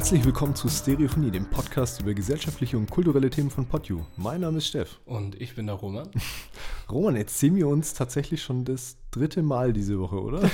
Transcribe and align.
Herzlich 0.00 0.24
willkommen 0.24 0.54
zu 0.54 0.66
Stereophonie, 0.70 1.30
dem 1.30 1.44
Podcast 1.44 2.00
über 2.00 2.14
gesellschaftliche 2.14 2.78
und 2.78 2.90
kulturelle 2.90 3.28
Themen 3.28 3.50
von 3.50 3.66
PodU. 3.66 4.00
Mein 4.16 4.40
Name 4.40 4.56
ist 4.56 4.68
Steff. 4.68 4.98
Und 5.04 5.38
ich 5.38 5.54
bin 5.54 5.66
der 5.66 5.74
Roman. 5.74 6.08
Roman, 6.90 7.16
jetzt 7.16 7.38
sehen 7.38 7.54
wir 7.54 7.68
uns 7.68 7.92
tatsächlich 7.92 8.42
schon 8.42 8.64
das 8.64 8.96
dritte 9.10 9.42
Mal 9.42 9.74
diese 9.74 10.00
Woche, 10.00 10.22
oder? 10.22 10.50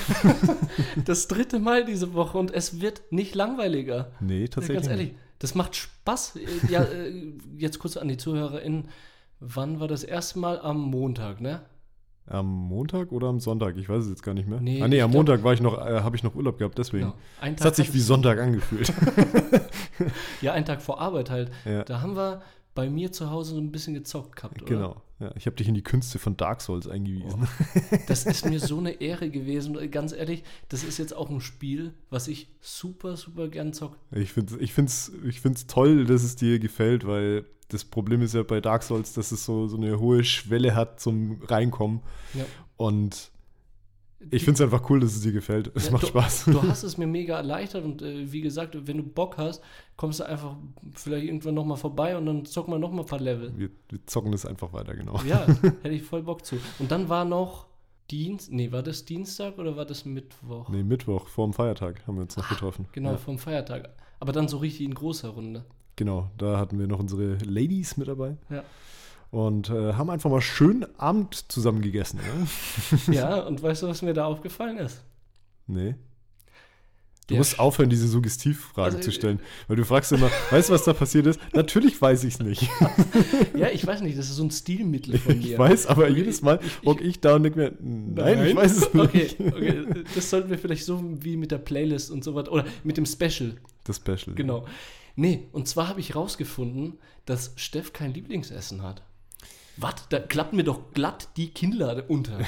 das 1.04 1.28
dritte 1.28 1.60
Mal 1.60 1.84
diese 1.84 2.12
Woche 2.12 2.36
und 2.38 2.52
es 2.52 2.80
wird 2.80 3.02
nicht 3.10 3.36
langweiliger. 3.36 4.10
Nee, 4.18 4.48
tatsächlich. 4.48 4.78
Ganz 4.78 4.88
ehrlich, 4.88 5.14
das 5.38 5.54
macht 5.54 5.76
Spaß. 5.76 6.40
Ja, 6.68 6.82
äh, 6.82 7.32
jetzt 7.56 7.78
kurz 7.78 7.96
an 7.96 8.08
die 8.08 8.16
ZuhörerInnen. 8.16 8.88
Wann 9.38 9.78
war 9.78 9.86
das 9.86 10.02
erste 10.02 10.40
Mal? 10.40 10.58
Am 10.58 10.80
Montag, 10.80 11.40
ne? 11.40 11.62
Am 12.28 12.46
Montag 12.46 13.12
oder 13.12 13.28
am 13.28 13.38
Sonntag? 13.38 13.76
Ich 13.76 13.88
weiß 13.88 14.04
es 14.04 14.10
jetzt 14.10 14.22
gar 14.22 14.34
nicht 14.34 14.48
mehr. 14.48 14.60
Nee, 14.60 14.82
ah, 14.82 14.88
nee 14.88 15.00
am 15.00 15.12
Montag 15.12 15.44
war 15.44 15.52
ich 15.52 15.60
noch, 15.60 15.78
äh, 15.78 16.00
habe 16.00 16.16
ich 16.16 16.24
noch 16.24 16.34
Urlaub 16.34 16.58
gehabt, 16.58 16.76
deswegen. 16.76 17.12
Genau. 17.40 17.54
Es 17.56 17.64
hat 17.64 17.76
sich 17.76 17.94
wie 17.94 18.00
Sonntag 18.00 18.40
angefühlt. 18.40 18.92
ja, 20.42 20.52
einen 20.52 20.64
Tag 20.64 20.82
vor 20.82 21.00
Arbeit 21.00 21.30
halt. 21.30 21.52
Ja. 21.64 21.84
Da 21.84 22.00
haben 22.00 22.16
wir 22.16 22.42
bei 22.74 22.90
mir 22.90 23.10
zu 23.10 23.30
Hause 23.30 23.54
so 23.54 23.60
ein 23.60 23.72
bisschen 23.72 23.94
gezockt 23.94 24.36
gehabt, 24.36 24.62
oder? 24.62 24.70
Genau. 24.70 25.02
Ja, 25.18 25.30
ich 25.34 25.46
habe 25.46 25.56
dich 25.56 25.66
in 25.66 25.74
die 25.74 25.82
Künste 25.82 26.18
von 26.18 26.36
Dark 26.36 26.60
Souls 26.60 26.86
eingewiesen. 26.86 27.48
Oh, 27.48 27.96
das 28.06 28.26
ist 28.26 28.44
mir 28.44 28.60
so 28.60 28.78
eine 28.78 29.00
Ehre 29.00 29.30
gewesen. 29.30 29.90
Ganz 29.90 30.12
ehrlich, 30.12 30.44
das 30.68 30.84
ist 30.84 30.98
jetzt 30.98 31.16
auch 31.16 31.30
ein 31.30 31.40
Spiel, 31.40 31.94
was 32.10 32.28
ich 32.28 32.48
super, 32.60 33.16
super 33.16 33.48
gern 33.48 33.72
zocke. 33.72 33.96
Ich 34.12 34.32
finde 34.32 34.54
es 34.54 34.60
ich 34.60 34.74
find's, 34.74 35.10
ich 35.24 35.40
find's 35.40 35.66
toll, 35.66 36.04
dass 36.04 36.22
es 36.22 36.36
dir 36.36 36.58
gefällt, 36.58 37.06
weil 37.06 37.46
das 37.68 37.84
Problem 37.84 38.22
ist 38.22 38.34
ja 38.34 38.42
bei 38.42 38.60
Dark 38.60 38.82
Souls, 38.82 39.12
dass 39.12 39.32
es 39.32 39.44
so, 39.44 39.66
so 39.66 39.76
eine 39.76 39.98
hohe 39.98 40.24
Schwelle 40.24 40.74
hat 40.74 41.00
zum 41.00 41.40
Reinkommen. 41.42 42.00
Ja. 42.34 42.44
Und 42.76 43.30
ich 44.30 44.44
finde 44.44 44.54
es 44.54 44.60
einfach 44.60 44.88
cool, 44.88 45.00
dass 45.00 45.14
es 45.14 45.22
dir 45.22 45.32
gefällt. 45.32 45.70
Es 45.74 45.86
ja, 45.86 45.92
macht 45.92 46.04
du, 46.04 46.08
Spaß. 46.08 46.44
Du 46.46 46.62
hast 46.62 46.82
es 46.82 46.96
mir 46.96 47.06
mega 47.06 47.36
erleichtert 47.36 47.84
und 47.84 48.02
äh, 48.02 48.30
wie 48.32 48.40
gesagt, 48.40 48.76
wenn 48.86 48.96
du 48.96 49.02
Bock 49.02 49.36
hast, 49.36 49.62
kommst 49.96 50.20
du 50.20 50.24
einfach 50.24 50.56
vielleicht 50.94 51.26
irgendwann 51.26 51.54
nochmal 51.54 51.76
vorbei 51.76 52.16
und 52.16 52.26
dann 52.26 52.44
zocken 52.44 52.72
wir 52.72 52.78
nochmal 52.78 53.00
ein 53.00 53.06
paar 53.06 53.20
Level. 53.20 53.52
Wir, 53.56 53.70
wir, 53.88 54.06
zocken 54.06 54.32
das 54.32 54.46
einfach 54.46 54.72
weiter, 54.72 54.94
genau. 54.94 55.20
Ja, 55.26 55.46
hätte 55.82 55.88
ich 55.90 56.02
voll 56.02 56.22
Bock 56.22 56.44
zu. 56.44 56.56
Und 56.78 56.90
dann 56.90 57.08
war 57.08 57.24
noch 57.24 57.66
Dienst, 58.10 58.52
nee, 58.52 58.72
war 58.72 58.82
das 58.82 59.04
Dienstag 59.04 59.58
oder 59.58 59.76
war 59.76 59.84
das 59.84 60.04
Mittwoch? 60.04 60.68
Nee, 60.68 60.82
Mittwoch, 60.82 61.28
vor 61.28 61.46
dem 61.46 61.52
Feiertag 61.52 62.06
haben 62.06 62.16
wir 62.16 62.22
uns 62.22 62.36
noch 62.36 62.46
ah, 62.46 62.54
getroffen. 62.54 62.86
Genau, 62.92 63.12
ja. 63.12 63.16
vor 63.18 63.34
dem 63.34 63.38
Feiertag. 63.38 63.90
Aber 64.18 64.32
dann 64.32 64.48
so 64.48 64.58
richtig 64.58 64.86
in 64.86 64.94
großer 64.94 65.28
Runde. 65.28 65.64
Genau, 65.96 66.30
da 66.36 66.58
hatten 66.58 66.78
wir 66.78 66.86
noch 66.86 66.98
unsere 66.98 67.38
Ladies 67.44 67.96
mit 67.96 68.08
dabei. 68.08 68.36
Ja. 68.50 68.62
Und 69.30 69.70
äh, 69.70 69.94
haben 69.94 70.10
einfach 70.10 70.30
mal 70.30 70.40
schön 70.40 70.86
Abend 70.98 71.50
zusammen 71.50 71.82
gegessen. 71.82 72.20
Ja? 73.06 73.12
ja, 73.12 73.40
und 73.40 73.62
weißt 73.62 73.82
du, 73.82 73.88
was 73.88 74.02
mir 74.02 74.14
da 74.14 74.26
aufgefallen 74.26 74.78
ist? 74.78 75.02
Nee. 75.66 75.96
Du 77.26 77.34
Der 77.34 77.38
musst 77.38 77.58
aufhören, 77.58 77.90
diese 77.90 78.06
Suggestivfragen 78.06 78.98
also, 78.98 79.10
zu 79.10 79.12
stellen. 79.12 79.40
Weil 79.66 79.76
du 79.76 79.84
fragst 79.84 80.12
immer, 80.12 80.30
weißt 80.50 80.68
du, 80.68 80.74
was 80.74 80.84
da 80.84 80.92
passiert 80.92 81.26
ist? 81.26 81.40
Natürlich 81.54 82.00
weiß 82.00 82.22
ich 82.22 82.34
es 82.34 82.40
nicht. 82.40 82.62
ja, 83.56 83.68
ich 83.68 83.84
weiß 83.84 84.02
nicht, 84.02 84.16
das 84.16 84.26
ist 84.26 84.36
so 84.36 84.44
ein 84.44 84.52
Stilmittel 84.52 85.18
von 85.18 85.36
mir. 85.36 85.44
Ich 85.44 85.58
weiß, 85.58 85.88
aber 85.88 86.08
jedes 86.08 86.42
Mal 86.42 86.60
hocke 86.84 87.02
ich, 87.02 87.08
ich, 87.08 87.20
da 87.20 87.34
und 87.34 87.42
denke 87.42 87.58
mir, 87.58 87.72
nein, 87.80 88.38
nein, 88.38 88.46
ich 88.46 88.54
weiß 88.54 88.76
es 88.76 88.94
nicht. 89.12 89.40
Okay, 89.40 89.50
okay, 89.50 90.04
das 90.14 90.30
sollten 90.30 90.50
wir 90.50 90.58
vielleicht 90.58 90.84
so 90.84 91.02
wie 91.20 91.36
mit 91.36 91.50
der 91.50 91.58
Playlist 91.58 92.12
und 92.12 92.22
so 92.22 92.36
was, 92.36 92.48
oder 92.48 92.64
mit 92.84 92.96
dem 92.96 93.06
Special. 93.06 93.56
Das 93.82 93.96
Special. 93.96 94.36
Genau. 94.36 94.58
Ja. 94.58 94.64
Nee, 95.16 95.48
und 95.52 95.66
zwar 95.66 95.88
habe 95.88 96.00
ich 96.00 96.14
rausgefunden, 96.14 96.98
dass 97.24 97.52
Steff 97.56 97.92
kein 97.92 98.12
Lieblingsessen 98.12 98.82
hat. 98.82 99.02
Was? 99.78 100.08
Da 100.10 100.20
klappt 100.20 100.52
mir 100.52 100.64
doch 100.64 100.92
glatt 100.92 101.28
die 101.36 101.50
Kinnlade 101.50 102.02
unter. 102.04 102.38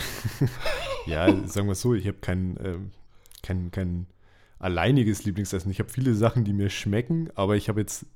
ja, 1.07 1.27
sagen 1.47 1.67
wir 1.67 1.73
es 1.73 1.81
so, 1.81 1.95
ich 1.95 2.07
habe 2.07 2.19
kein, 2.19 2.57
äh, 2.59 2.79
kein, 3.43 3.71
kein 3.71 4.07
alleiniges 4.59 5.25
Lieblingsessen. 5.25 5.71
Ich 5.71 5.79
habe 5.79 5.91
viele 5.91 6.15
Sachen, 6.15 6.45
die 6.45 6.53
mir 6.53 6.71
schmecken, 6.71 7.31
aber 7.35 7.57
ich 7.57 7.69
habe 7.69 7.81
jetzt 7.81 8.07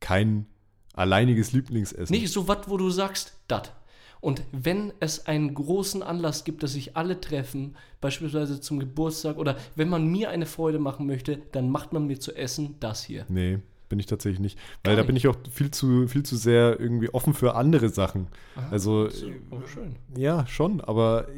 kein 0.00 0.46
alleiniges 0.92 1.52
Lieblingsessen. 1.52 2.14
Nicht 2.14 2.32
so 2.32 2.48
was, 2.48 2.68
wo 2.68 2.76
du 2.76 2.90
sagst, 2.90 3.38
dat. 3.48 3.74
Und 4.20 4.42
wenn 4.52 4.92
es 5.00 5.26
einen 5.26 5.54
großen 5.54 6.02
Anlass 6.02 6.44
gibt, 6.44 6.62
dass 6.62 6.72
sich 6.72 6.96
alle 6.96 7.20
treffen, 7.20 7.76
beispielsweise 8.00 8.60
zum 8.60 8.78
Geburtstag 8.78 9.38
oder 9.38 9.56
wenn 9.76 9.88
man 9.88 10.06
mir 10.06 10.30
eine 10.30 10.46
Freude 10.46 10.78
machen 10.78 11.06
möchte, 11.06 11.40
dann 11.52 11.70
macht 11.70 11.92
man 11.92 12.06
mir 12.06 12.18
zu 12.18 12.34
essen 12.34 12.76
das 12.80 13.04
hier. 13.04 13.26
Nee, 13.28 13.58
bin 13.88 13.98
ich 13.98 14.06
tatsächlich 14.06 14.40
nicht. 14.40 14.58
Weil 14.84 14.94
Gar 14.94 14.96
da 14.96 15.02
nicht. 15.02 15.06
bin 15.06 15.16
ich 15.16 15.28
auch 15.28 15.36
viel 15.50 15.70
zu, 15.70 16.08
viel 16.08 16.22
zu 16.22 16.36
sehr 16.36 16.78
irgendwie 16.78 17.10
offen 17.10 17.34
für 17.34 17.54
andere 17.54 17.88
Sachen. 17.88 18.28
Aha, 18.56 18.68
also, 18.70 19.06
ist 19.06 19.24
schön. 19.66 19.96
Ja, 20.16 20.46
schon, 20.46 20.80
aber 20.80 21.28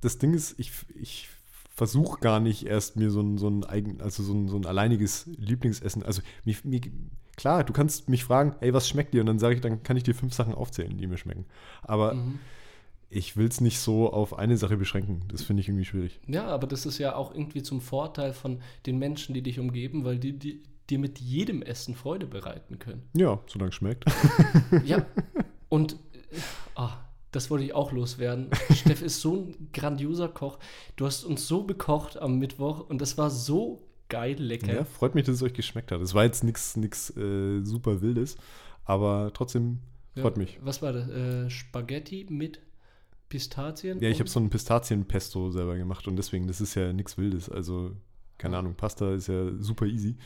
das 0.00 0.18
Ding 0.18 0.34
ist, 0.34 0.58
ich, 0.58 0.72
ich 1.00 1.28
versuche 1.74 2.20
gar 2.20 2.40
nicht 2.40 2.66
erst 2.66 2.96
mir 2.96 3.10
so 3.10 3.20
ein, 3.20 3.38
so 3.38 3.48
ein 3.48 3.64
eigen, 3.64 4.00
also 4.00 4.22
so 4.22 4.34
ein, 4.34 4.48
so 4.48 4.56
ein 4.56 4.66
alleiniges 4.66 5.26
Lieblingsessen. 5.38 6.02
Also 6.02 6.22
mir, 6.44 6.56
mir, 6.64 6.80
klar, 7.40 7.64
du 7.64 7.72
kannst 7.72 8.08
mich 8.08 8.24
fragen, 8.24 8.54
hey, 8.60 8.74
was 8.74 8.88
schmeckt 8.88 9.14
dir? 9.14 9.20
Und 9.20 9.26
dann 9.26 9.38
sage 9.38 9.54
ich, 9.54 9.60
dann 9.60 9.82
kann 9.82 9.96
ich 9.96 10.02
dir 10.02 10.14
fünf 10.14 10.34
Sachen 10.34 10.54
aufzählen, 10.54 10.96
die 10.96 11.06
mir 11.06 11.16
schmecken. 11.16 11.46
Aber 11.82 12.14
mhm. 12.14 12.38
ich 13.08 13.36
will 13.36 13.48
es 13.48 13.60
nicht 13.60 13.78
so 13.78 14.12
auf 14.12 14.38
eine 14.38 14.56
Sache 14.56 14.76
beschränken. 14.76 15.22
Das 15.28 15.42
finde 15.42 15.62
ich 15.62 15.68
irgendwie 15.68 15.86
schwierig. 15.86 16.20
Ja, 16.26 16.46
aber 16.46 16.66
das 16.66 16.84
ist 16.84 16.98
ja 16.98 17.14
auch 17.14 17.34
irgendwie 17.34 17.62
zum 17.62 17.80
Vorteil 17.80 18.34
von 18.34 18.60
den 18.86 18.98
Menschen, 18.98 19.34
die 19.34 19.42
dich 19.42 19.58
umgeben, 19.58 20.04
weil 20.04 20.18
die, 20.18 20.38
die 20.38 20.62
dir 20.90 20.98
mit 20.98 21.18
jedem 21.18 21.62
Essen 21.62 21.94
Freude 21.94 22.26
bereiten 22.26 22.78
können. 22.78 23.08
Ja, 23.14 23.40
solange 23.46 23.70
es 23.70 23.76
schmeckt. 23.76 24.04
ja, 24.84 25.06
und 25.70 25.96
ah, 26.74 26.98
das 27.32 27.50
wollte 27.50 27.64
ich 27.64 27.74
auch 27.74 27.92
loswerden. 27.92 28.50
Steff 28.74 29.00
ist 29.00 29.20
so 29.20 29.36
ein 29.36 29.68
grandioser 29.72 30.28
Koch. 30.28 30.58
Du 30.96 31.06
hast 31.06 31.24
uns 31.24 31.46
so 31.46 31.62
bekocht 31.62 32.20
am 32.20 32.38
Mittwoch 32.38 32.88
und 32.88 33.00
das 33.00 33.16
war 33.16 33.30
so 33.30 33.86
geil 34.10 34.36
lecker. 34.38 34.74
Ja, 34.74 34.84
freut 34.84 35.14
mich, 35.14 35.24
dass 35.24 35.36
es 35.36 35.42
euch 35.42 35.54
geschmeckt 35.54 35.90
hat. 35.92 36.00
Es 36.02 36.14
war 36.14 36.24
jetzt 36.24 36.44
nichts 36.44 36.76
äh, 37.16 37.62
super 37.62 38.02
Wildes, 38.02 38.36
aber 38.84 39.30
trotzdem 39.32 39.78
freut 40.14 40.36
ja, 40.36 40.42
mich. 40.42 40.58
Was 40.62 40.82
war 40.82 40.92
das? 40.92 41.08
Äh, 41.08 41.48
Spaghetti 41.48 42.26
mit 42.28 42.60
Pistazien? 43.30 44.00
Ja, 44.00 44.10
ich 44.10 44.20
habe 44.20 44.28
so 44.28 44.40
ein 44.40 44.50
Pistazienpesto 44.50 45.50
selber 45.50 45.76
gemacht 45.76 46.06
und 46.06 46.16
deswegen, 46.16 46.46
das 46.46 46.60
ist 46.60 46.74
ja 46.74 46.92
nichts 46.92 47.16
Wildes. 47.16 47.48
Also, 47.48 47.92
keine 48.36 48.58
Ahnung, 48.58 48.74
Pasta 48.74 49.14
ist 49.14 49.28
ja 49.28 49.52
super 49.58 49.86
easy. 49.86 50.16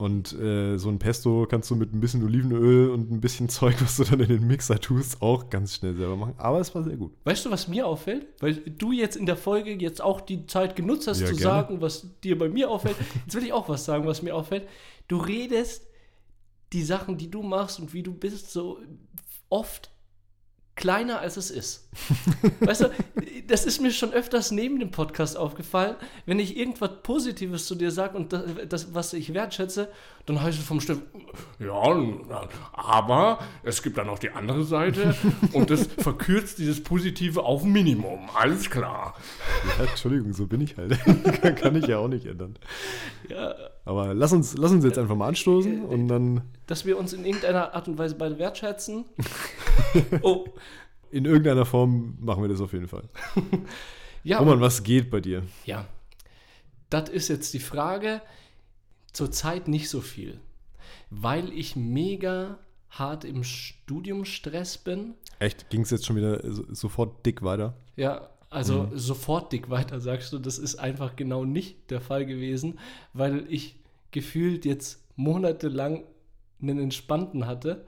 Und 0.00 0.32
äh, 0.32 0.78
so 0.78 0.88
ein 0.88 0.98
Pesto 0.98 1.46
kannst 1.46 1.70
du 1.70 1.76
mit 1.76 1.92
ein 1.92 2.00
bisschen 2.00 2.24
Olivenöl 2.24 2.88
und 2.88 3.10
ein 3.10 3.20
bisschen 3.20 3.50
Zeug, 3.50 3.76
was 3.82 3.98
du 3.98 4.04
dann 4.04 4.20
in 4.20 4.28
den 4.28 4.46
Mixer 4.46 4.80
tust, 4.80 5.20
auch 5.20 5.50
ganz 5.50 5.74
schnell 5.74 5.94
selber 5.94 6.16
machen. 6.16 6.32
Aber 6.38 6.58
es 6.58 6.74
war 6.74 6.82
sehr 6.82 6.96
gut. 6.96 7.12
Weißt 7.24 7.44
du, 7.44 7.50
was 7.50 7.68
mir 7.68 7.86
auffällt? 7.86 8.26
Weil 8.40 8.54
du 8.54 8.92
jetzt 8.92 9.16
in 9.16 9.26
der 9.26 9.36
Folge 9.36 9.74
jetzt 9.74 10.00
auch 10.00 10.22
die 10.22 10.46
Zeit 10.46 10.74
genutzt 10.74 11.06
hast, 11.06 11.20
ja, 11.20 11.26
zu 11.26 11.36
gerne. 11.36 11.42
sagen, 11.42 11.80
was 11.82 12.06
dir 12.24 12.38
bei 12.38 12.48
mir 12.48 12.70
auffällt. 12.70 12.96
Jetzt 13.26 13.34
will 13.34 13.44
ich 13.44 13.52
auch 13.52 13.68
was 13.68 13.84
sagen, 13.84 14.06
was 14.06 14.22
mir 14.22 14.34
auffällt. 14.34 14.66
Du 15.06 15.18
redest 15.18 15.86
die 16.72 16.82
Sachen, 16.82 17.18
die 17.18 17.30
du 17.30 17.42
machst 17.42 17.78
und 17.78 17.92
wie 17.92 18.02
du 18.02 18.14
bist, 18.14 18.50
so 18.50 18.80
oft 19.50 19.90
kleiner 20.80 21.20
als 21.20 21.36
es 21.36 21.50
ist. 21.50 21.88
weißt 22.60 22.80
du, 22.80 22.90
das 23.46 23.66
ist 23.66 23.80
mir 23.80 23.92
schon 23.92 24.12
öfters 24.12 24.50
neben 24.50 24.80
dem 24.80 24.90
Podcast 24.90 25.36
aufgefallen, 25.36 25.96
wenn 26.26 26.38
ich 26.38 26.56
irgendwas 26.56 26.90
Positives 27.02 27.66
zu 27.66 27.74
dir 27.74 27.90
sage 27.90 28.16
und 28.16 28.32
das, 28.32 28.44
das, 28.68 28.94
was 28.94 29.12
ich 29.12 29.34
wertschätze, 29.34 29.88
dann 30.26 30.42
heißt 30.42 30.58
es 30.58 30.64
vom 30.64 30.80
Stift, 30.80 31.02
ja, 31.58 32.48
aber 32.72 33.40
es 33.62 33.82
gibt 33.82 33.98
dann 33.98 34.08
auch 34.08 34.18
die 34.18 34.30
andere 34.30 34.64
Seite 34.64 35.14
und 35.52 35.70
das 35.70 35.86
verkürzt 35.98 36.58
dieses 36.58 36.82
Positive 36.82 37.42
auf 37.42 37.62
Minimum. 37.62 38.28
Alles 38.34 38.70
klar. 38.70 39.14
Ja, 39.78 39.84
Entschuldigung, 39.84 40.32
so 40.32 40.46
bin 40.46 40.60
ich 40.62 40.76
halt. 40.76 40.98
Kann 41.56 41.76
ich 41.76 41.86
ja 41.86 41.98
auch 41.98 42.08
nicht 42.08 42.26
ändern. 42.26 42.56
Ja. 43.28 43.54
Aber 43.90 44.14
lass 44.14 44.32
uns, 44.32 44.56
lass 44.56 44.70
uns 44.70 44.84
jetzt 44.84 44.98
einfach 44.98 45.16
mal 45.16 45.26
anstoßen 45.26 45.84
und 45.84 46.06
dann. 46.06 46.42
Dass 46.68 46.86
wir 46.86 46.96
uns 46.96 47.12
in 47.12 47.24
irgendeiner 47.24 47.74
Art 47.74 47.88
und 47.88 47.98
Weise 47.98 48.14
beide 48.14 48.38
wertschätzen. 48.38 49.04
oh. 50.22 50.46
In 51.10 51.24
irgendeiner 51.24 51.66
Form 51.66 52.16
machen 52.20 52.40
wir 52.40 52.48
das 52.48 52.60
auf 52.60 52.72
jeden 52.72 52.86
Fall. 52.86 53.08
ja. 54.22 54.38
Roman, 54.38 54.60
was 54.60 54.84
geht 54.84 55.10
bei 55.10 55.20
dir? 55.20 55.42
Ja. 55.66 55.86
Das 56.88 57.08
ist 57.08 57.26
jetzt 57.26 57.52
die 57.52 57.58
Frage. 57.58 58.22
Zurzeit 59.12 59.66
nicht 59.66 59.90
so 59.90 60.00
viel. 60.00 60.38
Weil 61.10 61.52
ich 61.52 61.74
mega 61.74 62.60
hart 62.90 63.24
im 63.24 63.42
Studiumstress 63.42 64.78
bin. 64.78 65.14
Echt? 65.40 65.68
Ging 65.68 65.80
es 65.80 65.90
jetzt 65.90 66.06
schon 66.06 66.14
wieder 66.14 66.40
sofort 66.72 67.26
dick 67.26 67.42
weiter? 67.42 67.74
Ja, 67.96 68.30
also 68.50 68.84
mhm. 68.84 68.96
sofort 68.96 69.52
dick 69.52 69.68
weiter, 69.68 69.98
sagst 69.98 70.32
du. 70.32 70.38
Das 70.38 70.58
ist 70.58 70.76
einfach 70.76 71.16
genau 71.16 71.44
nicht 71.44 71.90
der 71.90 72.00
Fall 72.00 72.24
gewesen, 72.24 72.78
weil 73.14 73.46
ich 73.48 73.79
gefühlt 74.10 74.64
jetzt 74.64 75.04
monatelang 75.16 76.04
einen 76.60 76.78
entspannten 76.78 77.46
hatte. 77.46 77.84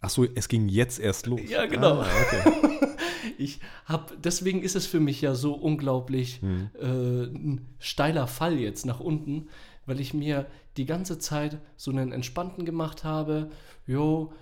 Ach 0.00 0.10
so, 0.10 0.24
es 0.34 0.48
ging 0.48 0.68
jetzt 0.68 1.00
erst 1.00 1.26
los. 1.26 1.40
Ja, 1.48 1.66
genau. 1.66 2.00
Ah, 2.00 2.06
okay. 2.22 2.78
ich 3.38 3.60
habe, 3.84 4.16
deswegen 4.22 4.62
ist 4.62 4.76
es 4.76 4.86
für 4.86 5.00
mich 5.00 5.20
ja 5.20 5.34
so 5.34 5.54
unglaublich 5.54 6.40
mhm. 6.42 6.70
äh, 6.80 7.24
ein 7.24 7.66
steiler 7.78 8.26
Fall 8.26 8.58
jetzt 8.58 8.86
nach 8.86 9.00
unten, 9.00 9.48
weil 9.86 10.00
ich 10.00 10.14
mir 10.14 10.46
die 10.76 10.86
ganze 10.86 11.18
Zeit 11.18 11.58
so 11.76 11.90
einen 11.90 12.12
entspannten 12.12 12.64
gemacht 12.64 13.02
habe. 13.02 13.50
Jo, 13.86 14.32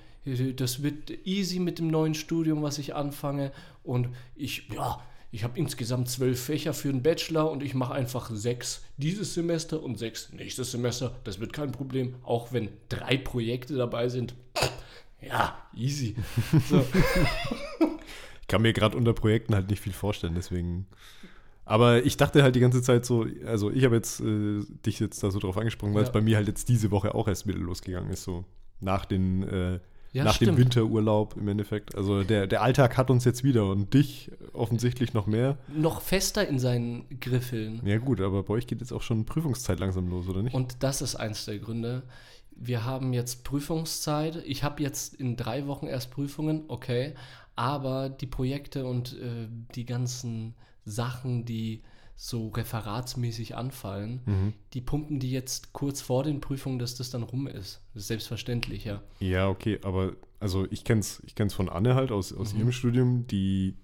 das 0.56 0.82
wird 0.82 1.26
easy 1.26 1.60
mit 1.60 1.78
dem 1.78 1.88
neuen 1.88 2.14
Studium, 2.14 2.62
was 2.62 2.78
ich 2.78 2.94
anfange. 2.94 3.52
Und 3.82 4.08
ich, 4.34 4.68
ja, 4.74 5.00
ich 5.36 5.44
habe 5.44 5.58
insgesamt 5.58 6.08
zwölf 6.08 6.42
Fächer 6.42 6.72
für 6.72 6.88
einen 6.88 7.02
Bachelor 7.02 7.50
und 7.50 7.62
ich 7.62 7.74
mache 7.74 7.92
einfach 7.92 8.30
sechs 8.32 8.82
dieses 8.96 9.34
Semester 9.34 9.82
und 9.82 9.98
sechs 9.98 10.32
nächstes 10.32 10.70
Semester. 10.72 11.14
Das 11.24 11.40
wird 11.40 11.52
kein 11.52 11.72
Problem, 11.72 12.14
auch 12.22 12.54
wenn 12.54 12.70
drei 12.88 13.18
Projekte 13.18 13.74
dabei 13.74 14.08
sind. 14.08 14.34
Ja, 15.20 15.58
easy. 15.74 16.16
So. 16.70 16.82
ich 18.40 18.48
kann 18.48 18.62
mir 18.62 18.72
gerade 18.72 18.96
unter 18.96 19.12
Projekten 19.12 19.54
halt 19.54 19.68
nicht 19.68 19.80
viel 19.80 19.92
vorstellen, 19.92 20.34
deswegen. 20.34 20.86
Aber 21.66 22.02
ich 22.06 22.16
dachte 22.16 22.42
halt 22.42 22.56
die 22.56 22.60
ganze 22.60 22.80
Zeit 22.80 23.04
so, 23.04 23.26
also 23.44 23.70
ich 23.70 23.84
habe 23.84 23.96
jetzt 23.96 24.20
äh, 24.20 24.62
dich 24.86 25.00
jetzt 25.00 25.22
da 25.22 25.30
so 25.30 25.38
drauf 25.38 25.58
angesprochen, 25.58 25.92
weil 25.92 26.00
ja. 26.00 26.06
es 26.06 26.12
bei 26.12 26.22
mir 26.22 26.38
halt 26.38 26.48
jetzt 26.48 26.70
diese 26.70 26.90
Woche 26.90 27.14
auch 27.14 27.28
erst 27.28 27.46
wieder 27.46 27.58
losgegangen 27.58 28.10
ist, 28.10 28.22
so 28.22 28.46
nach 28.80 29.04
den 29.04 29.42
äh, 29.42 29.80
ja, 30.16 30.24
nach 30.24 30.34
stimmt. 30.34 30.52
dem 30.52 30.56
Winterurlaub 30.56 31.36
im 31.36 31.46
Endeffekt. 31.48 31.94
Also 31.94 32.24
der, 32.24 32.46
der 32.46 32.62
Alltag 32.62 32.96
hat 32.96 33.10
uns 33.10 33.24
jetzt 33.24 33.44
wieder 33.44 33.66
und 33.66 33.92
dich 33.92 34.30
offensichtlich 34.54 35.12
noch 35.12 35.26
mehr. 35.26 35.58
Noch 35.68 36.00
fester 36.00 36.48
in 36.48 36.58
seinen 36.58 37.20
Griffeln. 37.20 37.82
Ja 37.84 37.98
gut, 37.98 38.22
aber 38.22 38.42
bei 38.42 38.54
euch 38.54 38.66
geht 38.66 38.80
jetzt 38.80 38.92
auch 38.92 39.02
schon 39.02 39.26
Prüfungszeit 39.26 39.78
langsam 39.78 40.08
los, 40.08 40.26
oder 40.26 40.42
nicht? 40.42 40.54
Und 40.54 40.82
das 40.82 41.02
ist 41.02 41.16
eins 41.16 41.44
der 41.44 41.58
Gründe. 41.58 42.02
Wir 42.50 42.86
haben 42.86 43.12
jetzt 43.12 43.44
Prüfungszeit. 43.44 44.42
Ich 44.46 44.64
habe 44.64 44.82
jetzt 44.82 45.14
in 45.14 45.36
drei 45.36 45.66
Wochen 45.66 45.86
erst 45.86 46.10
Prüfungen, 46.10 46.64
okay. 46.68 47.14
Aber 47.54 48.08
die 48.08 48.26
Projekte 48.26 48.86
und 48.86 49.12
äh, 49.20 49.48
die 49.74 49.84
ganzen 49.84 50.54
Sachen, 50.86 51.44
die 51.44 51.82
so 52.16 52.48
referatsmäßig 52.48 53.56
anfallen, 53.56 54.22
mhm. 54.24 54.52
die 54.72 54.80
pumpen 54.80 55.20
die 55.20 55.30
jetzt 55.30 55.74
kurz 55.74 56.00
vor 56.00 56.24
den 56.24 56.40
Prüfungen, 56.40 56.78
dass 56.78 56.94
das 56.94 57.10
dann 57.10 57.22
rum 57.22 57.46
ist. 57.46 57.82
Das 57.92 58.04
ist 58.04 58.08
selbstverständlich, 58.08 58.84
ja. 58.84 59.02
Ja, 59.20 59.48
okay, 59.48 59.78
aber 59.82 60.14
also 60.40 60.66
ich 60.70 60.84
kenne 60.84 61.00
es 61.00 61.22
ich 61.26 61.34
kenn's 61.34 61.52
von 61.52 61.68
Anne 61.68 61.94
halt 61.94 62.10
aus, 62.10 62.32
aus 62.32 62.54
mhm. 62.54 62.60
ihrem 62.60 62.72
Studium, 62.72 63.26
die 63.26 63.76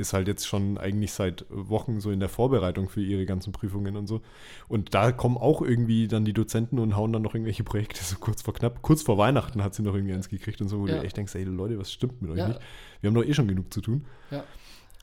ist 0.00 0.14
halt 0.14 0.26
jetzt 0.26 0.48
schon 0.48 0.78
eigentlich 0.78 1.12
seit 1.12 1.44
Wochen 1.50 2.00
so 2.00 2.10
in 2.10 2.20
der 2.20 2.30
Vorbereitung 2.30 2.88
für 2.88 3.02
ihre 3.02 3.26
ganzen 3.26 3.52
Prüfungen 3.52 3.96
und 3.96 4.06
so. 4.06 4.22
Und 4.66 4.94
da 4.94 5.12
kommen 5.12 5.36
auch 5.36 5.60
irgendwie 5.62 6.08
dann 6.08 6.24
die 6.24 6.32
Dozenten 6.32 6.78
und 6.78 6.96
hauen 6.96 7.12
dann 7.12 7.22
noch 7.22 7.34
irgendwelche 7.34 7.64
Projekte 7.64 8.02
so 8.02 8.16
kurz 8.16 8.42
vor 8.42 8.54
knapp, 8.54 8.82
kurz 8.82 9.02
vor 9.02 9.18
Weihnachten 9.18 9.62
hat 9.62 9.74
sie 9.74 9.82
noch 9.82 9.94
irgendwie 9.94 10.14
eins 10.14 10.28
gekriegt 10.28 10.60
und 10.60 10.68
so, 10.68 10.80
wo 10.80 10.86
ja. 10.86 10.96
du 10.96 11.04
echt 11.04 11.16
denkst, 11.16 11.34
ey 11.34 11.44
Leute, 11.44 11.78
was 11.78 11.92
stimmt 11.92 12.22
mit 12.22 12.30
euch 12.32 12.38
ja. 12.38 12.48
nicht? 12.48 12.60
Wir 13.00 13.08
haben 13.08 13.14
doch 13.14 13.24
eh 13.24 13.34
schon 13.34 13.46
genug 13.46 13.72
zu 13.72 13.80
tun. 13.82 14.06
Ja. 14.30 14.42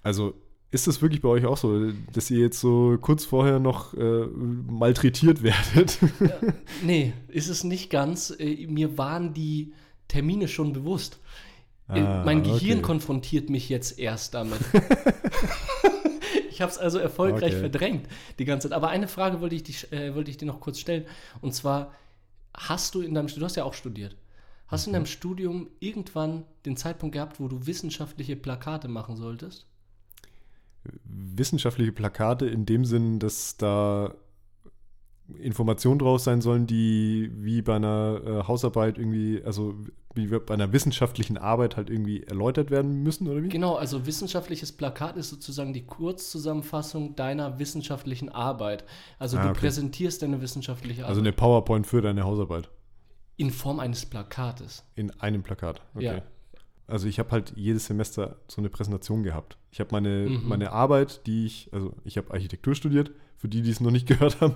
Also 0.02 0.34
ist 0.70 0.88
das 0.88 1.02
wirklich 1.02 1.22
bei 1.22 1.30
euch 1.30 1.46
auch 1.46 1.58
so, 1.58 1.92
dass 2.12 2.30
ihr 2.30 2.40
jetzt 2.40 2.60
so 2.60 2.98
kurz 3.00 3.24
vorher 3.24 3.60
noch 3.60 3.94
äh, 3.94 4.26
malträtiert 4.28 5.42
werdet? 5.44 5.98
Ja, 6.20 6.54
nee, 6.84 7.14
ist 7.30 7.48
es 7.48 7.64
nicht 7.64 7.90
ganz. 7.90 8.36
Äh, 8.38 8.68
mir 8.68 8.98
waren 8.98 9.34
die 9.34 9.74
Termine 10.08 10.48
schon 10.48 10.74
bewusst. 10.74 11.20
Äh, 11.90 12.02
ah, 12.02 12.24
mein 12.26 12.44
Gehirn 12.44 12.80
okay. 12.80 12.82
konfrontiert 12.82 13.50
mich 13.50 13.70
jetzt 13.70 13.98
erst 13.98 14.34
damit. 14.34 14.60
ich 16.50 16.62
habe 16.62 16.72
es 16.72 16.78
also 16.78 16.98
erfolgreich 16.98 17.54
okay. 17.54 17.60
verdrängt 17.62 18.08
die 18.38 18.46
ganze 18.46 18.68
Zeit. 18.68 18.76
Aber 18.76 18.90
eine 18.90 19.08
Frage 19.08 19.40
wollte 19.40 19.56
ich, 19.56 19.64
dich, 19.64 19.92
äh, 19.94 20.14
wollte 20.16 20.32
ich 20.32 20.38
dir 20.38 20.48
noch 20.48 20.60
kurz 20.60 20.80
stellen. 20.80 21.06
Und 21.40 21.54
zwar, 21.54 21.94
hast 22.54 22.94
du 22.94 23.02
in 23.02 23.14
deinem 23.14 23.30
Studium, 23.30 23.42
du 23.42 23.46
hast 23.46 23.56
ja 23.56 23.64
auch 23.64 23.74
studiert, 23.74 24.18
hast 24.68 24.86
du 24.86 24.90
in 24.90 24.94
deinem 24.94 25.04
mhm. 25.04 25.08
Studium 25.08 25.70
irgendwann 25.80 26.44
den 26.66 26.76
Zeitpunkt 26.76 27.14
gehabt, 27.14 27.40
wo 27.40 27.48
du 27.48 27.66
wissenschaftliche 27.66 28.36
Plakate 28.36 28.90
machen 28.90 29.16
solltest? 29.16 29.66
Wissenschaftliche 31.04 31.92
Plakate 31.92 32.46
in 32.46 32.66
dem 32.66 32.86
Sinn, 32.86 33.20
dass 33.20 33.58
da 33.58 34.16
Informationen 35.36 36.00
draus 36.00 36.24
sein 36.24 36.42
sollen, 36.42 36.68
die 36.68 37.32
wie 37.34 37.62
bei 37.62 37.76
einer 37.76 38.22
äh, 38.26 38.48
Hausarbeit 38.48 38.98
irgendwie, 38.98 39.44
also 39.44 39.76
wie 40.16 40.28
bei 40.28 40.54
einer 40.54 40.72
wissenschaftlichen 40.72 41.38
Arbeit 41.38 41.76
halt 41.76 41.90
irgendwie 41.90 42.24
erläutert 42.24 42.72
werden 42.72 43.04
müssen, 43.04 43.28
oder 43.28 43.44
wie? 43.44 43.50
Genau, 43.50 43.76
also 43.76 44.06
wissenschaftliches 44.06 44.72
Plakat 44.72 45.18
ist 45.18 45.30
sozusagen 45.30 45.74
die 45.74 45.86
Kurzzusammenfassung 45.86 47.16
deiner 47.16 47.60
wissenschaftlichen 47.60 48.30
Arbeit. 48.30 48.86
Also 49.20 49.38
ah, 49.38 49.44
du 49.44 49.50
okay. 49.50 49.60
präsentierst 49.60 50.22
deine 50.22 50.42
wissenschaftliche 50.42 51.02
Arbeit. 51.02 51.10
Also 51.10 51.22
eine 51.22 51.34
PowerPoint 51.34 51.86
für 51.86 52.02
deine 52.02 52.24
Hausarbeit. 52.24 52.70
In 53.36 53.52
Form 53.52 53.80
eines 53.80 54.06
Plakates. 54.06 54.84
In 54.96 55.12
einem 55.20 55.44
Plakat, 55.44 55.82
okay. 55.94 56.06
Ja, 56.06 56.22
also 56.88 57.08
ich 57.08 57.20
habe 57.20 57.32
halt 57.32 57.54
jedes 57.56 57.86
Semester 57.86 58.38
so 58.48 58.62
eine 58.62 58.70
Präsentation 58.70 59.24
gehabt. 59.24 59.58
Ich 59.72 59.80
habe 59.80 59.90
meine, 59.92 60.30
mhm. 60.30 60.48
meine 60.48 60.72
Arbeit, 60.72 61.28
die 61.28 61.46
ich, 61.46 61.70
also 61.74 61.94
ich 62.06 62.18
habe 62.18 62.32
Architektur 62.32 62.76
studiert, 62.76 63.12
für 63.36 63.50
die, 63.50 63.62
die 63.62 63.72
es 63.72 63.82
noch 63.82 63.92
nicht 63.92 64.08
gehört 64.08 64.40
haben. 64.40 64.56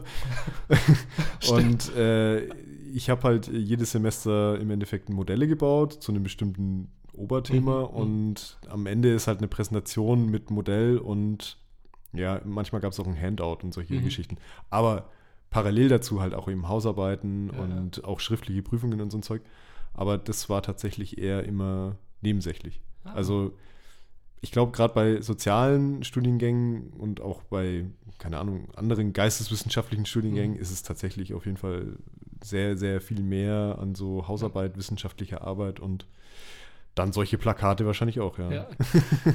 und 1.51 1.93
äh, 1.95 2.45
ich 2.93 3.09
habe 3.09 3.23
halt 3.23 3.47
jedes 3.47 3.91
Semester 3.91 4.59
im 4.59 4.71
Endeffekt 4.71 5.09
Modelle 5.09 5.47
gebaut 5.47 5.93
zu 6.01 6.11
einem 6.11 6.23
bestimmten 6.23 6.89
Oberthema 7.13 7.81
mhm. 7.81 7.87
mhm. 7.87 8.01
und 8.01 8.57
am 8.69 8.85
Ende 8.85 9.13
ist 9.13 9.27
halt 9.27 9.39
eine 9.39 9.47
Präsentation 9.49 10.29
mit 10.29 10.51
Modell 10.51 10.97
und 10.97 11.57
ja, 12.13 12.41
manchmal 12.45 12.81
gab 12.81 12.93
es 12.93 12.99
auch 12.99 13.07
ein 13.07 13.19
Handout 13.19 13.59
und 13.63 13.73
solche 13.73 13.93
mhm. 13.93 14.03
Geschichten. 14.03 14.37
Aber 14.69 15.09
parallel 15.49 15.89
dazu 15.89 16.21
halt 16.21 16.33
auch 16.33 16.47
eben 16.47 16.67
Hausarbeiten 16.67 17.51
ja, 17.53 17.59
und 17.59 17.97
ja. 17.97 18.03
auch 18.05 18.19
schriftliche 18.21 18.63
Prüfungen 18.63 19.01
und 19.01 19.11
so 19.11 19.17
ein 19.17 19.23
Zeug. 19.23 19.41
Aber 19.93 20.17
das 20.17 20.49
war 20.49 20.61
tatsächlich 20.61 21.17
eher 21.17 21.43
immer 21.43 21.97
nebensächlich. 22.21 22.81
Ah. 23.03 23.13
Also 23.13 23.53
ich 24.41 24.51
glaube, 24.51 24.71
gerade 24.71 24.93
bei 24.93 25.21
sozialen 25.21 26.03
Studiengängen 26.03 26.91
und 26.93 27.21
auch 27.21 27.43
bei, 27.43 27.85
keine 28.17 28.39
Ahnung, 28.39 28.69
anderen 28.75 29.13
geisteswissenschaftlichen 29.13 30.05
Studiengängen 30.05 30.55
mhm. 30.55 30.61
ist 30.61 30.71
es 30.71 30.83
tatsächlich 30.83 31.33
auf 31.33 31.45
jeden 31.45 31.57
Fall 31.57 31.97
sehr, 32.43 32.75
sehr 32.75 33.01
viel 33.01 33.21
mehr 33.21 33.77
an 33.79 33.93
so 33.93 34.27
Hausarbeit, 34.27 34.77
wissenschaftlicher 34.77 35.43
Arbeit 35.43 35.79
und 35.79 36.07
dann 36.95 37.13
solche 37.13 37.37
Plakate 37.37 37.85
wahrscheinlich 37.85 38.19
auch, 38.19 38.37
ja. 38.37 38.51
ja. 38.51 38.67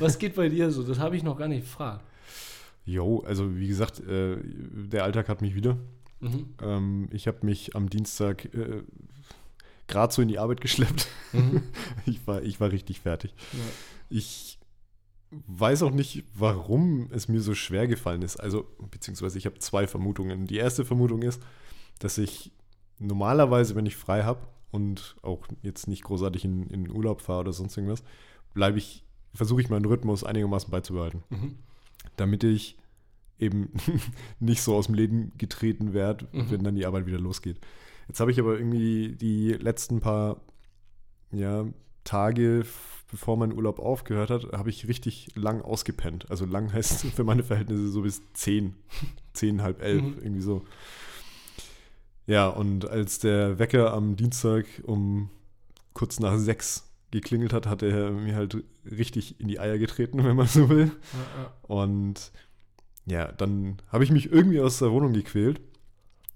Was 0.01 0.19
geht 0.19 0.35
bei 0.35 0.49
dir 0.49 0.71
so? 0.71 0.83
Das 0.83 0.99
habe 0.99 1.17
ich 1.17 1.23
noch 1.23 1.39
gar 1.39 1.49
nicht 1.49 1.63
gefragt. 1.63 2.05
Jo, 2.85 3.21
also 3.21 3.57
wie 3.57 3.69
gesagt, 3.69 4.01
äh, 4.01 4.37
der 4.43 5.05
Alltag 5.05 5.29
hat 5.29 5.41
mich 5.41 5.55
wieder. 5.55 5.77
Mhm. 6.21 6.55
Ähm, 6.63 7.09
ich 7.13 7.27
habe 7.27 7.45
mich 7.47 7.75
am 7.75 7.89
Dienstag 7.89 8.45
äh, 8.55 8.83
gerade 9.87 10.13
so 10.13 10.23
in 10.23 10.29
die 10.29 10.39
Arbeit 10.39 10.61
geschleppt. 10.61 11.09
Mhm. 11.33 11.63
Ich, 12.07 12.27
war, 12.27 12.43
ich 12.43 12.61
war 12.61 12.71
richtig 12.71 13.01
fertig. 13.01 13.35
Ja. 13.53 13.59
Ich 14.09 14.59
weiß 15.31 15.83
auch 15.83 15.91
nicht, 15.91 16.25
warum 16.35 17.09
es 17.11 17.29
mir 17.29 17.41
so 17.41 17.55
schwer 17.55 17.89
gefallen 17.89 18.23
ist. 18.23 18.37
Also, 18.37 18.67
beziehungsweise 18.91 19.39
ich 19.39 19.47
habe 19.47 19.59
zwei 19.59 19.87
Vermutungen. 19.87 20.47
Die 20.47 20.57
erste 20.57 20.85
Vermutung 20.85 21.23
ist, 21.23 21.43
dass 21.99 22.19
ich 22.19 22.53
normalerweise, 22.99 23.75
wenn 23.75 23.87
ich 23.87 23.97
frei 23.97 24.23
habe 24.23 24.47
und 24.71 25.17
auch 25.23 25.47
jetzt 25.63 25.89
nicht 25.89 26.05
großartig 26.05 26.45
in, 26.45 26.69
in 26.69 26.91
Urlaub 26.91 27.21
fahre 27.21 27.41
oder 27.41 27.53
sonst 27.53 27.77
irgendwas, 27.77 28.05
bleibe 28.55 28.79
ich, 28.79 29.05
versuche 29.35 29.61
ich 29.61 29.69
meinen 29.69 29.85
Rhythmus 29.85 30.25
einigermaßen 30.25 30.71
beizubehalten. 30.71 31.23
Mhm. 31.31 31.57
Damit 32.17 32.45
ich 32.45 32.79
eben 33.39 33.71
nicht 34.41 34.63
so 34.63 34.75
aus 34.77 34.87
dem 34.87 34.95
Leben 34.95 35.33
getreten 35.39 35.93
werde, 35.93 36.29
mhm. 36.33 36.51
wenn 36.51 36.65
dann 36.65 36.77
die 36.77 36.87
Arbeit 36.87 37.07
wieder 37.07 37.19
losgeht. 37.19 37.61
Jetzt 38.09 38.21
habe 38.21 38.31
ich 38.31 38.39
aber 38.39 38.57
irgendwie 38.57 39.17
die 39.17 39.53
letzten 39.53 40.01
paar 40.01 40.41
ja, 41.33 41.67
Tage, 42.05 42.65
bevor 43.11 43.37
mein 43.37 43.53
Urlaub 43.53 43.79
aufgehört 43.79 44.31
hat, 44.31 44.53
habe 44.53 44.71
ich 44.71 44.89
richtig 44.89 45.29
lang 45.35 45.61
ausgepennt. 45.61 46.31
Also 46.31 46.47
lang 46.47 46.73
heißt 46.73 47.07
für 47.15 47.25
meine 47.25 47.43
Verhältnisse 47.43 47.89
so 47.89 48.03
bis 48.03 48.23
zehn, 48.33 48.75
zehn, 49.33 49.63
halb 49.63 49.83
elf, 49.83 50.03
mhm. 50.03 50.19
irgendwie 50.21 50.43
so. 50.43 50.65
Ja, 52.27 52.49
und 52.49 52.89
als 52.89 53.19
der 53.19 53.59
Wecker 53.59 53.93
am 53.93 54.17
Dienstag 54.17 54.67
um 54.85 55.31
kurz 55.93 56.19
nach 56.19 56.37
sechs 56.39 56.85
geklingelt 57.13 57.53
hat, 57.53 57.67
hat 57.67 57.83
er 57.83 58.11
mir 58.11 58.35
halt 58.35 58.57
richtig 58.85 59.41
in 59.41 59.49
die 59.49 59.61
Eier 59.61 59.79
getreten, 59.79 60.25
wenn 60.25 60.37
man 60.37 60.47
so 60.47 60.69
will. 60.69 60.87
Ja, 60.87 61.43
ja. 61.43 61.53
Und 61.63 62.33
ja, 63.07 63.31
dann 63.31 63.77
habe 63.89 64.05
ich 64.05 64.11
mich 64.11 64.33
irgendwie 64.33 64.61
aus 64.61 64.79
der 64.79 64.91
Wohnung 64.91 65.13
gequält 65.13 65.61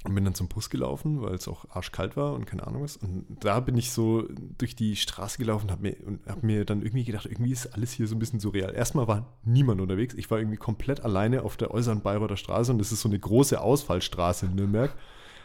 und 0.05 0.15
bin 0.15 0.25
dann 0.25 0.35
zum 0.35 0.49
Bus 0.49 0.71
gelaufen, 0.71 1.21
weil 1.21 1.35
es 1.35 1.47
auch 1.47 1.67
arschkalt 1.69 2.17
war 2.17 2.33
und 2.33 2.47
keine 2.47 2.67
Ahnung 2.67 2.83
was. 2.83 2.97
Und 2.97 3.27
da 3.41 3.61
bin 3.61 3.77
ich 3.77 3.91
so 3.91 4.27
durch 4.57 4.75
die 4.75 4.97
Straße 4.97 5.37
gelaufen 5.37 5.67
und 5.67 5.73
habe 5.73 5.83
mir, 5.83 5.97
hab 6.27 6.43
mir 6.43 6.65
dann 6.65 6.81
irgendwie 6.81 7.05
gedacht, 7.05 7.27
irgendwie 7.27 7.53
ist 7.53 7.67
alles 7.75 7.93
hier 7.93 8.07
so 8.07 8.17
ein 8.17 8.19
bisschen 8.19 8.41
surreal. 8.41 8.75
Erstmal 8.75 9.09
war 9.09 9.39
niemand 9.45 9.81
unterwegs. 9.81 10.15
Ich 10.15 10.31
war 10.31 10.39
irgendwie 10.39 10.57
komplett 10.57 11.01
alleine 11.01 11.43
auf 11.43 11.59
der 11.59 11.71
äußeren 11.71 12.01
Bayreuther 12.01 12.39
Straße 12.39 12.73
und 12.73 12.79
das 12.79 12.93
ist 12.93 13.03
so 13.03 13.11
eine 13.11 13.19
große 13.19 13.61
Ausfallstraße 13.61 14.47
in 14.47 14.55
Nürnberg. 14.55 14.95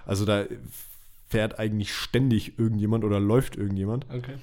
Also 0.05 0.23
da 0.23 0.45
fährt 1.27 1.59
eigentlich 1.59 1.93
ständig 1.93 2.57
irgendjemand 2.57 3.03
oder 3.03 3.19
läuft 3.19 3.57
irgendjemand. 3.57 4.05
Okay. 4.09 4.35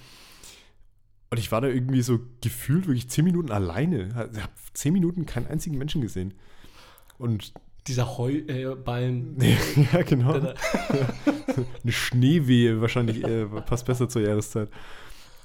Und 1.31 1.39
ich 1.39 1.51
war 1.51 1.63
da 1.63 1.69
irgendwie 1.69 2.03
so 2.03 2.21
gefühlt 2.43 2.87
wirklich 2.87 3.09
zehn 3.09 3.25
Minuten 3.25 3.51
alleine. 3.51 4.09
Ich 4.35 4.43
habe 4.43 4.53
zehn 4.75 4.93
Minuten 4.93 5.25
keinen 5.25 5.47
einzigen 5.47 5.79
Menschen 5.79 6.03
gesehen. 6.03 6.35
Und 7.17 7.55
dieser 7.87 8.17
Heuballen. 8.19 9.41
Äh, 9.41 9.57
ja, 9.93 10.03
genau. 10.03 10.35
Eine 11.83 11.93
Schneewehe 11.93 12.81
wahrscheinlich 12.81 13.25
äh, 13.25 13.47
passt 13.47 13.87
besser 13.87 14.09
zur 14.09 14.23
Jahreszeit. 14.23 14.69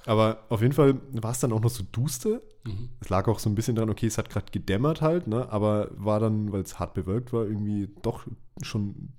Aber 0.05 0.45
auf 0.49 0.61
jeden 0.61 0.73
Fall 0.73 1.01
war 1.11 1.31
es 1.31 1.39
dann 1.39 1.51
auch 1.51 1.59
noch 1.59 1.69
so 1.69 1.83
duster. 1.91 2.41
Mhm. 2.63 2.89
Es 3.01 3.09
lag 3.09 3.27
auch 3.27 3.39
so 3.39 3.49
ein 3.49 3.55
bisschen 3.55 3.75
daran, 3.75 3.89
okay, 3.89 4.07
es 4.07 4.17
hat 4.17 4.29
gerade 4.29 4.45
gedämmert 4.51 5.01
halt, 5.01 5.27
ne? 5.27 5.51
aber 5.51 5.89
war 5.95 6.19
dann, 6.19 6.51
weil 6.51 6.61
es 6.61 6.79
hart 6.79 6.93
bewölkt 6.93 7.33
war, 7.33 7.45
irgendwie 7.45 7.89
doch 8.03 8.25
schon 8.61 9.09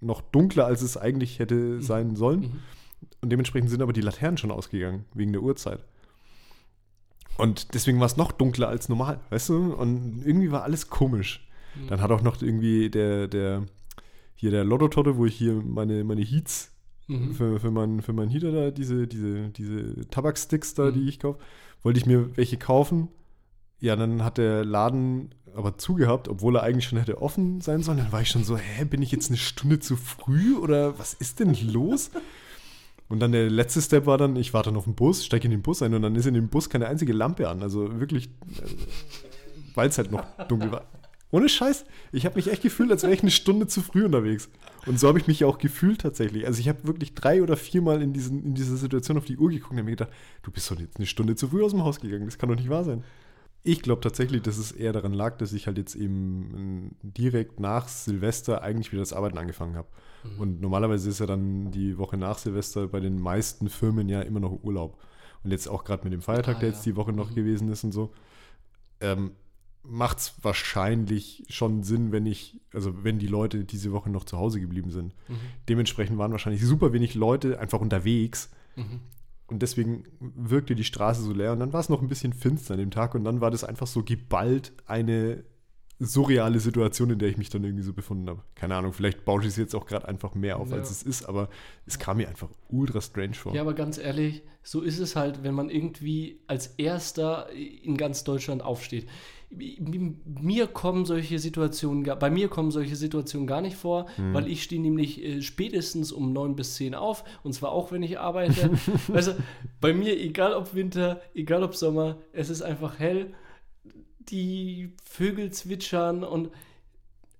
noch 0.00 0.20
dunkler, 0.20 0.66
als 0.66 0.82
es 0.82 0.96
eigentlich 0.96 1.38
hätte 1.38 1.54
mhm. 1.54 1.82
sein 1.82 2.16
sollen. 2.16 2.40
Mhm. 2.40 2.52
Und 3.20 3.30
dementsprechend 3.30 3.70
sind 3.70 3.82
aber 3.82 3.92
die 3.92 4.00
Laternen 4.00 4.36
schon 4.36 4.50
ausgegangen, 4.50 5.04
wegen 5.14 5.32
der 5.32 5.42
Uhrzeit. 5.42 5.84
Und 7.36 7.74
deswegen 7.74 7.98
war 8.00 8.06
es 8.06 8.16
noch 8.16 8.32
dunkler 8.32 8.68
als 8.68 8.88
normal, 8.88 9.20
weißt 9.30 9.48
du? 9.48 9.74
Und 9.74 10.22
irgendwie 10.24 10.50
war 10.50 10.62
alles 10.62 10.88
komisch. 10.88 11.43
Mhm. 11.74 11.88
Dann 11.88 12.00
hat 12.00 12.10
auch 12.10 12.22
noch 12.22 12.40
irgendwie 12.40 12.90
der, 12.90 13.28
der, 13.28 13.64
hier 14.34 14.50
der 14.50 14.64
Lotto-Totte, 14.64 15.16
wo 15.16 15.26
ich 15.26 15.34
hier 15.34 15.54
meine, 15.54 16.04
meine 16.04 16.22
Heats 16.22 16.72
mhm. 17.06 17.34
für, 17.34 17.60
für, 17.60 17.70
mein, 17.70 18.02
für 18.02 18.12
meinen 18.12 18.30
Heater 18.30 18.52
da, 18.52 18.70
diese, 18.70 19.06
diese, 19.06 19.50
diese 19.50 20.08
Tabaksticks 20.08 20.74
da, 20.74 20.86
mhm. 20.86 20.94
die 20.94 21.08
ich 21.08 21.18
kaufe, 21.18 21.38
wollte 21.82 21.98
ich 21.98 22.06
mir 22.06 22.36
welche 22.36 22.56
kaufen. 22.56 23.08
Ja, 23.80 23.96
dann 23.96 24.24
hat 24.24 24.38
der 24.38 24.64
Laden 24.64 25.34
aber 25.54 25.78
zugehabt, 25.78 26.28
obwohl 26.28 26.56
er 26.56 26.62
eigentlich 26.62 26.86
schon 26.86 26.98
hätte 26.98 27.20
offen 27.20 27.60
sein 27.60 27.82
sollen. 27.82 27.98
Dann 27.98 28.12
war 28.12 28.22
ich 28.22 28.28
schon 28.28 28.44
so, 28.44 28.56
hä, 28.56 28.84
bin 28.84 29.02
ich 29.02 29.12
jetzt 29.12 29.28
eine 29.28 29.36
Stunde 29.36 29.78
zu 29.78 29.96
früh 29.96 30.56
oder 30.56 30.98
was 30.98 31.14
ist 31.14 31.40
denn 31.40 31.54
los? 31.70 32.10
Und 33.08 33.20
dann 33.20 33.32
der 33.32 33.50
letzte 33.50 33.82
Step 33.82 34.06
war 34.06 34.18
dann, 34.18 34.36
ich 34.36 34.54
warte 34.54 34.72
noch 34.72 34.78
auf 34.80 34.84
den 34.84 34.94
Bus, 34.94 35.24
steige 35.24 35.44
in 35.44 35.50
den 35.50 35.62
Bus 35.62 35.82
ein 35.82 35.94
und 35.94 36.02
dann 36.02 36.16
ist 36.16 36.26
in 36.26 36.34
dem 36.34 36.48
Bus 36.48 36.70
keine 36.70 36.86
einzige 36.88 37.12
Lampe 37.12 37.48
an. 37.48 37.62
Also 37.62 38.00
wirklich, 38.00 38.26
äh, 38.26 38.68
weil 39.74 39.88
es 39.88 39.98
halt 39.98 40.10
noch 40.10 40.24
dunkel 40.48 40.72
war. 40.72 40.86
Ohne 41.34 41.48
Scheiß, 41.48 41.84
ich 42.12 42.26
habe 42.26 42.36
mich 42.36 42.46
echt 42.46 42.62
gefühlt, 42.62 42.92
als 42.92 43.02
wäre 43.02 43.12
ich 43.12 43.22
eine 43.22 43.32
Stunde 43.32 43.66
zu 43.66 43.82
früh 43.82 44.04
unterwegs. 44.04 44.48
Und 44.86 45.00
so 45.00 45.08
habe 45.08 45.18
ich 45.18 45.26
mich 45.26 45.44
auch 45.44 45.58
gefühlt 45.58 46.00
tatsächlich. 46.00 46.46
Also 46.46 46.60
ich 46.60 46.68
habe 46.68 46.86
wirklich 46.86 47.12
drei 47.16 47.42
oder 47.42 47.56
viermal 47.56 48.02
in, 48.02 48.12
diesen, 48.12 48.44
in 48.44 48.54
dieser 48.54 48.76
Situation 48.76 49.18
auf 49.18 49.24
die 49.24 49.36
Uhr 49.36 49.50
geguckt 49.50 49.72
und 49.72 49.78
habe 49.78 49.86
mir 49.86 49.96
gedacht, 49.96 50.12
du 50.44 50.52
bist 50.52 50.70
doch 50.70 50.78
jetzt 50.78 50.98
eine 50.98 51.06
Stunde 51.06 51.34
zu 51.34 51.48
früh 51.48 51.64
aus 51.64 51.72
dem 51.72 51.82
Haus 51.82 51.98
gegangen. 51.98 52.26
Das 52.26 52.38
kann 52.38 52.50
doch 52.50 52.54
nicht 52.54 52.70
wahr 52.70 52.84
sein. 52.84 53.02
Ich 53.64 53.82
glaube 53.82 54.00
tatsächlich, 54.00 54.42
dass 54.42 54.58
es 54.58 54.70
eher 54.70 54.92
daran 54.92 55.12
lag, 55.12 55.36
dass 55.38 55.52
ich 55.52 55.66
halt 55.66 55.76
jetzt 55.76 55.96
eben 55.96 56.94
direkt 57.02 57.58
nach 57.58 57.88
Silvester 57.88 58.62
eigentlich 58.62 58.92
wieder 58.92 59.02
das 59.02 59.12
Arbeiten 59.12 59.36
angefangen 59.36 59.74
habe. 59.74 59.88
Mhm. 60.22 60.40
Und 60.40 60.60
normalerweise 60.60 61.10
ist 61.10 61.18
ja 61.18 61.26
dann 61.26 61.72
die 61.72 61.98
Woche 61.98 62.16
nach 62.16 62.38
Silvester 62.38 62.86
bei 62.86 63.00
den 63.00 63.20
meisten 63.20 63.68
Firmen 63.68 64.08
ja 64.08 64.20
immer 64.20 64.38
noch 64.38 64.62
Urlaub. 64.62 65.00
Und 65.42 65.50
jetzt 65.50 65.66
auch 65.66 65.82
gerade 65.82 66.04
mit 66.04 66.12
dem 66.12 66.22
Feiertag, 66.22 66.58
ah, 66.58 66.60
der 66.60 66.68
jetzt 66.68 66.86
die 66.86 66.94
Woche 66.94 67.12
noch 67.12 67.30
mhm. 67.30 67.34
gewesen 67.34 67.72
ist 67.72 67.82
und 67.82 67.90
so, 67.90 68.12
ähm, 69.00 69.32
macht 69.84 70.18
es 70.18 70.34
wahrscheinlich 70.42 71.44
schon 71.48 71.82
Sinn, 71.82 72.10
wenn 72.10 72.26
ich, 72.26 72.60
also 72.72 73.04
wenn 73.04 73.18
die 73.18 73.26
Leute 73.26 73.64
diese 73.64 73.92
Woche 73.92 74.10
noch 74.10 74.24
zu 74.24 74.38
Hause 74.38 74.60
geblieben 74.60 74.90
sind. 74.90 75.14
Mhm. 75.28 75.36
Dementsprechend 75.68 76.18
waren 76.18 76.32
wahrscheinlich 76.32 76.64
super 76.64 76.92
wenig 76.92 77.14
Leute 77.14 77.58
einfach 77.60 77.80
unterwegs. 77.80 78.50
Mhm. 78.76 79.00
Und 79.46 79.60
deswegen 79.60 80.04
wirkte 80.20 80.74
die 80.74 80.84
Straße 80.84 81.22
so 81.22 81.32
leer. 81.32 81.52
Und 81.52 81.60
dann 81.60 81.72
war 81.72 81.80
es 81.80 81.90
noch 81.90 82.00
ein 82.00 82.08
bisschen 82.08 82.32
finster 82.32 82.74
an 82.74 82.80
dem 82.80 82.90
Tag. 82.90 83.14
Und 83.14 83.24
dann 83.24 83.42
war 83.42 83.50
das 83.50 83.62
einfach 83.62 83.86
so 83.86 84.02
geballt 84.02 84.72
eine 84.86 85.44
surreale 86.00 86.58
Situation, 86.58 87.10
in 87.10 87.18
der 87.18 87.28
ich 87.28 87.36
mich 87.36 87.50
dann 87.50 87.64
irgendwie 87.64 87.84
so 87.84 87.92
befunden 87.92 88.28
habe. 88.28 88.42
Keine 88.54 88.74
Ahnung, 88.74 88.92
vielleicht 88.92 89.24
baue 89.24 89.42
ich 89.42 89.48
es 89.48 89.56
jetzt 89.56 89.74
auch 89.74 89.86
gerade 89.86 90.08
einfach 90.08 90.34
mehr 90.34 90.58
auf, 90.58 90.70
ja. 90.70 90.76
als 90.76 90.90
es 90.90 91.02
ist, 91.02 91.24
aber 91.24 91.48
es 91.86 91.98
kam 91.98 92.16
mir 92.16 92.28
einfach 92.28 92.48
ultra 92.68 93.00
strange 93.00 93.34
vor. 93.34 93.54
Ja, 93.54 93.60
aber 93.60 93.74
ganz 93.74 93.98
ehrlich, 93.98 94.42
so 94.62 94.80
ist 94.80 94.98
es 94.98 95.14
halt, 95.14 95.44
wenn 95.44 95.54
man 95.54 95.70
irgendwie 95.70 96.40
als 96.46 96.66
Erster 96.78 97.48
in 97.52 97.96
ganz 97.96 98.24
Deutschland 98.24 98.62
aufsteht. 98.62 99.06
Mir 99.50 100.66
kommen 100.66 101.04
solche 101.04 101.38
Situationen, 101.38 102.02
bei 102.18 102.30
mir 102.30 102.48
kommen 102.48 102.72
solche 102.72 102.96
Situationen 102.96 103.46
gar 103.46 103.60
nicht 103.60 103.76
vor, 103.76 104.06
hm. 104.16 104.34
weil 104.34 104.48
ich 104.48 104.64
stehe 104.64 104.82
nämlich 104.82 105.22
äh, 105.22 105.42
spätestens 105.42 106.10
um 106.10 106.32
neun 106.32 106.56
bis 106.56 106.74
zehn 106.74 106.96
auf 106.96 107.22
und 107.44 107.52
zwar 107.52 107.70
auch, 107.70 107.92
wenn 107.92 108.02
ich 108.02 108.18
arbeite. 108.18 108.70
also 109.12 109.34
bei 109.80 109.92
mir, 109.92 110.18
egal 110.18 110.54
ob 110.54 110.74
Winter, 110.74 111.20
egal 111.34 111.62
ob 111.62 111.76
Sommer, 111.76 112.18
es 112.32 112.50
ist 112.50 112.62
einfach 112.62 112.98
hell 112.98 113.32
die 114.30 114.92
Vögel 115.04 115.52
zwitschern 115.52 116.24
und 116.24 116.50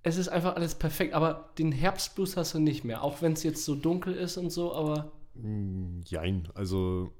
es 0.03 0.17
ist 0.17 0.27
einfach 0.27 0.55
alles 0.55 0.75
perfekt. 0.75 1.13
Aber 1.13 1.49
den 1.57 1.71
Herbstblues 1.71 2.37
hast 2.37 2.53
du 2.53 2.59
nicht 2.59 2.83
mehr, 2.83 3.03
auch 3.03 3.21
wenn 3.21 3.33
es 3.33 3.43
jetzt 3.43 3.65
so 3.65 3.75
dunkel 3.75 4.13
ist 4.13 4.37
und 4.37 4.51
so, 4.51 4.73
aber. 4.73 5.11
Mm, 5.33 6.01
jein, 6.05 6.47
also 6.53 7.11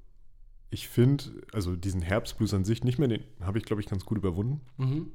ich 0.70 0.88
finde, 0.88 1.26
also 1.54 1.76
diesen 1.76 2.02
Herbstblues 2.02 2.54
an 2.54 2.66
sich 2.66 2.84
nicht 2.84 3.00
mehr, 3.00 3.08
den 3.08 3.24
habe 3.42 3.58
ich, 3.58 3.66
glaube 3.66 3.82
ich, 3.82 3.88
ganz 3.88 4.06
gut 4.06 4.18
überwunden. 4.18 4.62
Mhm. 4.78 5.12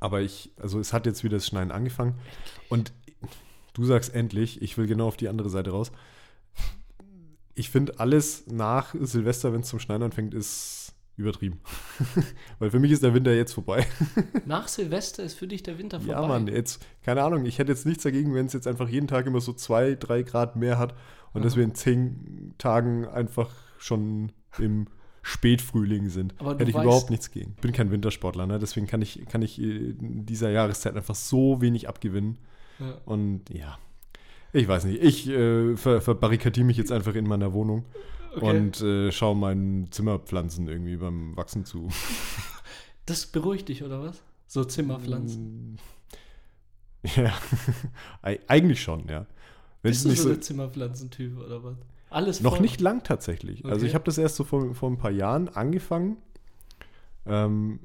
Aber 0.00 0.20
ich, 0.20 0.50
also 0.56 0.80
es 0.80 0.92
hat 0.92 1.06
jetzt 1.06 1.22
wieder 1.22 1.36
das 1.36 1.46
Schneien 1.46 1.70
angefangen. 1.70 2.18
Und 2.68 2.92
du 3.74 3.84
sagst 3.84 4.14
endlich, 4.14 4.62
ich 4.62 4.76
will 4.76 4.86
genau 4.86 5.06
auf 5.06 5.16
die 5.16 5.28
andere 5.28 5.50
Seite 5.50 5.70
raus. 5.70 5.92
Ich 7.54 7.70
finde, 7.70 8.00
alles 8.00 8.46
nach 8.46 8.94
Silvester, 8.98 9.52
wenn 9.52 9.60
es 9.60 9.68
zum 9.68 9.78
Schneien 9.78 10.02
anfängt, 10.02 10.34
ist 10.34 10.91
übertrieben. 11.16 11.60
Weil 12.58 12.70
für 12.70 12.78
mich 12.78 12.92
ist 12.92 13.02
der 13.02 13.14
Winter 13.14 13.34
jetzt 13.34 13.52
vorbei. 13.52 13.86
Nach 14.46 14.68
Silvester 14.68 15.22
ist 15.22 15.34
für 15.34 15.46
dich 15.46 15.62
der 15.62 15.78
Winter 15.78 16.00
vorbei. 16.00 16.20
Ja, 16.20 16.26
Mann, 16.26 16.46
jetzt, 16.46 16.84
keine 17.02 17.22
Ahnung, 17.22 17.44
ich 17.44 17.58
hätte 17.58 17.72
jetzt 17.72 17.86
nichts 17.86 18.02
dagegen, 18.02 18.34
wenn 18.34 18.46
es 18.46 18.52
jetzt 18.52 18.66
einfach 18.66 18.88
jeden 18.88 19.08
Tag 19.08 19.26
immer 19.26 19.40
so 19.40 19.52
zwei, 19.52 19.94
drei 19.94 20.22
Grad 20.22 20.56
mehr 20.56 20.78
hat 20.78 20.92
und 21.32 21.40
Aha. 21.40 21.44
dass 21.44 21.56
wir 21.56 21.64
in 21.64 21.74
zehn 21.74 22.54
Tagen 22.58 23.06
einfach 23.06 23.50
schon 23.78 24.32
im 24.58 24.86
Spätfrühling 25.22 26.08
sind. 26.08 26.34
Aber 26.38 26.52
hätte 26.52 26.64
ich 26.64 26.74
weißt, 26.74 26.84
überhaupt 26.84 27.10
nichts 27.10 27.30
gegen. 27.30 27.52
Ich 27.56 27.62
bin 27.62 27.72
kein 27.72 27.90
Wintersportler, 27.90 28.46
ne? 28.46 28.58
deswegen 28.58 28.86
kann 28.86 29.02
ich, 29.02 29.24
kann 29.30 29.42
ich 29.42 29.60
in 29.60 30.26
dieser 30.26 30.50
Jahreszeit 30.50 30.96
einfach 30.96 31.14
so 31.14 31.60
wenig 31.60 31.88
abgewinnen. 31.88 32.38
Ja. 32.80 32.96
Und 33.04 33.42
ja, 33.50 33.78
ich 34.52 34.66
weiß 34.66 34.84
nicht. 34.84 35.02
Ich 35.02 35.28
äh, 35.28 35.76
ver 35.76 36.00
verbarrikadiere 36.00 36.66
mich 36.66 36.76
jetzt 36.76 36.90
einfach 36.90 37.14
in 37.14 37.26
meiner 37.26 37.52
Wohnung 37.52 37.84
okay. 38.36 38.58
und 38.58 38.80
äh, 38.80 39.12
schaue 39.12 39.36
meinen 39.36 39.90
Zimmerpflanzen 39.90 40.68
irgendwie 40.68 40.96
beim 40.96 41.36
Wachsen 41.36 41.64
zu. 41.64 41.88
Das 43.04 43.26
beruhigt 43.26 43.68
dich, 43.68 43.82
oder 43.82 44.00
was? 44.00 44.22
So 44.46 44.64
Zimmerpflanzen. 44.64 45.78
Ja, 47.16 47.32
eigentlich 48.46 48.80
schon, 48.80 49.08
ja. 49.08 49.26
Wenn 49.82 49.90
Bist 49.90 50.04
du 50.04 50.10
so, 50.10 50.22
so 50.22 50.28
der 50.28 50.40
Zimmerpflanzentyp 50.40 51.36
oder 51.36 51.64
was? 51.64 51.76
Alles 52.10 52.40
Noch 52.42 52.60
nicht 52.60 52.80
lang 52.80 53.02
tatsächlich. 53.02 53.64
Okay. 53.64 53.72
Also 53.72 53.86
ich 53.86 53.94
habe 53.96 54.04
das 54.04 54.18
erst 54.18 54.36
so 54.36 54.44
vor, 54.44 54.72
vor 54.76 54.88
ein 54.88 54.98
paar 54.98 55.10
Jahren 55.10 55.48
angefangen, 55.48 56.18
ähm, 57.26 57.80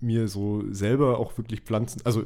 mir 0.00 0.28
so 0.28 0.70
selber 0.70 1.18
auch 1.18 1.38
wirklich 1.38 1.62
Pflanzen, 1.62 2.02
also 2.04 2.24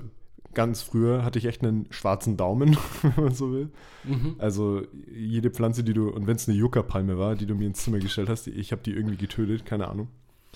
ganz 0.57 0.81
früher 0.81 1.23
hatte 1.23 1.39
ich 1.39 1.45
echt 1.45 1.63
einen 1.63 1.87
schwarzen 1.91 2.39
Daumen, 2.39 2.79
wenn 3.03 3.25
man 3.25 3.35
so 3.35 3.53
will. 3.53 3.69
Mhm. 4.05 4.37
Also 4.39 4.83
jede 5.15 5.51
Pflanze, 5.51 5.85
die 5.85 5.93
du, 5.93 6.09
und 6.09 6.27
wenn 6.27 6.37
es 6.37 6.49
eine 6.49 6.57
Yucca-Palme 6.57 7.19
war, 7.19 7.37
die 7.37 7.45
du 7.47 7.55
mir 7.55 7.67
ins 7.67 7.85
Zimmer 7.85 7.99
gestellt 7.99 8.31
hast, 8.31 8.49
ich 8.49 8.73
habe 8.73 8.83
die 8.83 8.93
irgendwie 8.93 9.19
getötet, 9.19 9.67
keine 9.67 9.87
Ahnung. 9.87 10.09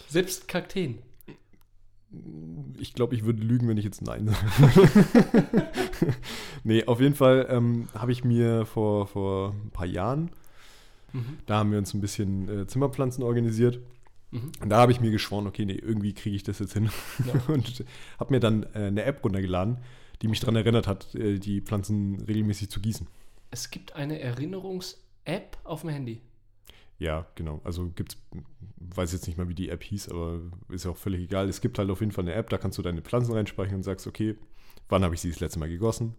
Selbst 0.09 0.49
Kakteen. 0.49 0.99
Ich 2.78 2.95
glaube, 2.95 3.14
ich 3.14 3.25
würde 3.25 3.42
lügen, 3.42 3.69
wenn 3.69 3.76
ich 3.76 3.85
jetzt 3.85 4.00
Nein 4.02 4.28
sage. 4.59 5.69
nee, 6.64 6.85
auf 6.87 6.99
jeden 7.00 7.14
Fall 7.14 7.47
ähm, 7.50 7.87
habe 7.95 8.11
ich 8.11 8.25
mir 8.25 8.64
vor, 8.64 9.07
vor 9.07 9.54
ein 9.66 9.71
paar 9.71 9.87
Jahren, 9.87 10.30
mhm. 11.12 11.38
da 11.45 11.59
haben 11.59 11.71
wir 11.71 11.78
uns 11.78 11.92
ein 11.92 12.00
bisschen 12.00 12.49
äh, 12.49 12.66
Zimmerpflanzen 12.66 13.23
organisiert. 13.23 13.80
Mhm. 14.31 14.53
Und 14.61 14.69
da 14.69 14.79
habe 14.79 14.93
ich 14.93 15.01
mir 15.01 15.11
geschworen, 15.11 15.47
okay, 15.47 15.65
nee, 15.65 15.75
irgendwie 15.75 16.13
kriege 16.13 16.37
ich 16.37 16.43
das 16.43 16.59
jetzt 16.59 16.73
hin. 16.73 16.91
Ja. 17.27 17.41
und 17.53 17.85
habe 18.19 18.33
mir 18.33 18.41
dann 18.41 18.65
äh, 18.75 18.87
eine 18.87 19.05
App 19.05 19.25
runtergeladen, 19.25 19.79
die 20.23 20.29
mich 20.29 20.41
daran 20.41 20.57
erinnert 20.57 20.87
hat, 20.87 21.15
äh, 21.15 21.39
die 21.39 21.61
Pflanzen 21.61 22.21
regelmäßig 22.21 22.71
zu 22.71 22.81
gießen. 22.81 23.07
Es 23.51 23.71
gibt 23.71 23.97
eine 23.97 24.21
Erinnerungs-App 24.21 25.59
auf 25.65 25.81
dem 25.81 25.91
Handy. 25.91 26.21
Ja, 26.99 27.27
genau. 27.35 27.61
Also 27.65 27.89
gibt 27.89 28.13
es, 28.13 28.19
weiß 28.77 29.13
jetzt 29.13 29.27
nicht 29.27 29.39
mal, 29.39 29.49
wie 29.49 29.55
die 29.55 29.71
App 29.71 29.83
hieß, 29.83 30.11
aber 30.11 30.41
ist 30.69 30.85
ja 30.85 30.91
auch 30.91 30.97
völlig 30.97 31.23
egal. 31.23 31.49
Es 31.49 31.63
gibt 31.63 31.79
halt 31.79 31.91
auf 31.91 32.01
jeden 32.01 32.13
Fall 32.13 32.25
eine 32.25 32.35
App, 32.35 32.51
da 32.51 32.59
kannst 32.59 32.77
du 32.79 32.83
deine 32.83 33.01
Pflanzen 33.01 33.33
reinspeichern 33.33 33.77
und 33.77 33.83
sagst, 33.83 34.07
okay, 34.07 34.37
wann 34.89 35.03
habe 35.03 35.15
ich 35.15 35.23
sie 35.23 35.31
das 35.31 35.41
letzte 35.41 35.59
Mal 35.59 35.71
gegossen? 35.71 36.15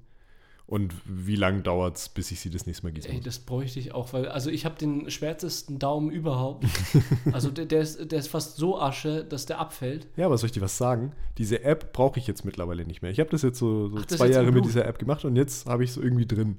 Und 0.71 0.93
wie 1.03 1.35
lange 1.35 1.63
dauert 1.63 1.97
es, 1.97 2.07
bis 2.07 2.31
ich 2.31 2.39
sie 2.39 2.49
das 2.49 2.65
nächste 2.65 2.85
Mal 2.85 2.93
gieße? 2.93 3.09
Ey, 3.09 3.19
das 3.19 3.39
bräuchte 3.39 3.77
ich 3.77 3.93
auch, 3.93 4.13
weil, 4.13 4.29
also 4.29 4.49
ich 4.49 4.63
habe 4.63 4.75
den 4.77 5.11
schwärzesten 5.11 5.79
Daumen 5.79 6.09
überhaupt. 6.09 6.65
also 7.33 7.51
der, 7.51 7.65
der, 7.65 7.81
ist, 7.81 8.09
der 8.09 8.19
ist 8.19 8.29
fast 8.29 8.55
so 8.55 8.79
Asche, 8.79 9.25
dass 9.25 9.45
der 9.45 9.59
abfällt. 9.59 10.07
Ja, 10.15 10.27
aber 10.27 10.37
soll 10.37 10.45
ich 10.45 10.53
dir 10.53 10.61
was 10.61 10.77
sagen? 10.77 11.11
Diese 11.37 11.65
App 11.65 11.91
brauche 11.91 12.19
ich 12.19 12.25
jetzt 12.25 12.45
mittlerweile 12.45 12.85
nicht 12.85 13.01
mehr. 13.01 13.11
Ich 13.11 13.19
habe 13.19 13.29
das 13.29 13.41
jetzt 13.41 13.59
so, 13.59 13.89
so 13.89 13.97
Ach, 13.97 14.05
zwei 14.05 14.27
Jahre 14.27 14.53
mit 14.53 14.63
dieser 14.63 14.85
App 14.85 14.97
gemacht 14.97 15.25
und 15.25 15.35
jetzt 15.35 15.65
habe 15.65 15.83
ich 15.83 15.89
es 15.89 15.95
so 15.95 16.01
irgendwie 16.01 16.25
drin. 16.25 16.57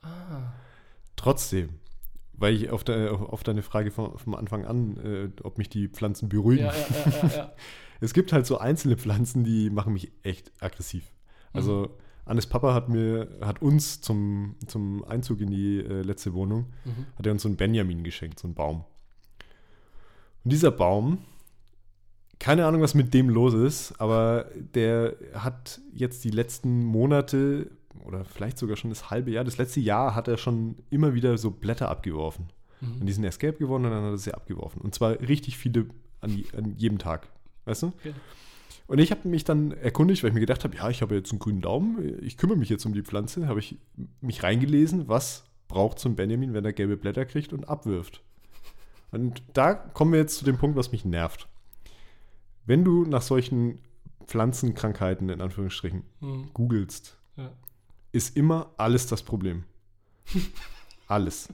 Ah. 0.00 0.54
Trotzdem, 1.16 1.68
weil 2.32 2.54
ich 2.54 2.70
auf, 2.70 2.82
de, 2.82 3.10
auf 3.10 3.42
deine 3.42 3.60
Frage 3.60 3.90
vom, 3.90 4.16
vom 4.16 4.36
Anfang 4.36 4.64
an, 4.64 4.96
äh, 5.04 5.28
ob 5.42 5.58
mich 5.58 5.68
die 5.68 5.88
Pflanzen 5.88 6.30
beruhigen. 6.30 6.64
Ja, 6.64 6.72
ja, 6.72 7.28
ja, 7.28 7.52
es 8.00 8.14
gibt 8.14 8.32
halt 8.32 8.46
so 8.46 8.56
einzelne 8.56 8.96
Pflanzen, 8.96 9.44
die 9.44 9.68
machen 9.68 9.92
mich 9.92 10.12
echt 10.22 10.50
aggressiv. 10.60 11.12
Also 11.52 11.90
mhm 11.90 12.09
Annes 12.30 12.46
Papa 12.46 12.74
hat 12.74 12.88
mir, 12.88 13.26
hat 13.40 13.60
uns 13.60 14.00
zum, 14.00 14.54
zum 14.68 15.04
Einzug 15.04 15.40
in 15.40 15.50
die 15.50 15.78
äh, 15.78 16.02
letzte 16.02 16.32
Wohnung, 16.32 16.66
mhm. 16.84 17.06
hat 17.18 17.26
er 17.26 17.32
uns 17.32 17.42
so 17.42 17.48
einen 17.48 17.56
Benjamin 17.56 18.04
geschenkt, 18.04 18.38
so 18.38 18.46
einen 18.46 18.54
Baum. 18.54 18.84
Und 20.44 20.52
dieser 20.52 20.70
Baum, 20.70 21.18
keine 22.38 22.66
Ahnung, 22.66 22.82
was 22.82 22.94
mit 22.94 23.12
dem 23.14 23.30
los 23.30 23.52
ist, 23.52 24.00
aber 24.00 24.46
der 24.54 25.16
hat 25.34 25.80
jetzt 25.92 26.22
die 26.22 26.30
letzten 26.30 26.84
Monate 26.84 27.68
oder 28.04 28.24
vielleicht 28.24 28.58
sogar 28.58 28.76
schon 28.76 28.90
das 28.90 29.10
halbe 29.10 29.32
Jahr, 29.32 29.42
das 29.42 29.58
letzte 29.58 29.80
Jahr 29.80 30.14
hat 30.14 30.28
er 30.28 30.36
schon 30.36 30.76
immer 30.88 31.14
wieder 31.14 31.36
so 31.36 31.50
Blätter 31.50 31.88
abgeworfen. 31.88 32.46
Mhm. 32.80 33.00
Und 33.00 33.06
die 33.06 33.12
sind 33.12 33.24
Escape 33.24 33.58
geworden 33.58 33.86
und 33.86 33.90
dann 33.90 34.04
hat 34.04 34.12
er 34.12 34.18
sie 34.18 34.32
abgeworfen. 34.32 34.80
Und 34.80 34.94
zwar 34.94 35.18
richtig 35.18 35.58
viele 35.58 35.86
an, 36.20 36.44
an 36.56 36.76
jedem 36.76 36.98
Tag. 36.98 37.28
Weißt 37.64 37.82
du? 37.82 37.88
Okay. 37.88 38.14
Und 38.90 38.98
ich 38.98 39.12
habe 39.12 39.28
mich 39.28 39.44
dann 39.44 39.70
erkundigt, 39.70 40.22
weil 40.24 40.30
ich 40.30 40.34
mir 40.34 40.40
gedacht 40.40 40.64
habe, 40.64 40.76
ja, 40.76 40.90
ich 40.90 41.00
habe 41.00 41.14
jetzt 41.14 41.30
einen 41.30 41.38
grünen 41.38 41.60
Daumen, 41.60 42.18
ich 42.24 42.36
kümmere 42.36 42.58
mich 42.58 42.68
jetzt 42.70 42.84
um 42.86 42.92
die 42.92 43.02
Pflanze, 43.02 43.46
habe 43.46 43.60
ich 43.60 43.76
mich 44.20 44.42
reingelesen, 44.42 45.06
was 45.06 45.44
braucht 45.68 46.00
so 46.00 46.08
ein 46.08 46.16
Benjamin, 46.16 46.54
wenn 46.54 46.64
er 46.64 46.72
gelbe 46.72 46.96
Blätter 46.96 47.24
kriegt 47.24 47.52
und 47.52 47.68
abwirft. 47.68 48.20
Und 49.12 49.44
da 49.52 49.74
kommen 49.74 50.10
wir 50.12 50.18
jetzt 50.18 50.38
zu 50.38 50.44
dem 50.44 50.58
Punkt, 50.58 50.76
was 50.76 50.90
mich 50.90 51.04
nervt. 51.04 51.46
wenn 52.66 52.84
du 52.84 53.04
nach 53.04 53.22
solchen 53.22 53.78
Pflanzenkrankheiten 54.26 55.28
in 55.28 55.40
Anführungsstrichen 55.40 56.02
Hm. 56.20 56.50
googelst, 56.52 57.16
Ja. 57.36 57.50
ist 58.12 58.36
immer 58.36 58.72
alles 58.76 59.06
das 59.06 59.22
Problem. 59.22 59.64
alles. 61.06 61.48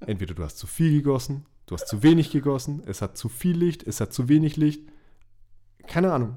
Entweder 0.00 0.34
du 0.34 0.42
hast 0.42 0.58
zu 0.58 0.66
viel 0.66 0.92
gegossen, 0.92 1.46
du 1.66 1.74
hast 1.76 1.88
zu 1.88 2.02
wenig 2.02 2.30
gegossen, 2.30 2.82
es 2.86 3.00
hat 3.00 3.16
zu 3.16 3.28
viel 3.30 3.56
Licht, 3.56 3.82
es 3.86 4.00
hat 4.02 4.12
zu 4.12 4.28
wenig 4.28 4.56
Licht. 4.58 4.82
Keine 5.86 6.12
Ahnung. 6.12 6.36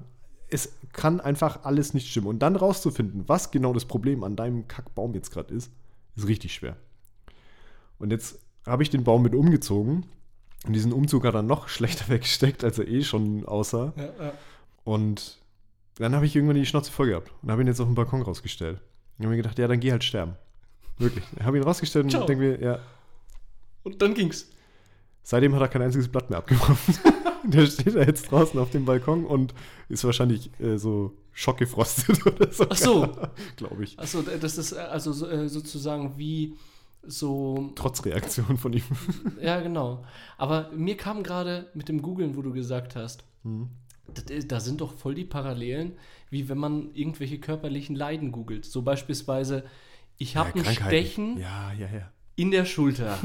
Es 0.50 0.74
kann 0.94 1.20
einfach 1.20 1.64
alles 1.64 1.94
nicht 1.94 2.10
stimmen. 2.10 2.28
Und 2.28 2.40
dann 2.40 2.56
rauszufinden, 2.56 3.24
was 3.28 3.52
genau 3.52 3.74
das 3.74 3.86
Problem 3.86 4.24
an 4.24 4.36
deinem 4.36 4.68
Kackbaum 4.68 5.14
jetzt 5.14 5.32
gerade 5.32 5.54
ist, 5.54 5.72
ist 6.16 6.28
richtig 6.28 6.54
schwer. 6.54 6.78
Und 8.00 8.12
jetzt 8.12 8.40
habe 8.66 8.84
ich 8.84 8.90
den 8.90 9.04
Baum 9.04 9.24
mit 9.24 9.36
umgezogen. 9.36 10.06
Und 10.66 10.74
diesen 10.74 10.94
Umzug 10.94 11.26
hat 11.26 11.36
er 11.36 11.44
noch 11.44 11.68
schlechter 11.70 12.08
weggesteckt, 12.10 12.64
als 12.64 12.80
er 12.80 12.88
eh 12.88 13.04
schon 13.04 13.46
aussah. 13.46 13.94
Ja, 13.98 14.04
ja. 14.04 14.34
Und 14.84 15.38
dann 15.96 16.16
habe 16.16 16.26
ich 16.26 16.36
irgendwann 16.36 16.56
die 16.56 16.66
Schnauze 16.66 16.92
voll 16.92 17.08
gehabt 17.08 17.32
und 17.42 17.52
habe 17.52 17.62
ihn 17.62 17.68
jetzt 17.68 17.80
auf 17.80 17.88
den 17.88 17.96
Balkon 17.96 18.22
rausgestellt. 18.22 18.80
Und 19.18 19.26
habe 19.26 19.36
mir 19.36 19.42
gedacht, 19.42 19.58
ja, 19.58 19.68
dann 19.68 19.80
geh 19.80 19.92
halt 19.92 20.04
sterben. 20.04 20.36
Wirklich. 20.98 21.26
Ich 21.38 21.44
habe 21.44 21.58
ihn 21.58 21.64
rausgestellt 21.64 22.06
und 22.06 22.30
denke 22.30 22.44
mir, 22.44 22.62
ja, 22.62 22.80
Und 23.84 24.02
dann 24.02 24.14
ging's. 24.14 24.48
Seitdem 25.28 25.54
hat 25.54 25.62
er 25.62 25.68
kein 25.68 25.82
einziges 25.82 26.08
Blatt 26.08 26.30
mehr 26.30 26.40
abgeworfen. 26.40 26.96
Der 27.44 27.66
steht 27.66 27.96
da 27.96 28.00
jetzt 28.02 28.32
draußen 28.32 28.58
auf 28.60 28.72
dem 28.72 28.86
Balkon 28.86 29.26
und 29.26 29.54
ist 29.90 30.04
wahrscheinlich 30.06 30.50
äh, 30.60 30.78
so 30.78 31.18
schockgefrostet 31.34 32.26
oder 32.26 32.52
so. 32.52 32.66
Ach 32.70 32.76
so. 32.78 33.18
Glaube 33.58 33.84
ich. 33.84 34.00
Achso, 34.00 34.22
das 34.22 34.58
ist 34.58 34.72
äh, 34.72 34.78
also 34.80 35.12
so, 35.12 35.28
äh, 35.28 35.50
sozusagen 35.50 36.18
wie 36.18 36.56
so. 37.04 37.72
Trotzreaktion 37.76 38.58
von 38.58 38.72
ihm. 38.74 38.84
Ja, 39.42 39.60
genau. 39.60 40.06
Aber 40.38 40.72
mir 40.74 40.96
kam 40.98 41.24
gerade 41.24 41.68
mit 41.74 41.90
dem 41.90 42.02
Googlen, 42.02 42.36
wo 42.38 42.42
du 42.42 42.54
gesagt 42.54 42.96
hast, 42.96 43.24
Hm. 43.44 43.70
da 44.48 44.60
sind 44.60 44.82
doch 44.82 44.94
voll 44.94 45.14
die 45.16 45.26
Parallelen, 45.26 45.94
wie 46.30 46.50
wenn 46.50 46.58
man 46.58 46.94
irgendwelche 46.94 47.38
körperlichen 47.40 47.96
Leiden 47.96 48.32
googelt. 48.32 48.66
So 48.66 48.82
beispielsweise, 48.82 49.64
ich 50.18 50.36
habe 50.38 50.56
ein 50.56 50.64
Krankheiten. 50.64 50.88
Stechen 50.88 51.38
Ja, 51.38 51.72
ja, 51.74 51.88
ja. 51.94 52.12
in 52.36 52.52
der 52.52 52.66
Schulter. 52.66 53.20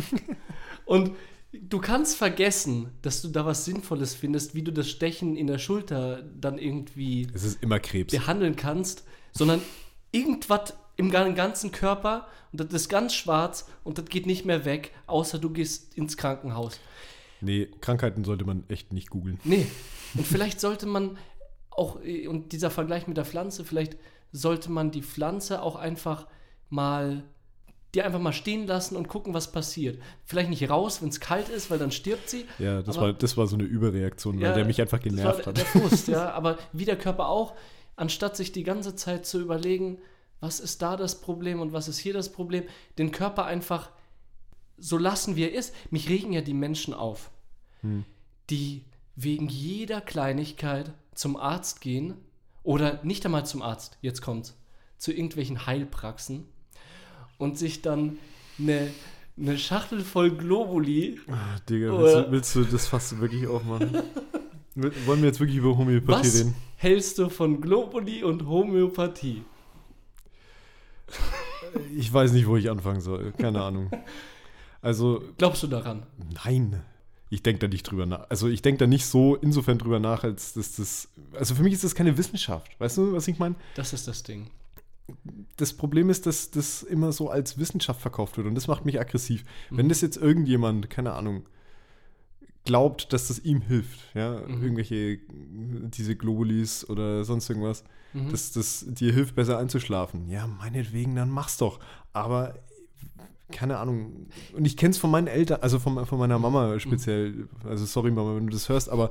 Und 0.85 1.13
du 1.53 1.79
kannst 1.81 2.17
vergessen, 2.17 2.91
dass 3.03 3.23
du 3.23 3.29
da 3.29 3.45
was 3.47 3.65
Sinnvolles 3.65 4.15
findest, 4.15 4.55
wie 4.55 4.63
du 4.63 4.73
das 4.73 4.89
Stechen 4.89 5.37
in 5.37 5.47
der 5.47 5.59
Schulter 5.59 6.23
dann 6.41 6.59
irgendwie 6.59 7.29
Es 7.35 7.45
ist 7.45 7.63
immer 7.63 7.79
Krebs. 7.81 8.13
behandeln 8.13 8.57
kannst, 8.57 9.05
sondern 9.33 9.61
irgendwas 10.13 10.75
im 10.97 11.11
gan- 11.11 11.35
ganzen 11.35 11.73
Körper 11.73 12.27
und 12.53 12.61
das 12.61 12.73
ist 12.73 12.89
ganz 12.89 13.15
schwarz 13.15 13.69
und 13.85 13.99
das 13.99 14.07
geht 14.07 14.27
nicht 14.27 14.45
mehr 14.45 14.65
weg, 14.65 14.93
außer 15.07 15.39
du 15.39 15.51
gehst 15.51 15.95
ins 15.97 16.17
Krankenhaus. 16.17 16.79
Nee, 17.41 17.69
Krankheiten 17.81 18.25
sollte 18.25 18.45
man 18.45 18.65
echt 18.69 18.93
nicht 18.93 19.11
googeln. 19.11 19.41
Nee. 19.45 19.67
Und 20.15 20.27
vielleicht 20.27 20.61
sollte 20.61 20.87
man 20.87 21.17
auch, 21.71 22.01
äh, 22.05 22.27
und 22.29 22.53
dieser 22.53 22.71
Vergleich 22.71 23.07
mit 23.09 23.17
der 23.17 23.25
Pflanze, 23.25 23.65
vielleicht 23.65 23.97
sollte 24.31 24.71
man 24.71 24.91
die 24.91 25.03
Pflanze 25.03 25.63
auch 25.63 25.77
einfach 25.77 26.27
mal, 26.71 27.25
die 27.95 28.03
einfach 28.03 28.19
mal 28.21 28.33
stehen 28.33 28.67
lassen 28.67 28.97
und 28.97 29.09
gucken, 29.09 29.35
was 29.35 29.53
passiert. 29.53 30.01
Vielleicht 30.25 30.49
nicht 30.51 30.69
raus, 30.71 31.03
wenn 31.03 31.11
es 31.11 31.21
kalt 31.21 31.49
ist, 31.51 31.71
weil 31.71 31.79
dann 31.79 31.93
stirbt 31.93 32.31
sie. 32.31 32.47
Ja, 32.59 32.81
das, 32.83 32.97
Aber- 32.97 33.09
war, 33.09 33.13
das 33.13 33.37
war 33.37 33.47
so 33.47 33.55
eine 33.57 33.65
Überreaktion, 33.65 34.37
weil 34.37 34.45
Ja, 34.49 34.55
der 34.55 34.65
mich 34.65 34.81
einfach 34.81 35.01
genervt 35.01 35.47
hat. 35.47 35.57
der 35.59 35.67
Frust, 35.67 36.09
ja. 36.09 36.31
Aber 36.35 36.59
wie 36.73 36.85
der 36.87 36.97
Körper 36.97 37.29
auch, 37.29 37.55
anstatt 37.97 38.37
sich 38.37 38.51
die 38.53 38.63
ganze 38.63 38.97
Zeit 38.97 39.27
zu 39.27 39.41
überlegen, 39.41 39.99
was 40.41 40.59
ist 40.59 40.81
da 40.83 40.97
das 40.97 41.21
Problem 41.21 41.61
und 41.61 41.73
was 41.73 41.87
ist 41.87 41.99
hier 41.99 42.15
das 42.15 42.33
Problem, 42.33 42.65
den 42.99 43.13
Körper 43.13 43.45
einfach 43.45 43.91
so 44.79 44.97
lassen, 44.99 45.37
wie 45.37 45.45
er 45.45 45.53
ist. 45.53 45.75
Mich 45.91 46.09
regen 46.09 46.33
ja 46.33 46.41
die 46.41 46.55
Menschen 46.55 46.95
auf, 46.95 47.31
Hm. 47.83 48.05
die 48.51 48.85
wegen 49.17 49.49
jeder 49.49 50.01
Kleinigkeit 50.01 50.91
zum 51.15 51.37
Arzt 51.37 51.81
gehen 51.83 52.15
oder 52.63 53.01
nicht 53.05 53.25
einmal 53.27 53.45
zum 53.45 53.61
Arzt, 53.61 53.99
jetzt 54.01 54.23
kommt's, 54.23 54.57
zu 54.97 55.13
irgendwelchen 55.13 55.67
Heilpraxen 55.67 56.47
und 57.39 57.59
sich 57.59 57.83
dann 57.83 58.19
eine, 58.59 58.91
eine 59.39 59.59
Schachtel 59.59 60.01
voll 60.01 60.31
Globuli 60.31 61.21
Ah, 61.29 61.59
Digga, 61.69 61.97
willst 61.99 62.15
du, 62.17 62.31
willst 62.33 62.55
du 62.57 62.65
das 62.65 62.87
fast 62.87 63.21
wirklich 63.21 63.47
aufmachen? 63.47 63.93
Wollen 64.75 65.21
wir 65.21 65.29
jetzt 65.29 65.41
wirklich 65.41 65.59
über 65.59 65.77
Homöopathie 65.77 66.27
Was 66.29 66.39
reden? 66.41 66.55
hältst 66.77 67.19
du 67.19 67.29
von 67.29 67.61
Globuli 67.61 68.23
und 68.25 68.47
Homöopathie? 68.47 69.43
Ich 71.97 72.13
weiß 72.13 72.33
nicht, 72.33 72.47
wo 72.47 72.57
ich 72.57 72.71
anfangen 72.71 73.01
soll. 73.01 73.33
Keine 73.39 73.63
Ahnung. 73.63 73.91
Also, 74.81 75.23
Glaubst 75.39 75.63
du 75.63 75.67
daran? 75.69 76.05
nein. 76.45 76.83
Ich 77.31 77.43
denke 77.43 77.61
da 77.61 77.69
nicht 77.69 77.85
drüber 77.85 78.05
nach. 78.05 78.27
Also, 78.29 78.47
ich 78.49 78.61
denke 78.61 78.81
da 78.81 78.87
nicht 78.87 79.07
so 79.07 79.37
insofern 79.37 79.79
drüber 79.79 79.99
nach, 79.99 80.23
als 80.23 80.53
dass 80.53 80.77
das. 80.77 81.09
Also, 81.35 81.55
für 81.55 81.63
mich 81.63 81.73
ist 81.73 81.83
das 81.83 81.95
keine 81.95 82.19
Wissenschaft. 82.19 82.79
Weißt 82.79 82.99
du, 82.99 83.15
was 83.15 83.27
ich 83.27 83.39
meine? 83.39 83.55
Das 83.75 83.95
ist 83.95 84.07
das 84.07 84.23
Ding. 84.23 84.51
Das 85.57 85.73
Problem 85.75 86.11
ist, 86.11 86.27
dass 86.27 86.51
das 86.51 86.83
immer 86.83 87.13
so 87.13 87.29
als 87.31 87.59
Wissenschaft 87.59 88.01
verkauft 88.01 88.37
wird 88.37 88.47
und 88.47 88.55
das 88.55 88.67
macht 88.69 88.85
mich 88.85 89.01
aggressiv. 89.01 89.45
Wenn 89.71 89.89
das 89.89 90.01
jetzt 90.01 90.17
irgendjemand, 90.17 90.89
keine 90.91 91.13
Ahnung, 91.13 91.47
glaubt, 92.65 93.13
dass 93.13 93.29
das 93.29 93.41
ihm 93.41 93.61
hilft, 93.61 94.01
ja, 94.15 94.41
Mhm. 94.47 94.63
irgendwelche, 94.63 95.19
diese 95.91 96.15
Globulis 96.17 96.89
oder 96.89 97.25
sonst 97.25 97.49
irgendwas, 97.51 97.83
Mhm. 98.15 98.31
dass 98.31 98.53
das 98.53 98.85
dir 98.89 99.13
hilft, 99.13 99.35
besser 99.35 99.59
einzuschlafen. 99.59 100.29
Ja, 100.29 100.47
meinetwegen, 100.47 101.17
dann 101.17 101.29
mach's 101.31 101.57
doch. 101.57 101.81
Aber 102.13 102.55
keine 103.51 103.79
Ahnung. 103.79 104.29
Und 104.55 104.65
ich 104.65 104.77
kenne 104.77 104.93
es 104.93 104.99
von 104.99 105.11
meinen 105.11 105.27
Eltern, 105.27 105.59
also 105.61 105.79
von, 105.79 106.07
von 106.07 106.19
meiner 106.19 106.39
Mama 106.39 106.79
speziell. 106.79 107.49
Also 107.65 107.85
sorry, 107.85 108.11
Mama, 108.11 108.37
wenn 108.37 108.47
du 108.47 108.53
das 108.53 108.69
hörst, 108.69 108.89
aber 108.89 109.11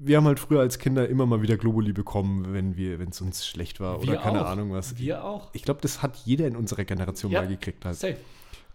wir 0.00 0.16
haben 0.16 0.26
halt 0.26 0.38
früher 0.40 0.60
als 0.60 0.78
Kinder 0.78 1.08
immer 1.08 1.26
mal 1.26 1.42
wieder 1.42 1.56
Globuli 1.56 1.92
bekommen, 1.92 2.52
wenn 2.52 2.76
wir, 2.76 2.98
wenn 2.98 3.08
es 3.10 3.20
uns 3.20 3.46
schlecht 3.46 3.80
war 3.80 3.98
oder 3.98 4.12
Wir 4.12 4.16
keine 4.18 4.44
auch. 4.44 4.50
Ahnung 4.50 4.72
was. 4.72 4.98
Wir 4.98 5.24
auch. 5.24 5.50
Ich 5.52 5.62
glaube, 5.62 5.80
das 5.80 6.02
hat 6.02 6.16
jeder 6.24 6.46
in 6.46 6.56
unserer 6.56 6.84
Generation 6.84 7.32
Ja. 7.32 7.42
mal 7.42 7.48
gekriegt 7.48 7.84
halt. 7.84 7.96
Safe. 7.96 8.16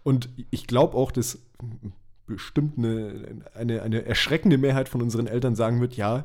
Und 0.02 0.28
ich 0.50 0.66
glaube 0.66 0.96
auch, 0.96 1.10
dass 1.12 1.38
bestimmt 2.26 2.78
eine, 2.78 3.42
eine, 3.54 3.82
eine 3.82 4.04
erschreckende 4.04 4.58
Mehrheit 4.58 4.88
von 4.88 5.02
unseren 5.02 5.26
Eltern 5.26 5.56
sagen 5.56 5.80
wird, 5.80 5.96
ja, 5.96 6.24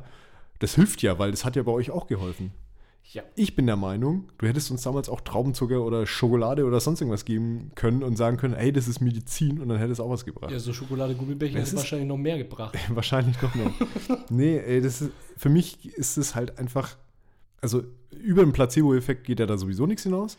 das 0.58 0.74
hilft 0.74 1.02
ja, 1.02 1.18
weil 1.18 1.30
das 1.30 1.44
hat 1.44 1.56
ja 1.56 1.62
bei 1.62 1.72
euch 1.72 1.90
auch 1.90 2.06
geholfen. 2.06 2.52
Ja. 3.12 3.24
Ich 3.34 3.56
bin 3.56 3.66
der 3.66 3.76
Meinung, 3.76 4.30
du 4.38 4.46
hättest 4.46 4.70
uns 4.70 4.82
damals 4.82 5.08
auch 5.08 5.20
Traubenzucker 5.20 5.82
oder 5.84 6.06
Schokolade 6.06 6.64
oder 6.64 6.78
sonst 6.78 7.00
irgendwas 7.00 7.24
geben 7.24 7.72
können 7.74 8.04
und 8.04 8.16
sagen 8.16 8.36
können, 8.36 8.54
ey, 8.54 8.72
das 8.72 8.86
ist 8.86 9.00
Medizin 9.00 9.60
und 9.60 9.68
dann 9.68 9.78
hätte 9.78 9.90
es 9.90 9.98
auch 9.98 10.10
was 10.10 10.24
gebracht. 10.24 10.52
Ja, 10.52 10.60
so 10.60 10.72
Schokolade, 10.72 11.16
Gummibärchen 11.16 11.58
Es 11.58 11.68
hätte 11.68 11.78
wahrscheinlich 11.78 12.06
noch 12.08 12.16
mehr 12.16 12.38
gebracht. 12.38 12.78
Wahrscheinlich 12.88 13.40
noch 13.42 13.52
mehr. 13.56 13.72
nee, 14.30 14.58
ey, 14.58 14.80
das 14.80 15.02
ist, 15.02 15.10
für 15.36 15.48
mich 15.48 15.84
ist 15.86 16.18
es 16.18 16.36
halt 16.36 16.58
einfach, 16.58 16.96
also 17.60 17.82
über 18.10 18.44
den 18.44 18.52
Placebo-Effekt 18.52 19.24
geht 19.24 19.40
ja 19.40 19.46
da 19.46 19.58
sowieso 19.58 19.86
nichts 19.86 20.04
hinaus. 20.04 20.38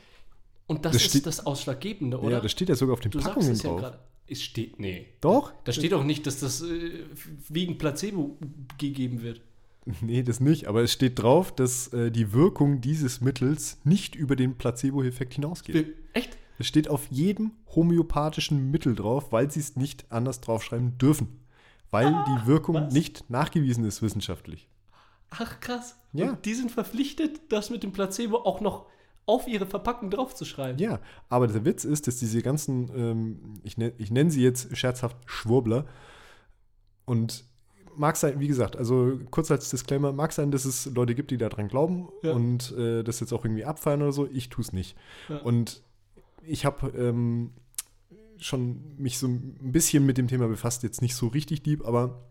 Und 0.67 0.85
das, 0.85 0.93
Das 0.93 1.13
ist 1.13 1.25
das 1.25 1.45
Ausschlaggebende, 1.45 2.19
oder? 2.19 2.37
Ja, 2.37 2.39
das 2.39 2.53
steht 2.53 2.69
ja 2.69 2.75
sogar 2.75 2.93
auf 2.93 3.01
den 3.01 3.11
du 3.11 3.19
sagst 3.19 3.33
Packungen 3.33 3.51
es 3.51 3.63
ja 3.63 3.69
drauf. 3.69 3.79
gerade. 3.81 3.99
Es 4.27 4.41
steht, 4.41 4.79
nee. 4.79 5.07
Doch? 5.19 5.51
Da 5.65 5.73
steht 5.73 5.93
auch 5.93 6.05
nicht, 6.05 6.25
dass 6.25 6.39
das 6.39 6.61
äh, 6.61 7.03
wegen 7.49 7.77
Placebo 7.77 8.37
gegeben 8.77 9.23
wird. 9.23 9.41
Nee, 10.01 10.23
das 10.23 10.39
nicht. 10.39 10.67
Aber 10.67 10.83
es 10.83 10.91
steht 10.91 11.19
drauf, 11.19 11.53
dass 11.53 11.91
äh, 11.93 12.11
die 12.11 12.33
Wirkung 12.33 12.81
dieses 12.81 13.21
Mittels 13.21 13.79
nicht 13.83 14.15
über 14.15 14.35
den 14.35 14.57
Placebo-Effekt 14.57 15.33
hinausgeht. 15.33 15.95
Echt? 16.13 16.37
Es 16.59 16.67
steht 16.67 16.87
auf 16.87 17.07
jedem 17.09 17.53
homöopathischen 17.75 18.69
Mittel 18.69 18.95
drauf, 18.95 19.31
weil 19.31 19.49
sie 19.49 19.59
es 19.59 19.75
nicht 19.75 20.05
anders 20.11 20.41
draufschreiben 20.41 20.97
dürfen. 20.99 21.39
Weil 21.89 22.23
die 22.27 22.47
Wirkung 22.47 22.75
was? 22.75 22.93
nicht 22.93 23.29
nachgewiesen 23.29 23.83
ist 23.83 24.01
wissenschaftlich. 24.01 24.69
Ach, 25.31 25.59
krass. 25.59 25.97
Ja. 26.13 26.29
Und 26.29 26.45
die 26.45 26.53
sind 26.53 26.71
verpflichtet, 26.71 27.41
das 27.49 27.69
mit 27.69 27.83
dem 27.83 27.91
Placebo 27.91 28.37
auch 28.37 28.61
noch 28.61 28.85
auf 29.25 29.47
ihre 29.47 29.65
Verpackung 29.65 30.09
draufzuschreiben. 30.09 30.79
Ja, 30.79 30.99
aber 31.29 31.47
der 31.47 31.65
Witz 31.65 31.83
ist, 31.83 32.07
dass 32.07 32.17
diese 32.17 32.41
ganzen, 32.41 32.91
ähm, 32.95 33.53
ich, 33.63 33.77
nenn, 33.77 33.93
ich 33.97 34.11
nenne 34.11 34.29
sie 34.29 34.43
jetzt 34.43 34.75
scherzhaft 34.77 35.17
Schwurbler, 35.25 35.85
und 37.05 37.43
mag 37.95 38.17
sein, 38.17 38.39
wie 38.39 38.47
gesagt, 38.47 38.75
also 38.77 39.19
kurz 39.31 39.51
als 39.51 39.69
Disclaimer, 39.69 40.11
mag 40.13 40.31
sein, 40.33 40.51
dass 40.51 40.65
es 40.65 40.85
Leute 40.87 41.15
gibt, 41.15 41.31
die 41.31 41.37
daran 41.37 41.67
glauben 41.67 42.09
Ja. 42.23 42.33
und 42.33 42.71
äh, 42.77 43.03
das 43.03 43.19
jetzt 43.19 43.33
auch 43.33 43.45
irgendwie 43.45 43.65
abfeiern 43.65 44.01
oder 44.01 44.11
so. 44.11 44.27
Ich 44.31 44.49
tue 44.49 44.63
es 44.63 44.73
nicht. 44.73 44.95
Ja. 45.29 45.37
Und 45.37 45.83
ich 46.43 46.65
habe 46.65 46.89
ähm, 46.97 47.51
schon 48.37 48.81
mich 48.97 49.17
so 49.19 49.27
ein 49.27 49.71
bisschen 49.71 50.05
mit 50.05 50.17
dem 50.17 50.27
Thema 50.27 50.47
befasst, 50.47 50.83
jetzt 50.83 51.01
nicht 51.01 51.15
so 51.15 51.27
richtig 51.27 51.63
deep, 51.63 51.85
aber 51.85 52.23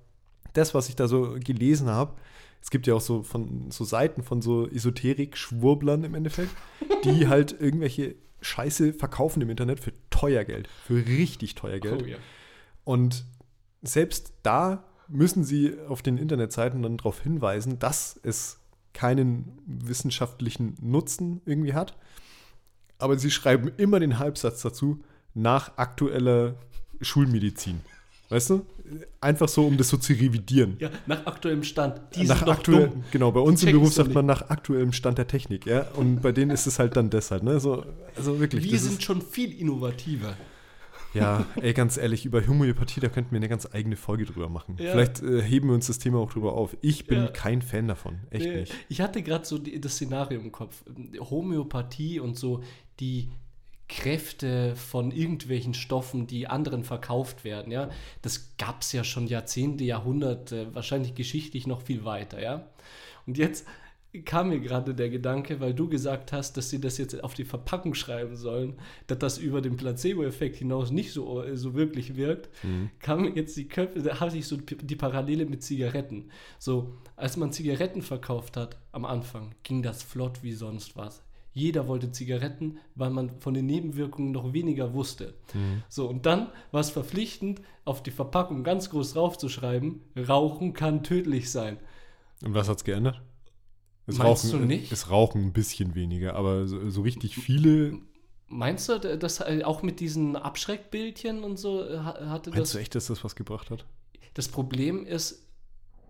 das, 0.53 0.75
was 0.75 0.89
ich 0.89 0.97
da 0.97 1.07
so 1.07 1.37
gelesen 1.39 1.89
habe, 1.89 2.15
es 2.63 2.71
gibt 2.71 2.87
ja 2.87 2.95
auch 2.95 3.01
so 3.01 3.23
von 3.23 3.71
so 3.71 3.85
Seiten 3.85 4.23
von 4.23 4.43
so 4.43 4.69
Esoterik-Schwurblern 4.69 6.05
im 6.05 6.15
Endeffekt, 6.15 6.51
die 7.05 7.29
halt 7.29 7.59
irgendwelche 7.59 8.17
Scheiße 8.43 8.93
verkaufen 8.95 9.41
im 9.43 9.51
Internet 9.51 9.81
für 9.81 9.93
teuer 10.11 10.45
Geld, 10.45 10.69
für 10.69 11.07
richtig 11.07 11.55
teuer 11.55 11.79
Geld. 11.79 12.03
Oh, 12.03 12.07
ja. 12.07 12.17
Und 12.85 13.25
selbst 13.83 14.33
da 14.43 14.85
müssen 15.11 15.45
sie 15.45 15.75
auf 15.89 16.03
den 16.03 16.17
Internetseiten 16.17 16.83
dann 16.83 16.97
darauf 16.97 17.21
hinweisen, 17.21 17.79
dass 17.79 18.19
es 18.23 18.59
keinen 18.93 19.59
wissenschaftlichen 19.67 20.77
Nutzen 20.81 21.41
irgendwie 21.45 21.75
hat. 21.75 21.97
Aber 22.99 23.19
sie 23.19 23.31
schreiben 23.31 23.71
immer 23.77 24.01
den 24.01 24.19
Halbsatz 24.19 24.63
dazu 24.63 25.01
nach 25.35 25.77
aktueller 25.77 26.55
Schulmedizin. 27.01 27.81
Weißt 28.29 28.51
du? 28.51 28.67
Einfach 29.21 29.49
so, 29.49 29.67
um 29.67 29.77
das 29.77 29.89
so 29.89 29.97
zu 29.97 30.13
revidieren. 30.13 30.77
Ja, 30.79 30.91
nach 31.07 31.27
aktuellem 31.27 31.65
Stand. 31.65 32.01
Die 32.15 32.25
nach 32.25 32.43
aktuell, 32.47 32.93
Genau, 33.11 33.33
bei 33.33 33.41
uns 33.41 33.63
im 33.63 33.73
Beruf 33.73 33.93
sagt 33.93 34.15
man 34.15 34.27
nach 34.27 34.51
aktuellem 34.51 34.93
Stand 34.93 35.19
der 35.19 35.27
Technik, 35.27 35.67
ja. 35.67 35.83
Und 35.95 36.23
bei 36.23 36.33
denen 36.33 36.51
ist 36.51 36.67
es 36.67 36.79
halt 36.79 36.97
dann 36.97 37.11
deshalb, 37.11 37.43
ne? 37.43 37.59
So, 37.61 37.85
also 38.17 38.39
wirklich. 38.39 38.71
Wir 38.71 38.79
sind 38.79 39.03
schon 39.03 39.23
viel 39.23 39.53
innovativer. 39.59 40.37
Ja, 41.15 41.47
ey, 41.61 41.73
ganz 41.73 41.97
ehrlich, 41.97 42.25
über 42.25 42.47
Homöopathie, 42.47 43.01
da 43.01 43.09
könnten 43.09 43.33
wir 43.33 43.39
eine 43.39 43.49
ganz 43.49 43.69
eigene 43.73 43.97
Folge 43.97 44.25
drüber 44.27 44.49
machen. 44.49 44.77
Ja. 44.79 44.93
Vielleicht 44.93 45.23
äh, 45.23 45.43
heben 45.43 45.69
wir 45.69 45.75
uns 45.75 45.87
das 45.89 45.99
Thema 45.99 46.19
auch 46.19 46.33
drüber 46.33 46.55
auf. 46.55 46.77
Ich 46.81 47.07
bin 47.07 47.19
ja. 47.19 47.29
kein 47.29 47.63
Fan 47.63 47.89
davon, 47.89 48.21
echt 48.31 48.47
nee. 48.47 48.61
nicht. 48.61 48.75
Ich 48.89 49.01
hatte 49.01 49.23
gerade 49.23 49.45
so 49.45 49.59
die, 49.59 49.81
das 49.81 49.95
Szenario 49.95 50.41
im 50.41 50.53
Kopf. 50.53 50.85
Homöopathie 51.19 52.21
und 52.21 52.37
so 52.37 52.63
die 53.01 53.31
Kräfte 53.89 54.77
von 54.77 55.11
irgendwelchen 55.11 55.75
Stoffen, 55.75 56.29
die 56.29 56.47
anderen 56.47 56.85
verkauft 56.85 57.43
werden, 57.43 57.73
ja. 57.73 57.91
Das 58.23 58.57
gab 58.57 58.83
es 58.83 58.93
ja 58.93 59.03
schon 59.03 59.27
Jahrzehnte, 59.27 59.83
Jahrhunderte, 59.83 60.73
wahrscheinlich 60.75 61.17
geschichtlich 61.17 61.67
noch 61.67 61.83
viel 61.83 62.05
weiter, 62.05 62.41
ja. 62.41 62.69
Und 63.27 63.37
jetzt 63.37 63.67
kam 64.25 64.49
mir 64.49 64.59
gerade 64.59 64.95
der 64.95 65.09
Gedanke, 65.09 65.61
weil 65.61 65.73
du 65.73 65.89
gesagt 65.89 66.33
hast, 66.33 66.57
dass 66.57 66.69
sie 66.69 66.81
das 66.81 66.99
jetzt 66.99 67.23
auf 67.23 67.35
die 67.35 67.45
Verpackung 67.45 67.95
schreiben 67.95 68.37
sollen, 68.37 68.75
dass 69.07 69.19
das 69.19 69.39
über 69.39 69.61
den 69.61 69.77
Placebo-Effekt 69.77 70.57
hinaus 70.57 70.91
nicht 70.91 71.13
so, 71.13 71.45
so 71.55 71.75
wirklich 71.75 72.17
wirkt, 72.17 72.49
mhm. 72.65 72.91
kam 72.99 73.23
mir 73.23 73.31
jetzt 73.31 73.57
die 73.57 73.69
Köpfe, 73.69 74.03
da 74.03 74.19
habe 74.19 74.37
ich 74.37 74.47
so 74.47 74.57
die 74.57 74.97
Parallele 74.97 75.47
mit 75.47 75.63
Zigaretten. 75.63 76.31
So, 76.59 76.95
als 77.15 77.37
man 77.37 77.53
Zigaretten 77.53 78.03
verkauft 78.03 78.57
hat 78.57 78.79
am 78.91 79.05
Anfang, 79.05 79.55
ging 79.63 79.83
das 79.83 80.03
flott 80.03 80.43
wie 80.43 80.53
sonst 80.53 80.97
was. 80.97 81.23
Jeder 81.53 81.89
wollte 81.89 82.13
Zigaretten, 82.13 82.79
weil 82.95 83.11
man 83.11 83.41
von 83.41 83.55
den 83.55 83.67
Nebenwirkungen 83.67 84.33
noch 84.33 84.53
weniger 84.53 84.93
wusste. 84.95 85.35
Mhm. 85.55 85.83
So, 85.89 86.09
und 86.09 86.27
dann 86.27 86.49
war 86.73 86.81
es 86.81 86.91
verpflichtend, 86.91 87.61
auf 87.85 88.03
die 88.03 88.13
Verpackung 88.13 88.65
ganz 88.65 88.91
groß 88.91 89.15
draufzuschreiben, 89.15 90.01
Rauchen 90.17 90.73
kann 90.73 91.03
tödlich 91.03 91.51
sein. 91.51 91.79
Und 92.45 92.55
was 92.55 92.69
hat 92.69 92.79
es 92.79 92.85
geändert? 92.85 93.21
Es 94.11 94.19
Meinst 94.19 94.45
rauchen, 94.47 94.61
du 94.61 94.67
nicht? 94.67 94.93
Es 94.93 95.11
rauchen 95.11 95.45
ein 95.47 95.53
bisschen 95.53 95.95
weniger, 95.95 96.35
aber 96.35 96.67
so, 96.67 96.91
so 96.91 97.03
richtig 97.03 97.37
viele. 97.37 97.99
Meinst 98.49 98.89
du, 98.89 98.99
dass 98.99 99.41
äh, 99.41 99.63
auch 99.65 99.83
mit 99.83 100.01
diesen 100.01 100.37
Abschreckbildchen 100.37 101.45
und 101.45 101.59
so 101.59 101.85
äh, 101.85 101.99
hatte 101.99 102.21
Meinst 102.29 102.47
das. 102.47 102.55
Meinst 102.55 102.75
du 102.75 102.79
echt, 102.79 102.95
dass 102.95 103.07
das 103.07 103.25
was 103.25 103.37
gebracht 103.37 103.71
hat? 103.71 103.87
Das 104.35 104.49
Problem 104.49 105.07
ist, 105.07 105.47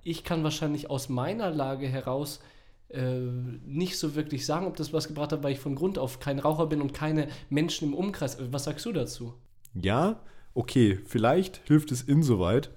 ich 0.03 0.25
kann 0.25 0.43
wahrscheinlich 0.43 0.89
aus 0.89 1.09
meiner 1.09 1.51
Lage 1.51 1.87
heraus 1.87 2.41
äh, 2.89 3.21
nicht 3.67 3.99
so 3.99 4.15
wirklich 4.15 4.47
sagen, 4.47 4.67
ob 4.67 4.77
das 4.77 4.93
was 4.93 5.09
gebracht 5.09 5.33
hat, 5.33 5.43
weil 5.43 5.53
ich 5.53 5.61
von 5.61 5.75
Grund 5.75 5.99
auf 5.99 6.21
kein 6.21 6.39
Raucher 6.39 6.67
bin 6.67 6.81
und 6.81 6.95
keine 6.95 7.29
Menschen 7.49 7.89
im 7.89 7.95
Umkreis. 7.95 8.39
Was 8.51 8.65
sagst 8.65 8.87
du 8.87 8.93
dazu? 8.93 9.35
Ja, 9.75 10.21
okay, 10.55 10.99
vielleicht 11.07 11.61
hilft 11.67 11.93
es 11.93 12.03
insoweit, 12.03 12.71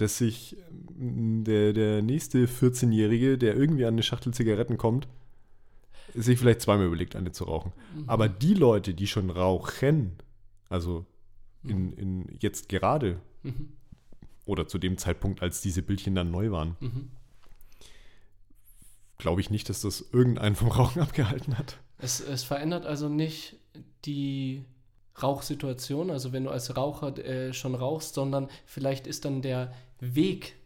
dass 0.00 0.18
sich 0.18 0.56
mm, 0.96 1.44
der, 1.44 1.72
der 1.72 2.02
nächste 2.02 2.46
14-Jährige, 2.46 3.38
der 3.38 3.56
irgendwie 3.56 3.84
an 3.84 3.94
eine 3.94 4.02
Schachtel 4.02 4.32
Zigaretten 4.32 4.76
kommt, 4.76 5.08
sich 6.14 6.38
vielleicht 6.38 6.62
zweimal 6.62 6.86
überlegt, 6.86 7.16
eine 7.16 7.32
zu 7.32 7.44
rauchen. 7.44 7.72
Mhm. 7.94 8.08
Aber 8.08 8.28
die 8.28 8.54
Leute, 8.54 8.94
die 8.94 9.06
schon 9.06 9.30
rauchen, 9.30 10.16
also 10.68 11.06
in, 11.62 11.86
mhm. 11.86 11.92
in 11.92 12.38
jetzt 12.40 12.68
gerade 12.68 13.20
mhm. 13.42 13.72
oder 14.44 14.66
zu 14.66 14.78
dem 14.78 14.98
Zeitpunkt, 14.98 15.42
als 15.42 15.60
diese 15.60 15.82
Bildchen 15.82 16.14
dann 16.14 16.30
neu 16.30 16.50
waren, 16.50 16.76
mhm. 16.80 17.10
glaube 19.18 19.40
ich 19.40 19.50
nicht, 19.50 19.68
dass 19.68 19.82
das 19.82 20.04
irgendeinen 20.12 20.56
vom 20.56 20.68
Rauchen 20.68 21.02
abgehalten 21.02 21.58
hat. 21.58 21.78
Es, 21.98 22.20
es 22.20 22.42
verändert 22.42 22.86
also 22.86 23.08
nicht 23.08 23.56
die 24.04 24.64
Rauchsituation, 25.22 26.10
also 26.10 26.32
wenn 26.32 26.44
du 26.44 26.50
als 26.50 26.76
Raucher 26.76 27.16
äh, 27.18 27.52
schon 27.52 27.74
rauchst, 27.74 28.14
sondern 28.14 28.48
vielleicht 28.64 29.06
ist 29.06 29.26
dann 29.26 29.42
der 29.42 29.72
Weg 30.00 30.56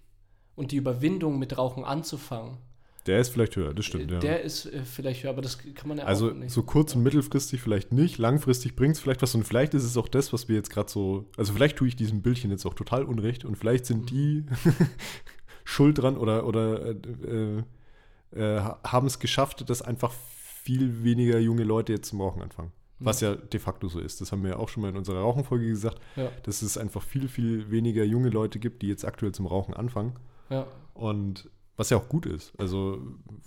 und 0.55 0.73
die 0.73 0.77
Überwindung 0.77 1.39
mit 1.39 1.59
Rauchen 1.59 1.85
anzufangen. 1.85 2.59
Der 3.07 3.19
ist 3.19 3.29
vielleicht 3.29 3.55
höher, 3.57 3.75
das 3.75 3.85
stimmt, 3.85 4.11
ja. 4.11 4.19
Der 4.19 4.41
ist 4.41 4.65
äh, 4.65 4.83
vielleicht 4.83 5.23
höher, 5.23 5.31
aber 5.31 5.43
das 5.43 5.59
kann 5.59 5.89
man 5.89 5.99
ja 5.99 6.05
also 6.05 6.31
auch 6.31 6.33
nicht. 6.33 6.45
Also 6.45 6.61
so 6.61 6.63
kurz- 6.63 6.95
und 6.95 7.03
mittelfristig 7.03 7.61
vielleicht 7.61 7.93
nicht, 7.93 8.17
langfristig 8.17 8.77
bringt 8.77 8.95
es 8.95 9.01
vielleicht 9.01 9.21
was 9.21 9.35
und 9.35 9.45
vielleicht 9.45 9.75
ist 9.75 9.85
es 9.85 9.99
auch 9.99 10.09
das, 10.09 10.33
was 10.33 10.49
wir 10.49 10.57
jetzt 10.57 10.71
gerade 10.71 10.91
so, 10.91 11.27
also 11.37 11.53
vielleicht 11.53 11.77
tue 11.77 11.89
ich 11.89 11.97
diesem 11.97 12.23
Bildchen 12.23 12.51
jetzt 12.51 12.65
auch 12.65 12.73
total 12.73 13.05
unrecht 13.05 13.45
und 13.45 13.57
vielleicht 13.57 13.85
sind 13.85 14.03
mhm. 14.03 14.07
die 14.07 14.47
schuld 15.65 15.99
dran 15.99 16.17
oder, 16.17 16.47
oder 16.47 16.95
äh, 16.95 17.63
äh, 18.35 18.61
haben 18.85 19.07
es 19.07 19.19
geschafft, 19.19 19.69
dass 19.69 19.83
einfach 19.83 20.13
viel 20.63 21.05
weniger 21.05 21.39
junge 21.39 21.65
Leute 21.65 21.93
jetzt 21.93 22.09
zum 22.09 22.23
Rauchen 22.23 22.41
anfangen. 22.41 22.73
Was 23.01 23.21
ja 23.21 23.35
de 23.35 23.61
facto 23.61 23.89
so 23.89 23.99
ist. 23.99 24.21
Das 24.21 24.33
haben 24.33 24.43
wir 24.43 24.51
ja 24.51 24.57
auch 24.57 24.69
schon 24.69 24.83
mal 24.83 24.89
in 24.89 24.97
unserer 24.97 25.21
Rauchenfolge 25.21 25.67
gesagt, 25.67 26.01
ja. 26.17 26.31
dass 26.45 26.63
es 26.63 26.79
einfach 26.79 27.03
viel, 27.03 27.29
viel 27.29 27.71
weniger 27.71 28.05
junge 28.05 28.31
Leute 28.31 28.59
gibt, 28.59 28.83
die 28.83 28.89
jetzt 28.89 29.05
aktuell 29.05 29.33
zum 29.33 29.47
Rauchen 29.47 29.75
anfangen. 29.75 30.15
Ja. 30.49 30.67
Und 30.95 31.51
was 31.77 31.91
ja 31.91 31.97
auch 31.97 32.09
gut 32.09 32.27
ist. 32.27 32.53
Also 32.59 33.01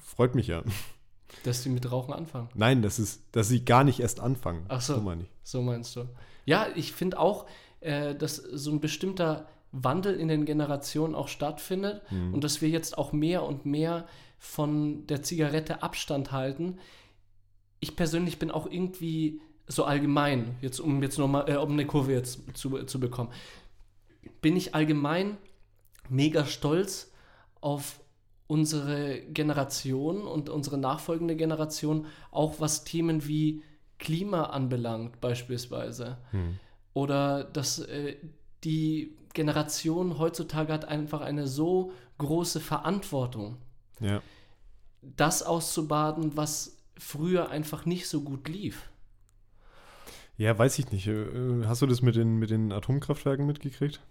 freut 0.03 0.35
mich 0.35 0.47
ja. 0.47 0.63
Dass 1.43 1.63
sie 1.63 1.69
mit 1.69 1.89
Rauchen 1.91 2.13
anfangen. 2.13 2.49
Nein, 2.55 2.81
das 2.81 2.99
ist, 2.99 3.21
dass 3.33 3.47
sie 3.49 3.63
gar 3.63 3.83
nicht 3.83 3.99
erst 3.99 4.19
anfangen. 4.19 4.65
Ach 4.69 4.81
so. 4.81 4.95
So, 4.95 5.01
meine 5.01 5.23
ich. 5.23 5.29
so 5.43 5.61
meinst 5.61 5.95
du. 5.95 6.05
Ja, 6.45 6.67
ich 6.75 6.93
finde 6.93 7.19
auch, 7.19 7.45
äh, 7.81 8.15
dass 8.15 8.37
so 8.37 8.71
ein 8.71 8.79
bestimmter 8.79 9.47
Wandel 9.71 10.15
in 10.15 10.29
den 10.29 10.45
Generationen 10.45 11.15
auch 11.15 11.27
stattfindet 11.27 12.01
mhm. 12.09 12.33
und 12.33 12.43
dass 12.43 12.61
wir 12.61 12.69
jetzt 12.69 12.97
auch 12.97 13.11
mehr 13.11 13.43
und 13.43 13.65
mehr 13.65 14.07
von 14.39 15.05
der 15.07 15.23
Zigarette 15.23 15.83
Abstand 15.83 16.31
halten 16.31 16.77
ich 17.79 17.95
persönlich 17.95 18.39
bin 18.39 18.51
auch 18.51 18.69
irgendwie 18.69 19.41
so 19.67 19.83
allgemein, 19.83 20.55
jetzt 20.61 20.79
um 20.79 21.01
jetzt 21.03 21.17
nochmal, 21.17 21.49
äh, 21.49 21.57
um 21.57 21.73
eine 21.73 21.85
Kurve 21.85 22.13
jetzt 22.13 22.39
zu, 22.53 22.83
zu 22.83 22.99
bekommen, 22.99 23.31
bin 24.41 24.55
ich 24.55 24.73
allgemein 24.73 25.37
mega 26.09 26.45
stolz 26.45 27.11
auf 27.59 27.99
unsere 28.47 29.19
Generation 29.21 30.21
und 30.21 30.49
unsere 30.49 30.77
nachfolgende 30.77 31.35
Generation, 31.35 32.05
auch 32.31 32.59
was 32.59 32.85
Themen 32.85 33.27
wie 33.27 33.61
Klima 33.99 34.43
anbelangt, 34.43 35.19
beispielsweise. 35.19 36.17
Hm. 36.31 36.57
Oder 36.93 37.43
dass 37.43 37.79
äh, 37.79 38.15
die 38.63 39.17
Generation 39.33 40.17
heutzutage 40.17 40.71
hat 40.71 40.85
einfach 40.85 41.21
eine 41.21 41.47
so 41.47 41.91
große 42.17 42.59
Verantwortung, 42.59 43.57
ja. 43.99 44.21
das 45.01 45.43
auszubaden, 45.43 46.35
was 46.35 46.76
früher 46.99 47.49
einfach 47.49 47.85
nicht 47.85 48.07
so 48.07 48.21
gut 48.21 48.47
lief. 48.47 48.89
Ja, 50.37 50.57
weiß 50.57 50.77
ich 50.79 50.91
nicht. 50.91 51.07
Äh, 51.07 51.25
hast 51.65 51.81
du 51.81 51.87
das 51.87 52.01
mit 52.01 52.15
den, 52.15 52.37
mit 52.37 52.49
den 52.49 52.71
Atomkraftwerken 52.71 53.45
mitgekriegt? 53.45 54.01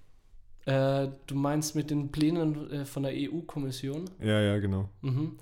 Äh, 0.64 1.08
du 1.26 1.36
meinst 1.36 1.76
mit 1.76 1.90
den 1.90 2.10
Plänen 2.10 2.70
äh, 2.70 2.84
von 2.84 3.04
der 3.04 3.12
EU-Kommission? 3.14 4.10
Ja, 4.20 4.40
ja, 4.40 4.58
genau. 4.58 4.88
Mhm. 5.02 5.38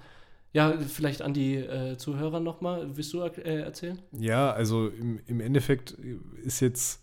Ja, 0.53 0.79
vielleicht 0.79 1.23
an 1.23 1.33
die 1.35 1.57
äh, 1.57 1.97
Zuhörer 1.97 2.39
nochmal. 2.41 2.97
Willst 2.97 3.13
du 3.15 3.23
äh, 3.23 3.61
erzählen? 3.61 3.99
Ja, 4.13 4.53
also 4.53 4.89
im, 4.89 5.19
im 5.27 5.41
Endeffekt 5.41 5.93
ist 6.43 6.61
jetzt, 6.61 7.03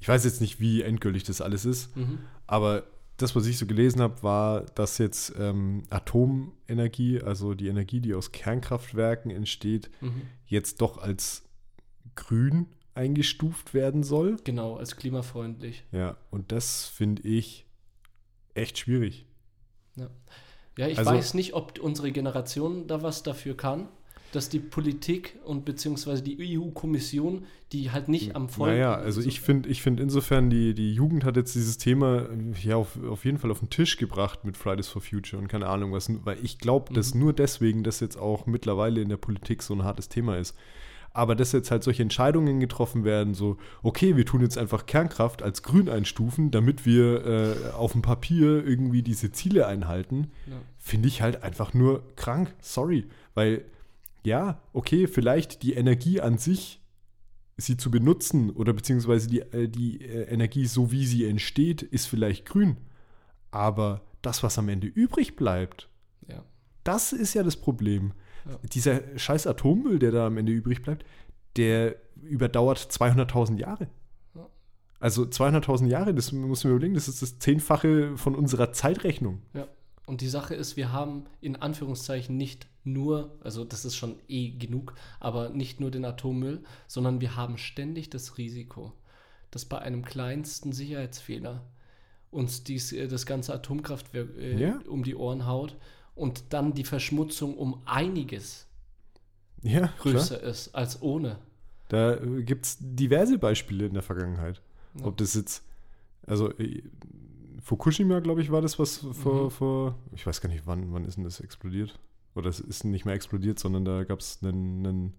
ich 0.00 0.08
weiß 0.08 0.24
jetzt 0.24 0.40
nicht, 0.40 0.58
wie 0.58 0.82
endgültig 0.82 1.24
das 1.24 1.40
alles 1.40 1.66
ist, 1.66 1.94
mhm. 1.96 2.20
aber 2.46 2.84
das, 3.22 3.36
was 3.36 3.46
ich 3.46 3.58
so 3.58 3.66
gelesen 3.66 4.00
habe, 4.00 4.22
war, 4.22 4.62
dass 4.74 4.98
jetzt 4.98 5.34
ähm, 5.38 5.82
Atomenergie, 5.90 7.20
also 7.20 7.54
die 7.54 7.68
Energie, 7.68 8.00
die 8.00 8.14
aus 8.14 8.32
Kernkraftwerken 8.32 9.30
entsteht, 9.30 9.90
mhm. 10.00 10.22
jetzt 10.46 10.80
doch 10.80 10.98
als 10.98 11.42
grün 12.14 12.66
eingestuft 12.94 13.74
werden 13.74 14.02
soll. 14.02 14.36
Genau, 14.44 14.76
als 14.76 14.96
klimafreundlich. 14.96 15.84
Ja, 15.92 16.16
und 16.30 16.52
das 16.52 16.86
finde 16.86 17.22
ich 17.22 17.66
echt 18.54 18.78
schwierig. 18.78 19.26
Ja, 19.96 20.10
ja 20.78 20.88
ich 20.88 20.98
also, 20.98 21.10
weiß 21.10 21.34
nicht, 21.34 21.54
ob 21.54 21.78
unsere 21.78 22.12
Generation 22.12 22.86
da 22.86 23.02
was 23.02 23.22
dafür 23.22 23.56
kann 23.56 23.88
dass 24.32 24.48
die 24.48 24.60
Politik 24.60 25.38
und 25.44 25.64
beziehungsweise 25.64 26.22
die 26.22 26.58
EU-Kommission, 26.58 27.44
die 27.72 27.90
halt 27.90 28.08
nicht 28.08 28.36
am 28.36 28.48
Volk. 28.48 28.70
Naja, 28.70 28.94
also 28.94 29.20
ich 29.20 29.40
finde 29.40 29.68
ich 29.68 29.82
find 29.82 30.00
insofern, 30.00 30.50
die, 30.50 30.74
die 30.74 30.94
Jugend 30.94 31.24
hat 31.24 31.36
jetzt 31.36 31.54
dieses 31.54 31.78
Thema 31.78 32.28
ja 32.62 32.76
auf, 32.76 32.98
auf 33.04 33.24
jeden 33.24 33.38
Fall 33.38 33.50
auf 33.50 33.60
den 33.60 33.70
Tisch 33.70 33.96
gebracht 33.96 34.44
mit 34.44 34.56
Fridays 34.56 34.88
for 34.88 35.02
Future 35.02 35.40
und 35.40 35.48
keine 35.48 35.66
Ahnung 35.66 35.92
was, 35.92 36.10
weil 36.24 36.38
ich 36.42 36.58
glaube, 36.58 36.92
dass 36.94 37.14
mhm. 37.14 37.20
nur 37.20 37.32
deswegen 37.32 37.82
das 37.82 38.00
jetzt 38.00 38.16
auch 38.16 38.46
mittlerweile 38.46 39.00
in 39.00 39.08
der 39.08 39.16
Politik 39.16 39.62
so 39.62 39.74
ein 39.74 39.84
hartes 39.84 40.08
Thema 40.08 40.36
ist. 40.36 40.56
Aber 41.12 41.34
dass 41.34 41.50
jetzt 41.50 41.72
halt 41.72 41.82
solche 41.82 42.02
Entscheidungen 42.02 42.60
getroffen 42.60 43.04
werden, 43.04 43.34
so, 43.34 43.56
okay, 43.82 44.16
wir 44.16 44.24
tun 44.24 44.42
jetzt 44.42 44.56
einfach 44.56 44.86
Kernkraft 44.86 45.42
als 45.42 45.64
grün 45.64 45.88
einstufen, 45.88 46.52
damit 46.52 46.86
wir 46.86 47.26
äh, 47.26 47.70
auf 47.72 47.92
dem 47.92 48.02
Papier 48.02 48.64
irgendwie 48.64 49.02
diese 49.02 49.32
Ziele 49.32 49.66
einhalten, 49.66 50.30
ja. 50.46 50.54
finde 50.78 51.08
ich 51.08 51.20
halt 51.20 51.42
einfach 51.42 51.74
nur 51.74 52.04
krank. 52.14 52.54
Sorry. 52.60 53.06
Weil 53.34 53.64
ja, 54.24 54.60
okay, 54.72 55.06
vielleicht 55.06 55.62
die 55.62 55.74
Energie 55.74 56.20
an 56.20 56.38
sich, 56.38 56.80
sie 57.56 57.76
zu 57.76 57.90
benutzen 57.90 58.50
oder 58.50 58.72
beziehungsweise 58.72 59.28
die, 59.28 59.40
äh, 59.40 59.68
die 59.68 60.02
äh, 60.02 60.24
Energie, 60.24 60.66
so 60.66 60.90
wie 60.92 61.06
sie 61.06 61.26
entsteht, 61.26 61.82
ist 61.82 62.06
vielleicht 62.06 62.46
grün. 62.46 62.76
Aber 63.50 64.02
das, 64.22 64.42
was 64.42 64.58
am 64.58 64.68
Ende 64.68 64.86
übrig 64.86 65.36
bleibt, 65.36 65.88
ja. 66.28 66.44
das 66.84 67.12
ist 67.12 67.34
ja 67.34 67.42
das 67.42 67.56
Problem. 67.56 68.12
Ja. 68.48 68.58
Dieser 68.72 69.18
scheiß 69.18 69.46
Atommüll, 69.46 69.98
der 69.98 70.12
da 70.12 70.26
am 70.26 70.38
Ende 70.38 70.52
übrig 70.52 70.82
bleibt, 70.82 71.04
der 71.56 71.96
überdauert 72.22 72.78
200.000 72.78 73.58
Jahre. 73.58 73.88
Ja. 74.34 74.46
Also 74.98 75.22
200.000 75.24 75.86
Jahre, 75.86 76.14
das 76.14 76.32
muss 76.32 76.64
man 76.64 76.72
überlegen, 76.74 76.94
das 76.94 77.08
ist 77.08 77.22
das 77.22 77.38
Zehnfache 77.38 78.16
von 78.16 78.34
unserer 78.34 78.72
Zeitrechnung. 78.72 79.42
Ja. 79.52 79.66
Und 80.06 80.22
die 80.22 80.28
Sache 80.28 80.54
ist, 80.54 80.76
wir 80.76 80.92
haben 80.92 81.26
in 81.40 81.56
Anführungszeichen 81.56 82.36
nicht 82.36 82.66
nur, 82.92 83.36
also 83.42 83.64
das 83.64 83.84
ist 83.84 83.96
schon 83.96 84.16
eh 84.28 84.50
genug, 84.50 84.94
aber 85.18 85.50
nicht 85.50 85.80
nur 85.80 85.90
den 85.90 86.04
Atommüll, 86.04 86.62
sondern 86.86 87.20
wir 87.20 87.36
haben 87.36 87.58
ständig 87.58 88.10
das 88.10 88.38
Risiko, 88.38 88.92
dass 89.50 89.64
bei 89.64 89.78
einem 89.78 90.04
kleinsten 90.04 90.72
Sicherheitsfehler 90.72 91.64
uns 92.30 92.64
dies, 92.64 92.92
äh, 92.92 93.08
das 93.08 93.26
ganze 93.26 93.54
Atomkraftwerk 93.54 94.36
äh, 94.38 94.60
ja. 94.60 94.80
um 94.88 95.02
die 95.02 95.16
Ohren 95.16 95.46
haut 95.46 95.76
und 96.14 96.44
dann 96.50 96.74
die 96.74 96.84
Verschmutzung 96.84 97.56
um 97.56 97.82
einiges 97.86 98.66
ja, 99.62 99.92
größer 99.98 100.38
klar. 100.38 100.50
ist 100.50 100.74
als 100.74 101.02
ohne. 101.02 101.38
Da 101.88 102.14
äh, 102.14 102.42
gibt 102.42 102.66
es 102.66 102.78
diverse 102.80 103.38
Beispiele 103.38 103.86
in 103.86 103.94
der 103.94 104.02
Vergangenheit. 104.02 104.62
Ja. 104.98 105.06
Ob 105.06 105.16
das 105.16 105.34
jetzt, 105.34 105.64
also 106.26 106.50
äh, 106.58 106.82
Fukushima, 107.60 108.20
glaube 108.20 108.42
ich, 108.42 108.50
war 108.50 108.62
das, 108.62 108.78
was 108.78 108.98
vor, 108.98 109.44
mhm. 109.44 109.50
vor, 109.50 109.98
ich 110.12 110.26
weiß 110.26 110.40
gar 110.40 110.48
nicht, 110.48 110.66
wann, 110.66 110.92
wann 110.92 111.04
ist 111.04 111.16
denn 111.16 111.24
das 111.24 111.40
explodiert? 111.40 111.98
Oder 112.40 112.50
es 112.50 112.58
ist 112.58 112.84
nicht 112.84 113.04
mehr 113.04 113.14
explodiert, 113.14 113.58
sondern 113.58 113.84
da 113.84 114.04
gab 114.04 114.20
es 114.20 114.38
einen, 114.42 114.86
einen, 114.86 115.14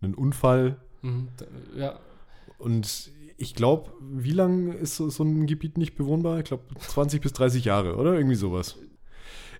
einen 0.00 0.14
Unfall. 0.14 0.76
Mhm. 1.02 1.28
Ja. 1.76 1.98
Und 2.58 3.10
ich 3.36 3.54
glaube, 3.54 3.92
wie 4.00 4.32
lange 4.32 4.74
ist 4.74 4.96
so, 4.96 5.08
so, 5.10 5.24
ein 5.24 5.46
Gebiet 5.46 5.78
nicht 5.78 5.96
bewohnbar? 5.96 6.38
Ich 6.38 6.44
glaube 6.44 6.64
20 6.78 7.20
bis 7.20 7.32
30 7.32 7.64
Jahre, 7.64 7.96
oder? 7.96 8.14
Irgendwie 8.14 8.36
sowas. 8.36 8.76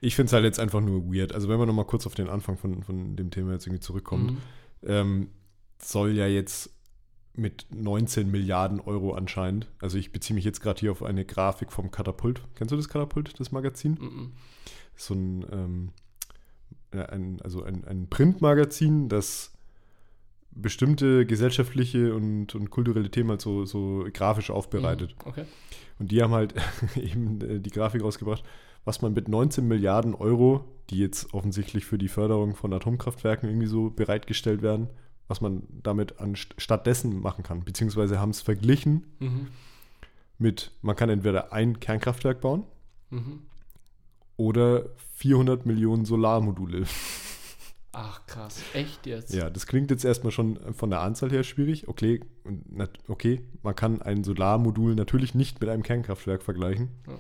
Ich 0.00 0.16
finde 0.16 0.26
es 0.26 0.32
halt 0.32 0.44
jetzt 0.44 0.60
einfach 0.60 0.80
nur 0.80 1.12
weird. 1.12 1.32
Also 1.32 1.48
wenn 1.48 1.58
wir 1.58 1.66
nochmal 1.66 1.86
kurz 1.86 2.06
auf 2.06 2.14
den 2.14 2.28
Anfang 2.28 2.56
von, 2.56 2.82
von 2.82 3.16
dem 3.16 3.30
Thema 3.30 3.52
jetzt 3.52 3.66
irgendwie 3.66 3.80
zurückkommen, 3.80 4.42
mhm. 4.82 4.88
ähm, 4.88 5.28
soll 5.78 6.12
ja 6.12 6.26
jetzt 6.26 6.70
mit 7.36 7.66
19 7.70 8.30
Milliarden 8.30 8.80
Euro 8.80 9.14
anscheinend. 9.14 9.66
Also 9.80 9.98
ich 9.98 10.12
beziehe 10.12 10.34
mich 10.34 10.44
jetzt 10.44 10.60
gerade 10.60 10.80
hier 10.80 10.92
auf 10.92 11.02
eine 11.02 11.24
Grafik 11.24 11.72
vom 11.72 11.90
Katapult. 11.90 12.42
Kennst 12.54 12.72
du 12.72 12.76
das 12.76 12.88
Katapult, 12.88 13.38
das 13.38 13.50
Magazin? 13.50 13.98
Mhm. 14.00 14.32
So 14.94 15.14
ein, 15.14 15.46
ähm, 15.50 15.88
ein 16.98 17.40
also 17.42 17.62
ein, 17.62 17.84
ein 17.84 18.08
Printmagazin, 18.08 19.08
das 19.08 19.52
bestimmte 20.54 21.26
gesellschaftliche 21.26 22.14
und, 22.14 22.54
und 22.54 22.70
kulturelle 22.70 23.10
Themen 23.10 23.30
halt 23.30 23.40
so, 23.40 23.64
so 23.64 24.06
grafisch 24.12 24.50
aufbereitet. 24.50 25.14
Mhm. 25.18 25.28
Okay. 25.28 25.44
Und 25.98 26.10
die 26.10 26.22
haben 26.22 26.32
halt 26.32 26.54
eben 26.96 27.40
äh, 27.40 27.60
die 27.60 27.70
Grafik 27.70 28.02
rausgebracht, 28.02 28.44
was 28.84 29.02
man 29.02 29.14
mit 29.14 29.28
19 29.28 29.66
Milliarden 29.66 30.14
Euro, 30.14 30.64
die 30.90 30.98
jetzt 30.98 31.32
offensichtlich 31.34 31.84
für 31.84 31.98
die 31.98 32.08
Förderung 32.08 32.54
von 32.54 32.72
Atomkraftwerken 32.72 33.48
irgendwie 33.48 33.66
so 33.66 33.90
bereitgestellt 33.90 34.62
werden, 34.62 34.88
was 35.26 35.40
man 35.40 35.62
damit 35.82 36.20
an, 36.20 36.36
stattdessen 36.36 37.20
machen 37.20 37.42
kann. 37.42 37.64
Beziehungsweise 37.64 38.20
haben 38.20 38.30
es 38.30 38.42
verglichen 38.42 39.06
mhm. 39.18 39.48
mit, 40.38 40.72
man 40.82 40.96
kann 40.96 41.08
entweder 41.08 41.52
ein 41.52 41.80
Kernkraftwerk 41.80 42.40
bauen 42.40 42.64
mhm. 43.10 43.40
Oder 44.36 44.86
400 45.16 45.66
Millionen 45.66 46.04
Solarmodule. 46.04 46.84
Ach 47.92 48.26
krass, 48.26 48.60
echt 48.72 49.06
jetzt? 49.06 49.32
Ja, 49.32 49.48
das 49.48 49.66
klingt 49.66 49.90
jetzt 49.92 50.04
erstmal 50.04 50.32
schon 50.32 50.58
von 50.74 50.90
der 50.90 51.00
Anzahl 51.00 51.30
her 51.30 51.44
schwierig. 51.44 51.86
Okay, 51.86 52.20
okay, 53.06 53.40
man 53.62 53.76
kann 53.76 54.02
ein 54.02 54.24
Solarmodul 54.24 54.96
natürlich 54.96 55.34
nicht 55.34 55.60
mit 55.60 55.70
einem 55.70 55.84
Kernkraftwerk 55.84 56.42
vergleichen. 56.42 56.88
Ja. 57.06 57.14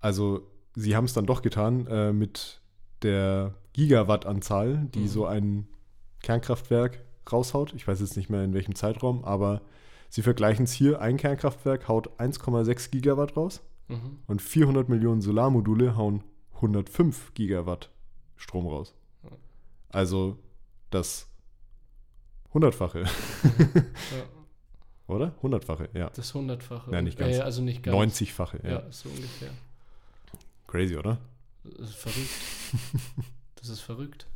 Also 0.00 0.46
sie 0.76 0.94
haben 0.94 1.06
es 1.06 1.14
dann 1.14 1.26
doch 1.26 1.42
getan 1.42 1.86
äh, 1.88 2.12
mit 2.12 2.60
der 3.02 3.54
Gigawattanzahl, 3.72 4.88
die 4.94 5.00
mhm. 5.00 5.08
so 5.08 5.26
ein 5.26 5.66
Kernkraftwerk 6.22 7.00
raushaut. 7.30 7.74
Ich 7.74 7.88
weiß 7.88 8.00
jetzt 8.00 8.16
nicht 8.16 8.30
mehr 8.30 8.44
in 8.44 8.54
welchem 8.54 8.76
Zeitraum, 8.76 9.24
aber 9.24 9.62
sie 10.10 10.22
vergleichen 10.22 10.64
es 10.64 10.72
hier. 10.72 11.00
Ein 11.00 11.16
Kernkraftwerk 11.16 11.88
haut 11.88 12.08
1,6 12.20 12.90
Gigawatt 12.90 13.36
raus 13.36 13.62
mhm. 13.88 14.18
und 14.26 14.42
400 14.42 14.88
Millionen 14.88 15.20
Solarmodule 15.20 15.96
hauen 15.96 16.22
105 16.54 17.34
Gigawatt 17.34 17.90
Strom 18.36 18.66
raus. 18.66 18.94
Also 19.90 20.38
das 20.90 21.28
Hundertfache. 22.52 23.00
ja. 23.00 23.08
Oder? 25.06 25.34
Hundertfache, 25.42 25.90
ja. 25.92 26.10
Das 26.10 26.32
Hundertfache. 26.32 26.90
Nein, 26.90 27.04
nicht 27.04 27.18
ganz. 27.18 27.36
Äh, 27.36 27.40
also 27.40 27.62
nicht 27.62 27.82
ganz. 27.82 28.20
90-fache, 28.20 28.64
ja. 28.64 28.70
Ja, 28.70 28.82
so 28.90 29.10
ungefähr. 29.10 29.50
Crazy, 30.66 30.96
oder? 30.96 31.18
Das 31.62 31.90
ist 31.90 31.96
verrückt. 31.96 32.30
das 33.56 33.68
ist 33.68 33.80
verrückt. 33.80 34.26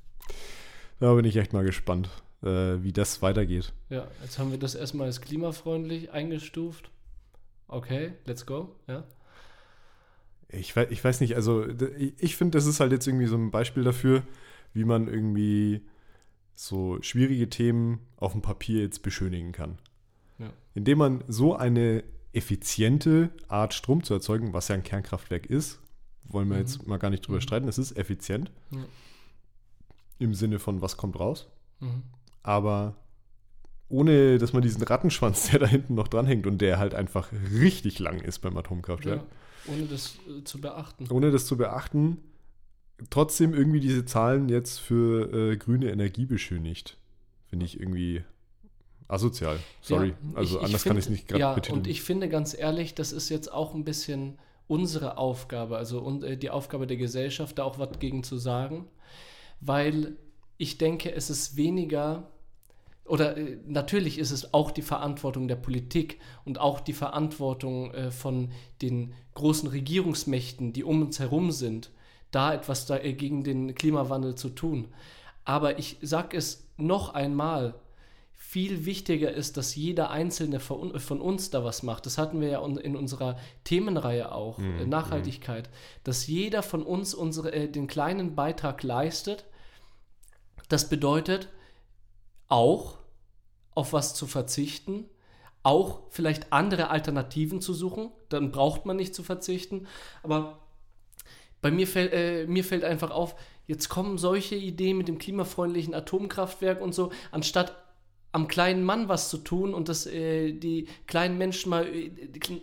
Da 1.00 1.14
bin 1.14 1.24
ich 1.24 1.36
echt 1.36 1.54
mal 1.54 1.64
gespannt, 1.64 2.10
äh, 2.42 2.82
wie 2.82 2.92
das 2.92 3.22
weitergeht. 3.22 3.72
Ja, 3.88 4.06
jetzt 4.22 4.38
haben 4.38 4.50
wir 4.50 4.58
das 4.58 4.74
erstmal 4.74 5.06
als 5.06 5.22
klimafreundlich 5.22 6.12
eingestuft. 6.12 6.90
Okay, 7.66 8.12
let's 8.26 8.44
go, 8.44 8.76
ja. 8.86 9.04
Ich 10.50 10.74
weiß, 10.74 10.88
ich 10.90 11.02
weiß 11.02 11.20
nicht, 11.20 11.36
also 11.36 11.66
ich 12.18 12.36
finde, 12.36 12.56
das 12.56 12.66
ist 12.66 12.80
halt 12.80 12.92
jetzt 12.92 13.06
irgendwie 13.06 13.26
so 13.26 13.36
ein 13.36 13.50
Beispiel 13.50 13.84
dafür, 13.84 14.22
wie 14.72 14.84
man 14.84 15.08
irgendwie 15.08 15.82
so 16.54 17.00
schwierige 17.02 17.48
Themen 17.48 18.00
auf 18.16 18.32
dem 18.32 18.42
Papier 18.42 18.80
jetzt 18.80 19.02
beschönigen 19.02 19.52
kann. 19.52 19.78
Ja. 20.38 20.50
Indem 20.74 20.98
man 20.98 21.24
so 21.28 21.54
eine 21.54 22.02
effiziente 22.32 23.30
Art 23.48 23.74
Strom 23.74 24.02
zu 24.02 24.14
erzeugen, 24.14 24.52
was 24.52 24.68
ja 24.68 24.74
ein 24.74 24.82
Kernkraftwerk 24.82 25.46
ist, 25.46 25.80
wollen 26.24 26.48
wir 26.48 26.56
mhm. 26.56 26.62
jetzt 26.62 26.86
mal 26.86 26.98
gar 26.98 27.10
nicht 27.10 27.26
drüber 27.26 27.38
mhm. 27.38 27.42
streiten, 27.42 27.68
es 27.68 27.78
ist 27.78 27.96
effizient. 27.96 28.50
Ja. 28.70 28.84
Im 30.18 30.34
Sinne 30.34 30.58
von, 30.58 30.82
was 30.82 30.96
kommt 30.96 31.18
raus. 31.18 31.48
Mhm. 31.80 32.02
Aber 32.42 32.96
ohne, 33.88 34.38
dass 34.38 34.52
man 34.52 34.62
diesen 34.62 34.82
Rattenschwanz, 34.82 35.48
der 35.50 35.60
da 35.60 35.66
hinten 35.66 35.94
noch 35.94 36.08
dranhängt 36.08 36.46
und 36.46 36.58
der 36.58 36.78
halt 36.78 36.94
einfach 36.94 37.30
richtig 37.52 37.98
lang 37.98 38.20
ist 38.20 38.40
beim 38.40 38.56
Atomkraftwerk. 38.56 39.20
Ja, 39.20 39.26
ohne 39.72 39.86
das 39.86 40.16
äh, 40.28 40.44
zu 40.44 40.60
beachten. 40.60 41.06
Ohne 41.10 41.30
das 41.30 41.46
zu 41.46 41.56
beachten, 41.56 42.18
trotzdem 43.10 43.54
irgendwie 43.54 43.80
diese 43.80 44.04
Zahlen 44.04 44.48
jetzt 44.48 44.78
für 44.78 45.32
äh, 45.32 45.56
grüne 45.56 45.90
Energie 45.90 46.26
beschönigt. 46.26 46.96
Finde 47.46 47.64
ich 47.66 47.80
irgendwie 47.80 48.22
asozial. 49.08 49.58
Sorry. 49.80 50.08
Ja, 50.08 50.14
also 50.34 50.58
ich, 50.58 50.64
anders 50.64 50.82
ich 50.82 50.88
kann 50.88 50.98
ich 50.98 51.04
es 51.04 51.10
nicht 51.10 51.28
gerade 51.28 51.40
Ja, 51.40 51.54
betiteln. 51.54 51.78
und 51.78 51.86
ich 51.86 52.02
finde 52.02 52.28
ganz 52.28 52.56
ehrlich, 52.56 52.94
das 52.94 53.12
ist 53.12 53.28
jetzt 53.28 53.50
auch 53.52 53.74
ein 53.74 53.84
bisschen 53.84 54.38
unsere 54.66 55.16
Aufgabe, 55.16 55.78
also 55.78 56.00
und, 56.00 56.24
äh, 56.24 56.36
die 56.36 56.50
Aufgabe 56.50 56.86
der 56.86 56.98
Gesellschaft, 56.98 57.58
da 57.58 57.64
auch 57.64 57.78
was 57.78 57.98
gegen 57.98 58.22
zu 58.22 58.36
sagen 58.36 58.86
weil 59.60 60.16
ich 60.56 60.78
denke, 60.78 61.12
es 61.12 61.30
ist 61.30 61.56
weniger 61.56 62.30
oder 63.08 63.36
äh, 63.36 63.58
natürlich 63.66 64.18
ist 64.18 64.30
es 64.30 64.52
auch 64.54 64.70
die 64.70 64.82
Verantwortung 64.82 65.48
der 65.48 65.56
Politik 65.56 66.18
und 66.44 66.58
auch 66.58 66.80
die 66.80 66.92
Verantwortung 66.92 67.92
äh, 67.92 68.10
von 68.10 68.50
den 68.82 69.14
großen 69.34 69.68
Regierungsmächten, 69.68 70.72
die 70.72 70.84
um 70.84 71.02
uns 71.02 71.18
herum 71.18 71.50
sind, 71.50 71.90
da 72.30 72.52
etwas 72.54 72.86
da, 72.86 72.98
äh, 72.98 73.12
gegen 73.12 73.44
den 73.44 73.74
Klimawandel 73.74 74.34
zu 74.34 74.50
tun. 74.50 74.88
Aber 75.44 75.78
ich 75.78 75.96
sage 76.02 76.36
es 76.36 76.68
noch 76.76 77.14
einmal, 77.14 77.74
viel 78.34 78.86
wichtiger 78.86 79.32
ist, 79.32 79.56
dass 79.56 79.74
jeder 79.74 80.10
Einzelne 80.10 80.60
von, 80.60 80.98
von, 81.00 81.20
uns 81.20 81.50
da 81.50 81.64
was 81.64 81.82
macht. 81.82 82.06
Das 82.06 82.18
hatten 82.18 82.40
wir 82.40 82.48
ja 82.48 82.64
in 82.64 82.96
unserer 82.96 83.36
Themenreihe 83.64 84.30
auch, 84.32 84.58
mhm. 84.58 84.88
Nachhaltigkeit, 84.88 85.68
dass 86.04 86.26
jeder 86.28 86.62
von 86.62 86.84
uns 86.84 87.14
unsere, 87.14 87.52
äh, 87.52 87.68
den 87.68 87.88
kleinen 87.88 88.36
Beitrag 88.36 88.82
leistet 88.82 89.44
das 90.68 90.88
bedeutet 90.88 91.48
auch 92.48 92.98
auf 93.74 93.92
was 93.92 94.14
zu 94.14 94.26
verzichten, 94.26 95.04
auch 95.62 96.00
vielleicht 96.10 96.52
andere 96.52 96.90
Alternativen 96.90 97.60
zu 97.60 97.74
suchen, 97.74 98.10
dann 98.28 98.50
braucht 98.50 98.86
man 98.86 98.96
nicht 98.96 99.14
zu 99.14 99.22
verzichten. 99.22 99.86
Aber 100.22 100.58
bei 101.60 101.70
mir, 101.70 101.86
fällt, 101.86 102.12
äh, 102.12 102.46
mir 102.46 102.64
fällt 102.64 102.84
einfach 102.84 103.10
auf, 103.10 103.34
jetzt 103.66 103.88
kommen 103.88 104.18
solche 104.18 104.54
Ideen 104.54 104.96
mit 104.96 105.08
dem 105.08 105.18
klimafreundlichen 105.18 105.94
Atomkraftwerk 105.94 106.80
und 106.80 106.94
so, 106.94 107.10
anstatt 107.30 107.76
am 108.30 108.46
kleinen 108.46 108.84
Mann 108.84 109.08
was 109.08 109.30
zu 109.30 109.38
tun 109.38 109.74
und 109.74 109.88
dass 109.88 110.06
äh, 110.06 110.52
die 110.52 110.86
kleinen 111.06 111.38
Menschen 111.38 111.70
mal 111.70 111.86
äh, 111.86 112.10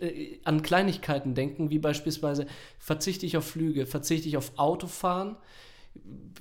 äh 0.00 0.40
an 0.44 0.62
Kleinigkeiten 0.62 1.34
denken, 1.34 1.70
wie 1.70 1.78
beispielsweise 1.78 2.46
verzichte 2.78 3.26
ich 3.26 3.36
auf 3.36 3.46
Flüge, 3.46 3.86
verzichte 3.86 4.28
ich 4.28 4.36
auf 4.36 4.52
Autofahren, 4.58 5.36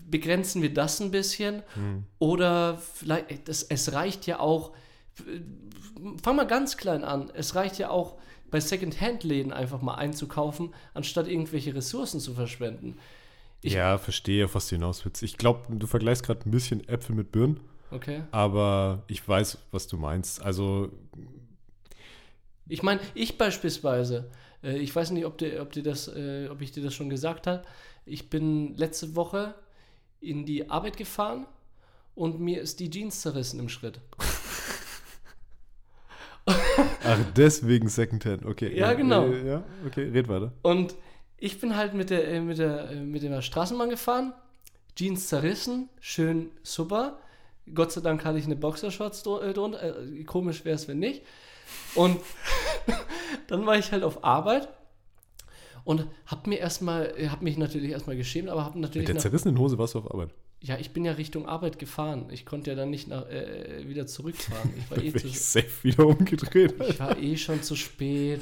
begrenzen 0.08 0.62
wir 0.62 0.74
das 0.74 1.00
ein 1.00 1.12
bisschen 1.12 1.64
hm. 1.74 2.04
oder 2.20 2.78
vielleicht, 2.78 3.48
das, 3.48 3.64
es 3.64 3.94
reicht 3.94 4.28
ja 4.28 4.40
auch, 4.40 4.74
fang 6.22 6.36
mal 6.36 6.48
ganz 6.48 6.78
klein 6.78 7.04
an, 7.04 7.32
es 7.34 7.56
reicht 7.56 7.78
ja 7.78 7.90
auch 7.90 8.18
bei 8.52 8.60
Second-Hand-Läden 8.60 9.52
einfach 9.52 9.82
mal 9.82 9.96
einzukaufen, 9.96 10.74
anstatt 10.94 11.28
irgendwelche 11.28 11.76
Ressourcen 11.76 12.20
zu 12.20 12.34
verschwenden. 12.34 12.98
Ich 13.62 13.74
ja, 13.74 13.98
verstehe, 13.98 14.46
auf 14.46 14.56
was 14.56 14.68
du 14.70 14.76
hinaus 14.76 15.04
willst. 15.04 15.24
Ich 15.24 15.38
glaube, 15.38 15.76
du 15.76 15.88
vergleichst 15.88 16.24
gerade 16.24 16.48
ein 16.48 16.52
bisschen 16.52 16.88
Äpfel 16.88 17.16
mit 17.16 17.32
Birnen. 17.32 17.60
Okay. 17.92 18.24
Aber 18.32 19.04
ich 19.08 19.28
weiß, 19.28 19.58
was 19.72 19.88
du 19.88 19.98
meinst. 19.98 20.42
Also. 20.42 20.92
Ich 22.68 22.84
meine, 22.84 23.00
ich 23.14 23.38
beispielsweise, 23.38 24.30
äh, 24.64 24.78
ich 24.78 24.96
weiß 24.96 25.12
nicht, 25.12 25.26
ob, 25.26 25.38
dir, 25.38 25.62
ob, 25.62 25.72
dir 25.72 25.84
das, 25.84 26.08
äh, 26.08 26.48
ob 26.50 26.62
ich 26.62 26.72
dir 26.72 26.84
das 26.84 26.94
schon 26.94 27.10
gesagt 27.10 27.48
habe, 27.48 27.64
ich 28.06 28.30
bin 28.30 28.76
letzte 28.78 29.16
Woche 29.16 29.56
in 30.20 30.46
die 30.46 30.70
Arbeit 30.70 30.98
gefahren 30.98 31.48
und 32.14 32.40
mir 32.40 32.62
ist 32.62 32.80
die 32.80 32.90
Jeans 32.90 33.22
zerrissen 33.22 33.60
im 33.60 33.70
Schritt. 33.70 34.00
Ach, 36.46 37.20
deswegen 37.36 37.90
Secondhand, 37.90 38.46
okay. 38.46 38.78
Ja, 38.78 38.94
genau. 38.94 39.28
Ja, 39.28 39.64
okay, 39.86 40.10
red 40.10 40.28
weiter. 40.28 40.54
Und 40.62 40.96
ich 41.38 41.60
bin 41.60 41.76
halt 41.76 41.94
mit 41.94 42.10
der, 42.10 42.28
äh, 42.28 42.40
mit 42.40 42.60
der, 42.60 42.92
äh, 42.92 43.02
mit 43.02 43.24
der 43.24 43.42
Straßenbahn 43.42 43.90
gefahren, 43.90 44.34
Jeans 44.96 45.28
zerrissen, 45.28 45.90
schön 46.00 46.52
super. 46.64 47.20
Gott 47.74 47.92
sei 47.92 48.02
Dank 48.02 48.24
hatte 48.24 48.38
ich 48.38 48.46
eine 48.46 48.56
Boxershorts 48.56 49.24
drunter. 49.24 49.82
Äh, 49.82 50.24
komisch 50.24 50.64
wäre 50.66 50.76
es, 50.76 50.88
wenn 50.88 51.00
nicht. 51.00 51.24
Und 51.96 52.20
dann 53.48 53.66
war 53.66 53.78
ich 53.78 53.92
halt 53.92 54.04
auf 54.04 54.24
Arbeit 54.24 54.70
und 55.86 56.08
hab 56.26 56.48
mir 56.48 56.58
erstmal, 56.58 57.14
hab 57.30 57.44
mich 57.44 57.58
natürlich 57.58 57.92
erstmal 57.92 58.18
geschämt, 58.18 58.50
aber 58.50 58.66
hab 58.66 58.76
natürlich. 58.76 59.08
Mit 59.08 59.16
der 59.16 59.22
zerrissenen 59.22 59.58
Hose 59.60 59.78
warst 59.78 59.94
du 59.94 60.00
auf 60.00 60.12
Arbeit. 60.12 60.32
Ja, 60.60 60.78
ich 60.80 60.92
bin 60.92 61.06
ja 61.06 61.12
Richtung 61.12 61.48
Arbeit 61.48 61.78
gefahren. 61.78 62.26
Ich 62.32 62.44
konnte 62.44 62.72
ja 62.72 62.76
dann 62.76 62.90
nicht 62.90 63.08
nach, 63.08 63.30
äh, 63.30 63.88
wieder 63.88 64.08
zurückfahren. 64.08 64.74
Ich 64.78 64.90
war 64.90 64.98
eh 64.98 65.14
zu 65.14 65.28
ich 65.28 65.40
safe 65.40 65.84
wieder 65.84 66.08
umgedreht. 66.08 66.74
Ich 66.90 67.00
war 67.00 67.18
eh 67.18 67.38
schon 67.38 67.62
zu 67.62 67.76
spät. 67.76 68.42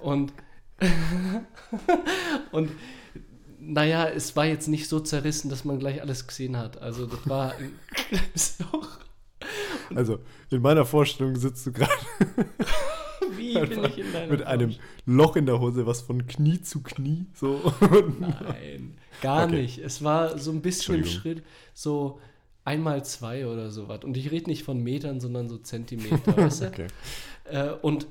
Und, 0.00 0.32
und 2.52 2.70
naja, 3.60 4.08
es 4.08 4.34
war 4.34 4.46
jetzt 4.46 4.66
nicht 4.66 4.88
so 4.88 4.98
zerrissen, 4.98 5.50
dass 5.50 5.66
man 5.66 5.78
gleich 5.78 6.00
alles 6.00 6.26
gesehen 6.26 6.56
hat. 6.56 6.80
Also 6.80 7.06
das 7.06 7.28
war. 7.28 7.54
Also 9.94 10.20
in 10.50 10.62
meiner 10.62 10.86
Vorstellung 10.86 11.36
sitzt 11.36 11.66
du 11.66 11.72
gerade 11.72 11.92
Wie 13.54 13.66
bin 13.66 13.84
ich 13.84 13.98
in 13.98 14.12
deiner 14.12 14.32
mit 14.32 14.42
einem 14.42 14.74
Loch 15.06 15.36
in 15.36 15.46
der 15.46 15.60
Hose, 15.60 15.86
was 15.86 16.02
von 16.02 16.26
Knie 16.26 16.60
zu 16.62 16.82
Knie 16.82 17.26
so. 17.34 17.60
Nein, 18.20 18.94
gar 19.20 19.46
okay. 19.46 19.62
nicht. 19.62 19.78
Es 19.78 20.02
war 20.02 20.38
so 20.38 20.50
ein 20.50 20.62
bisschen 20.62 20.96
im 20.96 21.04
Schritt, 21.04 21.42
so 21.74 22.20
einmal 22.64 23.04
zwei 23.04 23.46
oder 23.46 23.70
sowas. 23.70 24.04
Und 24.04 24.16
ich 24.16 24.30
rede 24.30 24.48
nicht 24.48 24.62
von 24.62 24.82
Metern, 24.82 25.20
sondern 25.20 25.48
so 25.48 25.58
Zentimeter. 25.58 26.36
weißt 26.36 26.62
du? 26.62 26.66
okay. 26.66 26.86
Äh, 27.44 27.70
und 27.82 28.06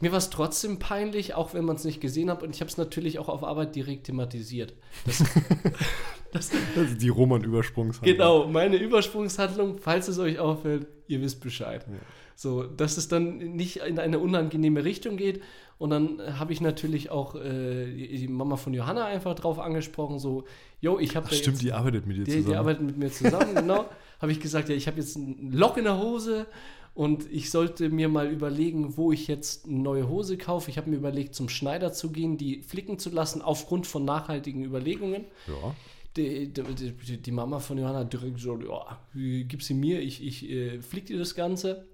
mir 0.00 0.10
war 0.10 0.18
es 0.18 0.30
trotzdem 0.30 0.78
peinlich, 0.78 1.34
auch 1.34 1.54
wenn 1.54 1.64
man 1.64 1.76
es 1.76 1.84
nicht 1.84 2.00
gesehen 2.00 2.30
hat. 2.30 2.42
Und 2.42 2.54
ich 2.54 2.60
habe 2.60 2.70
es 2.70 2.76
natürlich 2.76 3.18
auch 3.18 3.28
auf 3.28 3.44
Arbeit 3.44 3.76
direkt 3.76 4.04
thematisiert. 4.04 4.74
Das, 5.06 5.18
das, 6.32 6.50
das 6.74 6.90
ist 6.90 7.02
die 7.02 7.08
Roman-Übersprungshandlung. 7.08 8.16
Genau, 8.16 8.48
meine 8.48 8.76
Übersprungshandlung, 8.76 9.78
falls 9.78 10.08
es 10.08 10.18
euch 10.18 10.38
auffällt, 10.38 10.86
ihr 11.06 11.20
wisst 11.20 11.40
Bescheid. 11.40 11.86
Ja. 11.88 11.98
So, 12.42 12.64
dass 12.64 12.96
es 12.96 13.06
dann 13.06 13.38
nicht 13.38 13.76
in 13.76 14.00
eine 14.00 14.18
unangenehme 14.18 14.84
Richtung 14.84 15.16
geht. 15.16 15.40
Und 15.78 15.90
dann 15.90 16.40
habe 16.40 16.52
ich 16.52 16.60
natürlich 16.60 17.08
auch 17.08 17.36
äh, 17.36 17.86
die 17.92 18.26
Mama 18.26 18.56
von 18.56 18.74
Johanna 18.74 19.04
einfach 19.04 19.36
drauf 19.36 19.60
angesprochen, 19.60 20.18
so, 20.18 20.44
yo, 20.80 20.98
ich 20.98 21.14
habe 21.14 21.28
Stimmt, 21.28 21.46
jetzt, 21.46 21.62
die 21.62 21.72
arbeitet 21.72 22.06
mit 22.06 22.16
dir 22.16 22.24
die, 22.24 22.30
zusammen. 22.32 22.46
Die 22.46 22.56
arbeitet 22.56 22.82
mit 22.82 22.98
mir 22.98 23.12
zusammen, 23.12 23.54
genau. 23.54 23.84
habe 24.20 24.32
ich 24.32 24.40
gesagt, 24.40 24.68
ja, 24.68 24.74
ich 24.74 24.88
habe 24.88 24.98
jetzt 24.98 25.16
ein 25.16 25.52
Loch 25.52 25.76
in 25.76 25.84
der 25.84 25.98
Hose 25.98 26.46
und 26.94 27.30
ich 27.32 27.50
sollte 27.52 27.90
mir 27.90 28.08
mal 28.08 28.28
überlegen, 28.28 28.96
wo 28.96 29.12
ich 29.12 29.28
jetzt 29.28 29.66
eine 29.66 29.78
neue 29.78 30.08
Hose 30.08 30.36
kaufe. 30.36 30.68
Ich 30.68 30.78
habe 30.78 30.90
mir 30.90 30.96
überlegt, 30.96 31.36
zum 31.36 31.48
Schneider 31.48 31.92
zu 31.92 32.10
gehen, 32.10 32.38
die 32.38 32.62
flicken 32.62 32.98
zu 32.98 33.10
lassen, 33.10 33.40
aufgrund 33.40 33.86
von 33.86 34.04
nachhaltigen 34.04 34.64
Überlegungen. 34.64 35.26
Ja. 35.46 35.76
Die, 36.16 36.52
die, 36.52 37.22
die, 37.22 37.30
Mama 37.30 37.60
von 37.60 37.78
Johanna 37.78 38.02
direkt 38.02 38.40
so, 38.40 38.58
ja, 38.58 38.98
gib 39.14 39.62
sie 39.62 39.74
mir, 39.74 40.00
ich, 40.00 40.26
ich 40.26 40.50
äh, 40.50 40.82
flick 40.82 41.06
dir 41.06 41.18
das 41.18 41.36
Ganze. 41.36 41.86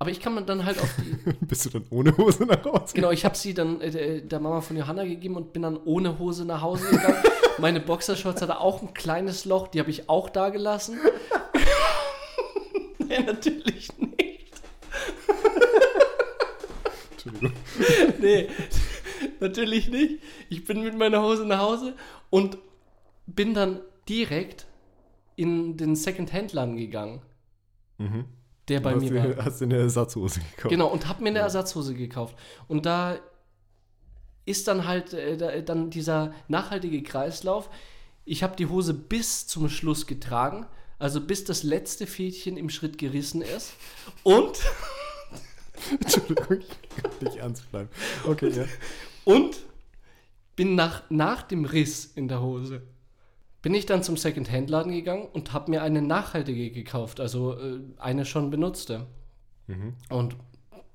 Aber 0.00 0.10
ich 0.10 0.18
kann 0.18 0.46
dann 0.46 0.64
halt 0.64 0.80
auf 0.80 0.94
die. 0.96 1.32
Bist 1.46 1.66
du 1.66 1.68
dann 1.68 1.84
ohne 1.90 2.16
Hose 2.16 2.44
nach 2.46 2.64
Hause? 2.64 2.94
Genau, 2.94 3.10
ich 3.10 3.26
habe 3.26 3.36
sie 3.36 3.52
dann 3.52 3.82
äh, 3.82 4.22
der 4.22 4.40
Mama 4.40 4.62
von 4.62 4.74
Johanna 4.74 5.04
gegeben 5.04 5.36
und 5.36 5.52
bin 5.52 5.60
dann 5.60 5.76
ohne 5.76 6.18
Hose 6.18 6.46
nach 6.46 6.62
Hause 6.62 6.88
gegangen. 6.88 7.22
Meine 7.58 7.80
Boxershorts 7.80 8.40
hatte 8.40 8.60
auch 8.60 8.80
ein 8.80 8.94
kleines 8.94 9.44
Loch, 9.44 9.68
die 9.68 9.78
habe 9.78 9.90
ich 9.90 10.08
auch 10.08 10.30
da 10.30 10.48
gelassen. 10.48 10.98
nee, 12.98 13.20
natürlich 13.20 13.90
nicht. 13.98 14.62
Entschuldigung. 17.10 17.52
nee, 18.20 18.48
natürlich 19.38 19.90
nicht. 19.90 20.22
Ich 20.48 20.64
bin 20.64 20.82
mit 20.82 20.96
meiner 20.96 21.22
Hose 21.22 21.44
nach 21.44 21.60
Hause 21.60 21.94
und 22.30 22.56
bin 23.26 23.52
dann 23.52 23.80
direkt 24.08 24.66
in 25.36 25.76
den 25.76 25.94
Second-Hand-Laden 25.94 26.78
gegangen. 26.78 27.20
Mhm 27.98 28.39
der 28.70 28.80
bei 28.80 28.94
mir 28.94 29.36
war. 29.36 29.44
Hast 29.44 29.60
du 29.60 29.64
eine 29.64 29.76
Ersatzhose 29.76 30.40
gekauft? 30.40 30.70
Genau, 30.70 30.86
und 30.86 31.08
hab 31.08 31.20
mir 31.20 31.28
eine 31.28 31.40
Ersatzhose 31.40 31.94
gekauft. 31.94 32.36
Und 32.68 32.86
da 32.86 33.18
ist 34.46 34.68
dann 34.68 34.86
halt 34.86 35.12
äh, 35.12 35.36
da, 35.36 35.60
dann 35.60 35.90
dieser 35.90 36.32
nachhaltige 36.48 37.02
Kreislauf. 37.02 37.68
Ich 38.24 38.42
habe 38.42 38.56
die 38.56 38.66
Hose 38.66 38.94
bis 38.94 39.46
zum 39.46 39.68
Schluss 39.68 40.06
getragen, 40.06 40.66
also 40.98 41.20
bis 41.20 41.44
das 41.44 41.62
letzte 41.62 42.06
Fädchen 42.06 42.56
im 42.56 42.70
Schritt 42.70 42.96
gerissen 42.96 43.42
ist. 43.42 43.72
Und. 44.22 44.58
Entschuldigung, 45.90 46.58
ich 46.60 47.02
kann 47.02 47.10
nicht 47.20 47.36
ernst 47.36 47.70
bleiben. 47.70 47.88
Okay, 48.26 48.50
ja. 48.50 48.64
Und 49.24 49.60
bin 50.54 50.74
nach, 50.74 51.02
nach 51.08 51.42
dem 51.42 51.64
Riss 51.64 52.04
in 52.04 52.28
der 52.28 52.42
Hose 52.42 52.82
bin 53.62 53.74
ich 53.74 53.86
dann 53.86 54.02
zum 54.02 54.16
Second-Hand-Laden 54.16 54.92
gegangen 54.92 55.28
und 55.32 55.52
habe 55.52 55.70
mir 55.70 55.82
eine 55.82 56.02
nachhaltige 56.02 56.70
gekauft, 56.70 57.20
also 57.20 57.58
äh, 57.58 57.80
eine 57.98 58.24
schon 58.24 58.50
benutzte. 58.50 59.06
Mhm. 59.66 59.94
Und 60.08 60.36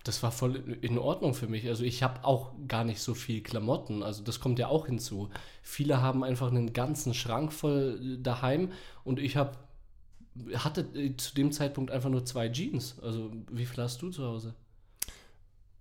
das 0.03 0.21
war 0.21 0.31
voll 0.31 0.77
in 0.81 0.99
Ordnung 0.99 1.33
für 1.33 1.47
mich. 1.47 1.67
Also 1.67 1.83
ich 1.83 2.03
habe 2.03 2.23
auch 2.23 2.51
gar 2.67 2.83
nicht 2.83 3.01
so 3.01 3.15
viel 3.15 3.41
Klamotten. 3.41 4.03
Also 4.03 4.23
das 4.23 4.39
kommt 4.39 4.59
ja 4.59 4.67
auch 4.67 4.85
hinzu. 4.85 5.29
Viele 5.63 6.01
haben 6.01 6.23
einfach 6.23 6.49
einen 6.49 6.73
ganzen 6.73 7.13
Schrank 7.13 7.51
voll 7.51 7.99
äh, 8.01 8.21
daheim 8.21 8.71
und 9.03 9.19
ich 9.19 9.35
habe 9.35 9.57
hatte 10.55 10.81
äh, 10.95 11.15
zu 11.17 11.33
dem 11.33 11.51
Zeitpunkt 11.51 11.91
einfach 11.91 12.09
nur 12.09 12.25
zwei 12.25 12.49
Jeans. 12.49 12.97
Also 13.01 13.31
wie 13.51 13.65
viel 13.65 13.83
hast 13.83 14.01
du 14.01 14.09
zu 14.09 14.25
Hause? 14.25 14.53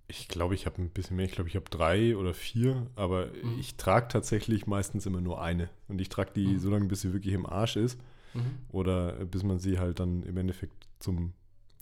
Ich 0.06 0.28
glaube, 0.28 0.54
ich 0.54 0.66
habe 0.66 0.82
ein 0.82 0.90
bisschen 0.90 1.16
mehr. 1.16 1.26
Ich 1.26 1.32
glaube, 1.32 1.48
ich 1.48 1.56
habe 1.56 1.68
drei 1.70 2.16
oder 2.16 2.34
vier, 2.34 2.86
aber 2.94 3.26
mhm. 3.26 3.58
ich 3.58 3.76
trage 3.76 4.08
tatsächlich 4.08 4.66
meistens 4.66 5.06
immer 5.06 5.20
nur 5.20 5.40
eine. 5.40 5.70
Und 5.88 6.00
ich 6.00 6.08
trage 6.10 6.32
die 6.34 6.46
mhm. 6.46 6.58
so 6.58 6.70
lange, 6.70 6.86
bis 6.86 7.00
sie 7.00 7.12
wirklich 7.12 7.34
im 7.34 7.46
Arsch 7.46 7.76
ist. 7.76 7.98
Mhm. 8.34 8.58
Oder 8.70 9.12
bis 9.24 9.42
man 9.42 9.58
sie 9.58 9.78
halt 9.78 10.00
dann 10.00 10.22
im 10.24 10.36
Endeffekt 10.36 10.88
zum 10.98 11.32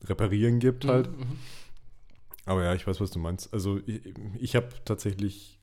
Reparieren 0.05 0.59
gibt 0.61 0.85
halt. 0.85 1.11
Mhm, 1.11 1.19
mhm. 1.19 1.39
Aber 2.45 2.65
ja, 2.65 2.75
ich 2.75 2.87
weiß, 2.87 3.01
was 3.01 3.11
du 3.11 3.19
meinst. 3.19 3.53
Also 3.53 3.81
ich, 3.87 4.03
ich 4.39 4.57
habe 4.57 4.69
tatsächlich 4.85 5.59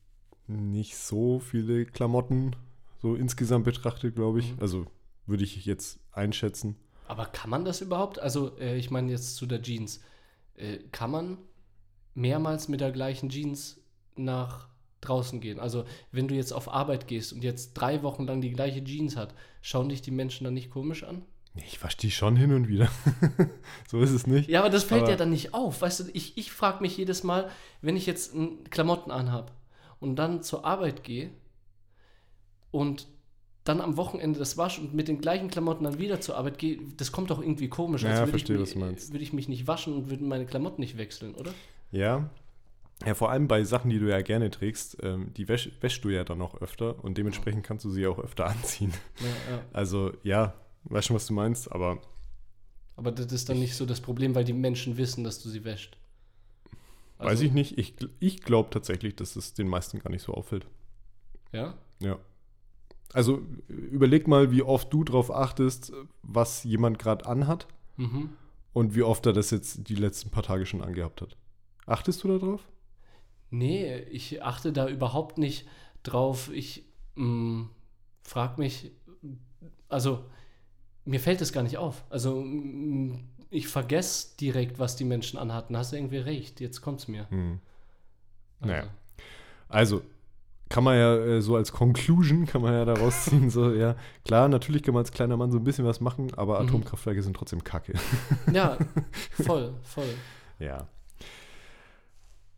nicht 0.48 0.96
so 0.98 1.40
viele 1.40 1.86
Klamotten, 1.86 2.56
so 3.02 3.16
insgesamt 3.16 3.66
betrachtet, 3.66 4.16
glaube 4.16 4.40
ich. 4.40 4.54
Mhm. 4.54 4.62
Also 4.62 4.86
würde 5.26 5.44
ich 5.44 5.66
jetzt 5.66 6.00
einschätzen. 6.12 6.76
Aber 7.08 7.26
kann 7.26 7.50
man 7.50 7.66
das 7.66 7.82
überhaupt? 7.82 8.20
Also 8.20 8.58
äh, 8.58 8.78
ich 8.78 8.92
meine 8.92 9.12
jetzt 9.12 9.36
zu 9.36 9.46
der 9.46 9.62
Jeans. 9.62 10.02
Äh, 10.56 10.80
kann 10.92 11.12
man 11.12 11.38
mehrmals 12.20 12.68
mit 12.68 12.82
der 12.82 12.92
gleichen 12.92 13.30
Jeans 13.30 13.82
nach 14.16 14.68
draußen 15.02 15.40
gehen. 15.40 15.60
Also 15.60 15.86
wenn 16.12 16.28
du 16.28 16.36
jetzt 16.36 16.52
auf 16.52 16.72
Arbeit 16.72 17.08
gehst 17.08 17.34
und 17.34 17.44
jetzt 17.44 17.74
drei 17.74 18.04
Wochen 18.04 18.26
lang 18.26 18.42
die 18.42 18.52
gleiche 18.52 18.84
Jeans 18.84 19.16
hat, 19.16 19.34
schauen 19.62 19.90
dich 19.90 20.02
die 20.02 20.12
Menschen 20.12 20.44
dann 20.44 20.54
nicht 20.54 20.70
komisch 20.70 21.04
an? 21.04 21.24
Ich 21.56 21.82
wasche 21.84 21.98
die 21.98 22.12
schon 22.12 22.36
hin 22.36 22.54
und 22.54 22.68
wieder. 22.68 22.90
so 23.88 24.00
ist 24.02 24.12
es 24.12 24.28
nicht. 24.28 24.50
Ja, 24.50 24.60
aber 24.60 24.70
das 24.70 24.84
fällt 24.84 25.04
aber 25.04 25.12
ja 25.12 25.18
dann 25.18 25.32
nicht 25.32 25.54
auf. 25.54 25.82
Weißt 25.82 26.02
du, 26.02 26.04
ich, 26.14 26.38
ich 26.38 26.52
frage 26.52 26.82
mich 26.82 26.96
jedes 26.98 27.24
Mal, 27.24 27.50
wenn 27.82 27.98
ich 27.98 28.06
jetzt 28.06 28.34
Klamotten 28.70 29.12
anhabe 29.12 29.52
und 30.00 30.16
dann 30.18 30.44
zur 30.44 30.66
Arbeit 30.66 31.04
gehe 31.04 31.32
und 32.72 33.08
dann 33.64 33.82
am 33.82 33.98
Wochenende 33.98 34.40
das 34.40 34.58
wasche 34.58 34.82
und 34.82 34.94
mit 34.94 35.08
den 35.08 35.22
gleichen 35.22 35.50
Klamotten 35.50 35.84
dann 35.84 36.00
wieder 36.00 36.22
zur 36.22 36.38
Arbeit 36.38 36.60
gehe, 36.60 36.80
das 36.98 37.12
kommt 37.12 37.30
doch 37.30 37.42
irgendwie 37.42 37.68
komisch. 37.68 38.04
Ja, 38.04 38.26
verstehe, 38.26 38.56
ich, 38.56 38.62
was 38.62 38.74
du 38.74 38.80
meinst. 38.80 39.12
Würde 39.12 39.24
ich 39.24 39.34
mich 39.34 39.50
nicht 39.50 39.68
waschen 39.68 39.94
und 39.94 40.10
würde 40.10 40.24
meine 40.24 40.46
Klamotten 40.46 40.82
nicht 40.82 40.98
wechseln, 40.98 41.36
oder? 41.36 41.54
Ja. 41.92 42.30
Ja, 43.06 43.16
vor 43.16 43.32
allem 43.32 43.48
bei 43.48 43.64
Sachen, 43.64 43.90
die 43.90 44.00
du 44.00 44.10
ja 44.10 44.22
gerne 44.22 44.52
trägst, 44.52 44.98
ähm, 45.04 45.34
die 45.34 45.48
wäsch, 45.48 45.72
wäschst 45.80 46.04
du 46.04 46.10
ja 46.10 46.26
dann 46.26 46.42
auch 46.42 46.62
öfter 46.62 47.02
und 47.04 47.18
dementsprechend 47.18 47.64
kannst 47.64 47.86
du 47.86 47.90
sie 47.90 48.06
auch 48.08 48.20
öfter 48.20 48.46
anziehen. 48.48 48.94
Ja, 49.20 49.54
ja. 49.54 49.62
Also 49.72 50.12
ja, 50.24 50.54
weißt 50.84 51.08
schon, 51.08 51.16
was 51.16 51.28
du 51.28 51.34
meinst, 51.34 51.72
aber. 51.72 52.02
Aber 52.98 53.14
das 53.14 53.32
ist 53.32 53.48
dann 53.48 53.60
nicht 53.60 53.76
so 53.76 53.86
das 53.86 54.02
Problem, 54.02 54.36
weil 54.36 54.44
die 54.44 54.52
Menschen 54.52 54.98
wissen, 54.98 55.24
dass 55.24 55.42
du 55.42 55.48
sie 55.48 55.64
wäscht. 55.64 55.98
Also, 57.18 57.32
Weiß 57.32 57.42
ich 57.42 57.54
nicht. 57.54 57.78
Ich, 57.78 57.96
ich 58.20 58.42
glaube 58.42 58.70
tatsächlich, 58.70 59.16
dass 59.16 59.36
es 59.36 59.54
den 59.54 59.68
meisten 59.68 60.00
gar 60.00 60.10
nicht 60.10 60.24
so 60.24 60.34
auffällt. 60.34 60.66
Ja? 61.52 61.76
Ja. 62.02 62.18
Also 63.14 63.42
überleg 63.68 64.28
mal, 64.28 64.52
wie 64.52 64.62
oft 64.62 64.94
du 64.94 65.04
darauf 65.04 65.32
achtest, 65.32 65.92
was 66.22 66.64
jemand 66.64 67.00
gerade 67.00 67.26
anhat 67.26 67.68
mhm. 67.98 68.30
und 68.72 68.96
wie 68.96 69.04
oft 69.04 69.26
er 69.26 69.34
das 69.34 69.50
jetzt 69.52 69.90
die 69.90 69.96
letzten 69.96 70.30
paar 70.30 70.44
Tage 70.44 70.66
schon 70.66 70.82
angehabt 70.82 71.22
hat. 71.22 71.36
Achtest 71.90 72.24
du 72.24 72.28
da 72.28 72.38
drauf? 72.38 72.62
Nee, 73.50 73.98
ich 74.12 74.44
achte 74.44 74.72
da 74.72 74.88
überhaupt 74.88 75.38
nicht 75.40 75.68
drauf. 76.04 76.52
Ich 76.54 76.86
mm, 77.16 77.64
frage 78.22 78.62
mich, 78.62 78.92
also 79.88 80.24
mir 81.06 81.20
fällt 81.20 81.42
es 81.42 81.52
gar 81.52 81.64
nicht 81.64 81.78
auf. 81.78 82.04
Also 82.10 82.42
mm, 82.42 83.20
ich 83.50 83.68
vergesse 83.68 84.38
direkt, 84.38 84.78
was 84.78 84.96
die 84.96 85.04
Menschen 85.04 85.40
anhatten. 85.40 85.76
Hast 85.76 85.92
du 85.92 85.96
irgendwie 85.96 86.18
recht, 86.18 86.60
jetzt 86.60 86.82
kommt 86.82 87.00
es 87.00 87.08
mir. 87.08 87.28
Hm. 87.32 87.60
Also. 88.60 88.74
Naja. 88.74 88.88
Also, 89.68 90.02
kann 90.70 90.84
man 90.84 90.98
ja 90.98 91.16
äh, 91.16 91.42
so 91.42 91.56
als 91.56 91.72
Conclusion, 91.72 92.46
kann 92.46 92.62
man 92.62 92.74
ja 92.74 92.86
daraus 92.86 93.26
ziehen, 93.26 93.50
so, 93.50 93.74
ja, 93.74 93.96
klar, 94.26 94.48
natürlich 94.48 94.84
kann 94.84 94.94
man 94.94 95.02
als 95.02 95.12
kleiner 95.12 95.38
Mann 95.38 95.52
so 95.52 95.58
ein 95.58 95.64
bisschen 95.64 95.86
was 95.86 96.00
machen, 96.00 96.32
aber 96.36 96.60
mhm. 96.60 96.68
Atomkraftwerke 96.68 97.24
sind 97.24 97.36
trotzdem 97.36 97.64
kacke. 97.64 97.94
Ja, 98.54 98.78
voll, 99.32 99.74
voll. 99.82 100.14
Ja. 100.60 100.88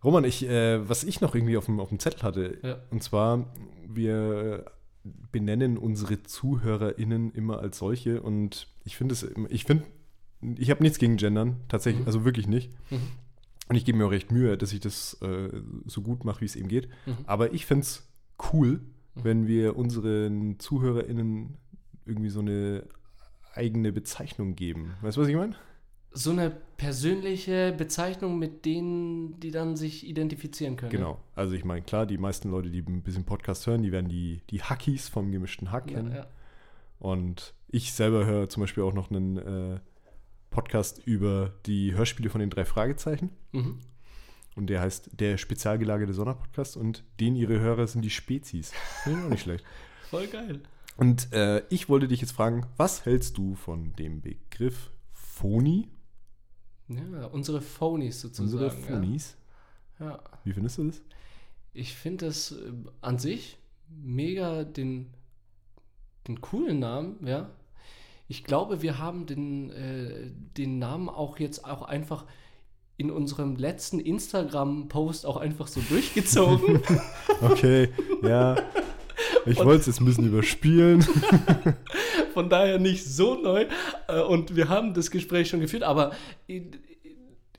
Roman, 0.04 0.24
ich, 0.24 0.47
äh, 0.47 0.88
was 0.89 1.04
ich 1.04 1.22
noch 1.22 1.36
irgendwie 1.36 1.58
auf 1.58 1.66
dem, 1.66 1.80
auf 1.80 1.89
dem 1.89 1.99
Zettel 1.99 2.24
hatte, 2.24 2.58
Ja. 2.64 2.78
und 2.89 3.04
zwar, 3.04 3.54
wir 3.88 4.66
benennen 5.32 5.78
unsere 5.78 6.24
ZuhörerInnen 6.24 7.32
immer 7.34 7.60
als 7.60 7.78
solche 7.78 8.22
und 8.22 8.68
ich 8.84 8.97
finde 8.97 9.14
es, 9.14 9.26
ich 9.49 9.66
finde, 9.66 9.84
ich 10.58 10.70
habe 10.72 10.82
nichts 10.84 10.97
gegen 10.99 11.18
Gendern, 11.18 11.58
tatsächlich, 11.70 12.02
Mhm. 12.02 12.08
also 12.08 12.26
wirklich 12.26 12.47
nicht. 12.47 12.72
Mhm. 12.91 13.02
Und 13.70 13.76
ich 13.76 13.86
gebe 13.86 13.97
mir 13.97 14.06
auch 14.06 14.12
recht 14.12 14.32
Mühe, 14.32 14.58
dass 14.58 14.74
ich 14.74 14.80
das 14.80 15.18
äh, 15.22 15.49
so 15.86 16.02
gut 16.02 16.26
mache, 16.26 16.41
wie 16.41 16.45
es 16.45 16.56
eben 16.56 16.68
geht. 16.68 16.89
Mhm. 17.06 17.18
Aber 17.26 17.54
ich 17.54 17.66
finde 17.66 17.84
es 17.84 18.08
cool, 18.52 18.82
Mhm. 19.16 19.24
wenn 19.24 19.47
wir 19.47 19.76
unseren 19.76 20.60
ZuhörerInnen 20.60 21.58
irgendwie 22.06 22.30
so 22.30 22.39
eine 22.41 22.84
eigene 23.54 23.91
Bezeichnung 23.91 24.56
geben. 24.56 24.93
Weißt 25.02 25.18
du, 25.18 25.22
was 25.22 25.28
ich 25.28 25.36
meine? 25.36 25.56
So 26.14 26.32
eine 26.32 26.49
persönliche 26.78 27.74
Bezeichnung, 27.78 28.38
mit 28.38 28.66
denen 28.66 29.39
die 29.39 29.51
dann 29.51 29.76
sich 29.76 30.05
identifizieren 30.05 30.76
können. 30.76 30.91
Genau. 30.91 31.20
Also 31.36 31.53
ich 31.53 31.64
meine, 31.64 31.84
klar, 31.84 32.05
die 32.05 32.18
meisten 32.18 32.49
Leute, 32.49 32.70
die 32.70 32.82
ein 32.82 33.01
bisschen 33.01 33.24
Podcast 33.24 33.66
hören, 33.68 33.84
die 33.84 33.91
werden 33.91 34.09
die, 34.09 34.41
die 34.49 34.62
Hackies 34.62 35.07
vom 35.07 35.32
gemischten 35.32 35.72
Hack 35.72 35.88
kennen. 35.88 36.14
ja. 36.14 36.28
Und 36.99 37.53
ich 37.68 37.93
selber 37.93 38.26
höre 38.26 38.49
zum 38.49 38.62
Beispiel 38.62 38.84
auch 38.84 38.93
noch 38.93 39.09
einen 39.09 39.38
äh, 39.38 39.80
Podcast 40.51 41.01
über 41.05 41.53
die 41.66 41.95
Hörspiele 41.95 42.30
von 42.30 42.41
den 42.41 42.49
drei 42.49 42.66
Fragezeichen. 42.66 43.32
Mhm. 43.53 43.80
Und 44.55 44.68
der 44.68 44.82
heißt 44.82 45.20
der 45.20 45.38
spezial 45.38 45.80
gelagerte 45.80 46.14
Sonderpodcast 46.14 46.78
und 46.78 47.03
den 47.20 47.36
ihre 47.36 47.59
Hörer 47.59 47.88
sind 47.88 48.03
die 48.03 48.09
Spezies. 48.09 48.72
Finde 49.03 49.20
ich 49.20 49.26
auch 49.26 49.30
nicht 49.30 49.43
schlecht. 49.43 49.66
Voll 50.09 50.28
geil. 50.28 50.59
Und 50.97 51.32
äh, 51.32 51.64
ich 51.70 51.89
wollte 51.89 52.07
dich 52.07 52.22
jetzt 52.22 52.34
fragen, 52.34 52.66
was 52.78 53.05
hältst 53.05 53.38
du 53.38 53.55
von 53.55 53.95
dem 53.95 54.22
Begriff 54.22 54.91
Phony? 55.14 55.88
Ja, 56.98 57.26
unsere 57.28 57.62
Phonies 57.62 58.22
sozusagen. 58.22 58.52
Unsere 58.52 58.72
Phonies? 58.72 59.36
Ja. 60.00 60.12
ja. 60.12 60.20
Wie 60.44 60.54
findest 60.54 60.78
du 60.78 60.86
das? 60.86 61.02
Ich 61.74 61.94
finde 61.94 62.28
es 62.28 62.52
äh, 62.52 62.72
an 63.02 63.18
sich 63.18 63.58
mega 63.89 64.64
den, 64.64 65.14
den 66.28 66.42
coolen 66.42 66.80
Namen, 66.80 67.26
ja. 67.26 67.50
Ich 68.28 68.44
glaube, 68.44 68.82
wir 68.82 68.98
haben 68.98 69.26
den, 69.26 69.72
äh, 69.72 70.32
den 70.58 70.80
Namen 70.80 71.10
auch 71.10 71.38
jetzt 71.39 71.66
auch 71.66 71.82
einfach 71.82 72.26
in 72.96 73.12
unserem 73.12 73.56
letzten 73.56 74.00
Instagram-Post 74.00 75.26
auch 75.26 75.38
einfach 75.38 75.68
so 75.68 75.82
durchgezogen. 75.89 76.82
Okay, 77.42 77.89
ja. 78.22 78.56
Ich 79.48 79.58
wollte 79.58 79.82
es 79.82 79.88
jetzt 79.88 80.00
ein 80.00 80.06
bisschen 80.06 80.28
überspielen. 80.28 81.04
Von 82.34 82.50
daher 82.50 82.80
nicht 82.80 83.06
so 83.06 83.36
neu. 83.36 83.68
Äh, 84.08 84.22
Und 84.22 84.56
wir 84.56 84.70
haben 84.70 84.94
das 84.94 85.12
Gespräch 85.12 85.50
schon 85.50 85.60
geführt, 85.60 85.84
aber 85.84 86.12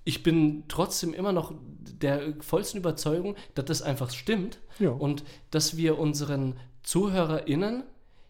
ich 0.04 0.22
bin 0.22 0.64
trotzdem 0.68 1.14
immer 1.14 1.32
noch 1.32 1.52
der 1.80 2.34
vollsten 2.40 2.78
Überzeugung, 2.78 3.36
dass 3.54 3.64
das 3.66 3.82
einfach 3.82 4.10
stimmt 4.10 4.58
Ja. 4.78 4.90
und 4.90 5.22
dass 5.50 5.76
wir 5.76 5.98
unseren 5.98 6.56
ZuhörerInnen 6.82 7.84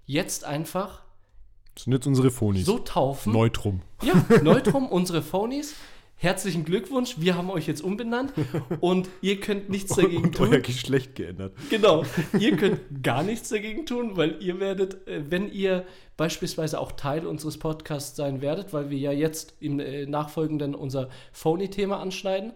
jetzt 0.04 0.44
einfach 0.44 1.02
Das 1.74 1.84
sind 1.84 1.92
jetzt 1.94 2.06
unsere 2.06 2.30
Phonies. 2.30 2.66
so 2.66 2.78
taufen. 2.78 3.32
Neutrum. 3.32 3.80
Ja, 4.02 4.14
Neutrum, 4.42 4.88
unsere 4.88 5.22
Phonies. 5.22 5.74
Herzlichen 6.22 6.64
Glückwunsch, 6.64 7.16
wir 7.18 7.36
haben 7.36 7.50
euch 7.50 7.66
jetzt 7.66 7.82
umbenannt 7.82 8.32
und 8.80 9.08
ihr 9.22 9.40
könnt 9.40 9.70
nichts 9.70 9.96
dagegen 9.96 10.26
Und 10.26 10.36
tun. 10.36 10.50
euer 10.52 10.60
Geschlecht 10.60 11.16
geändert. 11.16 11.52
Genau, 11.68 12.04
ihr 12.38 12.56
könnt 12.56 13.02
gar 13.02 13.24
nichts 13.24 13.48
dagegen 13.48 13.86
tun, 13.86 14.16
weil 14.16 14.40
ihr 14.40 14.60
werdet, 14.60 15.04
äh, 15.08 15.28
wenn 15.28 15.50
ihr 15.50 15.84
beispielsweise 16.16 16.78
auch 16.78 16.92
Teil 16.92 17.26
unseres 17.26 17.58
Podcasts 17.58 18.14
sein 18.14 18.40
werdet, 18.40 18.72
weil 18.72 18.88
wir 18.88 18.98
ja 18.98 19.10
jetzt 19.10 19.56
im 19.58 19.80
äh, 19.80 20.06
Nachfolgenden 20.06 20.76
unser 20.76 21.08
Phony-Thema 21.32 21.98
anschneiden, 21.98 22.52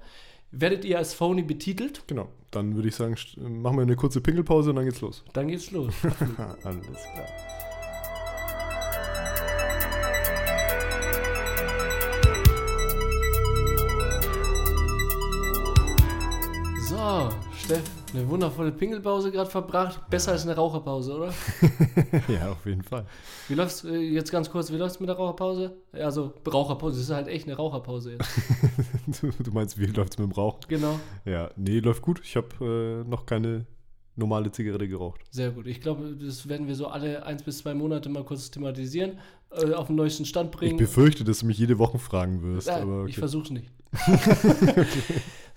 werdet 0.53 0.85
ihr 0.85 0.99
als 0.99 1.15
Phony 1.15 1.43
betitelt. 1.43 2.05
Genau. 2.07 2.29
Dann 2.53 2.77
würde 2.77 2.87
ich 2.87 2.95
sagen, 2.95 3.17
machen 3.37 3.79
wir 3.79 3.83
eine 3.83 3.97
kurze 3.97 4.21
Pinkelpause 4.21 4.71
und 4.71 4.77
dann 4.77 4.85
geht's 4.85 5.01
los. 5.01 5.25
Dann 5.33 5.49
geht's 5.49 5.73
los. 5.73 5.93
Alles 6.63 6.87
klar. 6.87 7.27
Steff, 17.67 17.83
eine 18.15 18.29
wundervolle 18.29 18.71
Pingelpause 18.71 19.33
gerade 19.33 19.51
verbracht. 19.51 20.09
Besser 20.09 20.31
als 20.33 20.45
eine 20.45 20.55
Raucherpause, 20.55 21.17
oder? 21.17 21.35
Ja, 22.29 22.53
auf 22.53 22.65
jeden 22.65 22.83
Fall. 22.83 23.05
Wie 23.49 23.55
läuft's 23.55 23.83
äh, 23.85 23.97
jetzt 23.97 24.31
ganz 24.31 24.49
kurz, 24.51 24.71
wie 24.71 24.77
läuft's 24.77 25.01
mit 25.01 25.09
der 25.09 25.17
Raucherpause? 25.17 25.77
Also, 25.93 26.33
Raucherpause, 26.47 26.97
das 26.97 27.05
ist 27.09 27.15
halt 27.15 27.27
echt 27.27 27.47
eine 27.49 27.57
Raucherpause 27.57 28.13
jetzt. 28.13 28.29
Du, 29.21 29.31
du 29.43 29.51
meinst, 29.53 29.79
wie 29.79 29.87
läuft's 29.87 30.17
mit 30.19 30.29
dem 30.29 30.33
Rauchen? 30.33 30.61
Genau, 30.69 30.99
Ja, 31.25 31.51
nee, 31.57 31.79
läuft 31.81 32.03
gut. 32.03 32.21
Ich 32.25 32.37
habe 32.37 33.05
äh, 33.05 33.09
noch 33.09 33.25
keine 33.27 33.67
normale 34.17 34.51
Zigarette 34.53 34.87
geraucht. 34.89 35.21
sehr 35.31 35.51
gut. 35.51 35.67
Ich 35.67 35.81
glaube, 35.81 36.17
das 36.21 36.49
werden 36.49 36.67
wir 36.69 36.75
so 36.77 36.87
alle 36.89 37.25
eins 37.27 37.43
bis 37.43 37.59
zwei 37.59 37.75
Monate 37.75 38.09
mal 38.09 38.25
kurz 38.25 38.51
thematisieren, 38.51 39.19
äh, 39.51 39.73
auf 39.75 39.89
den 39.89 39.97
neuesten 39.97 40.25
Stand 40.25 40.55
Ich 40.55 40.59
bringen. 40.61 40.77
befürchte, 40.77 41.25
dass 41.25 41.41
du 41.41 41.47
mich 41.47 41.59
jede 41.59 41.79
Woche 41.79 41.99
fragen 41.99 42.43
wirst. 42.43 42.69
Ja, 42.69 42.77
aber 42.81 43.05
Ich 43.07 43.13
okay. 43.15 43.21
versuch's 43.21 43.51
nicht. 43.51 43.71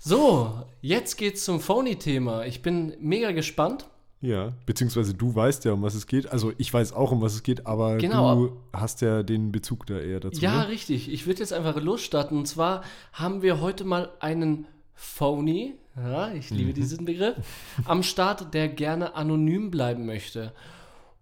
So, 0.02 0.64
jetzt 0.80 1.18
geht's 1.18 1.44
zum 1.44 1.60
Phony-Thema. 1.60 2.46
Ich 2.46 2.62
bin 2.62 2.94
mega 3.00 3.32
gespannt. 3.32 3.86
Ja, 4.22 4.54
beziehungsweise 4.64 5.12
du 5.12 5.34
weißt 5.34 5.66
ja, 5.66 5.72
um 5.72 5.82
was 5.82 5.94
es 5.94 6.06
geht. 6.06 6.32
Also 6.32 6.52
ich 6.56 6.72
weiß 6.72 6.94
auch, 6.94 7.12
um 7.12 7.20
was 7.20 7.34
es 7.34 7.42
geht, 7.42 7.66
aber 7.66 7.98
Genau. 7.98 8.34
du 8.34 8.56
hast 8.72 9.02
ja 9.02 9.22
den 9.22 9.52
Bezug 9.52 9.84
da 9.86 9.98
eher 9.98 10.20
dazu. 10.20 10.40
Ja, 10.40 10.62
ne? 10.62 10.68
richtig. 10.68 11.12
Ich 11.12 11.26
würde 11.26 11.40
jetzt 11.40 11.52
einfach 11.52 11.78
losstarten. 11.78 12.38
Und 12.38 12.46
zwar 12.46 12.82
haben 13.12 13.42
wir 13.42 13.60
heute 13.60 13.84
mal 13.84 14.10
einen 14.20 14.66
Phony, 14.94 15.74
ja, 15.96 16.32
ich 16.32 16.48
liebe 16.48 16.72
diesen 16.72 17.04
Begriff, 17.04 17.36
am 17.84 18.02
Start, 18.02 18.54
der 18.54 18.68
gerne 18.68 19.14
anonym 19.16 19.70
bleiben 19.70 20.06
möchte. 20.06 20.54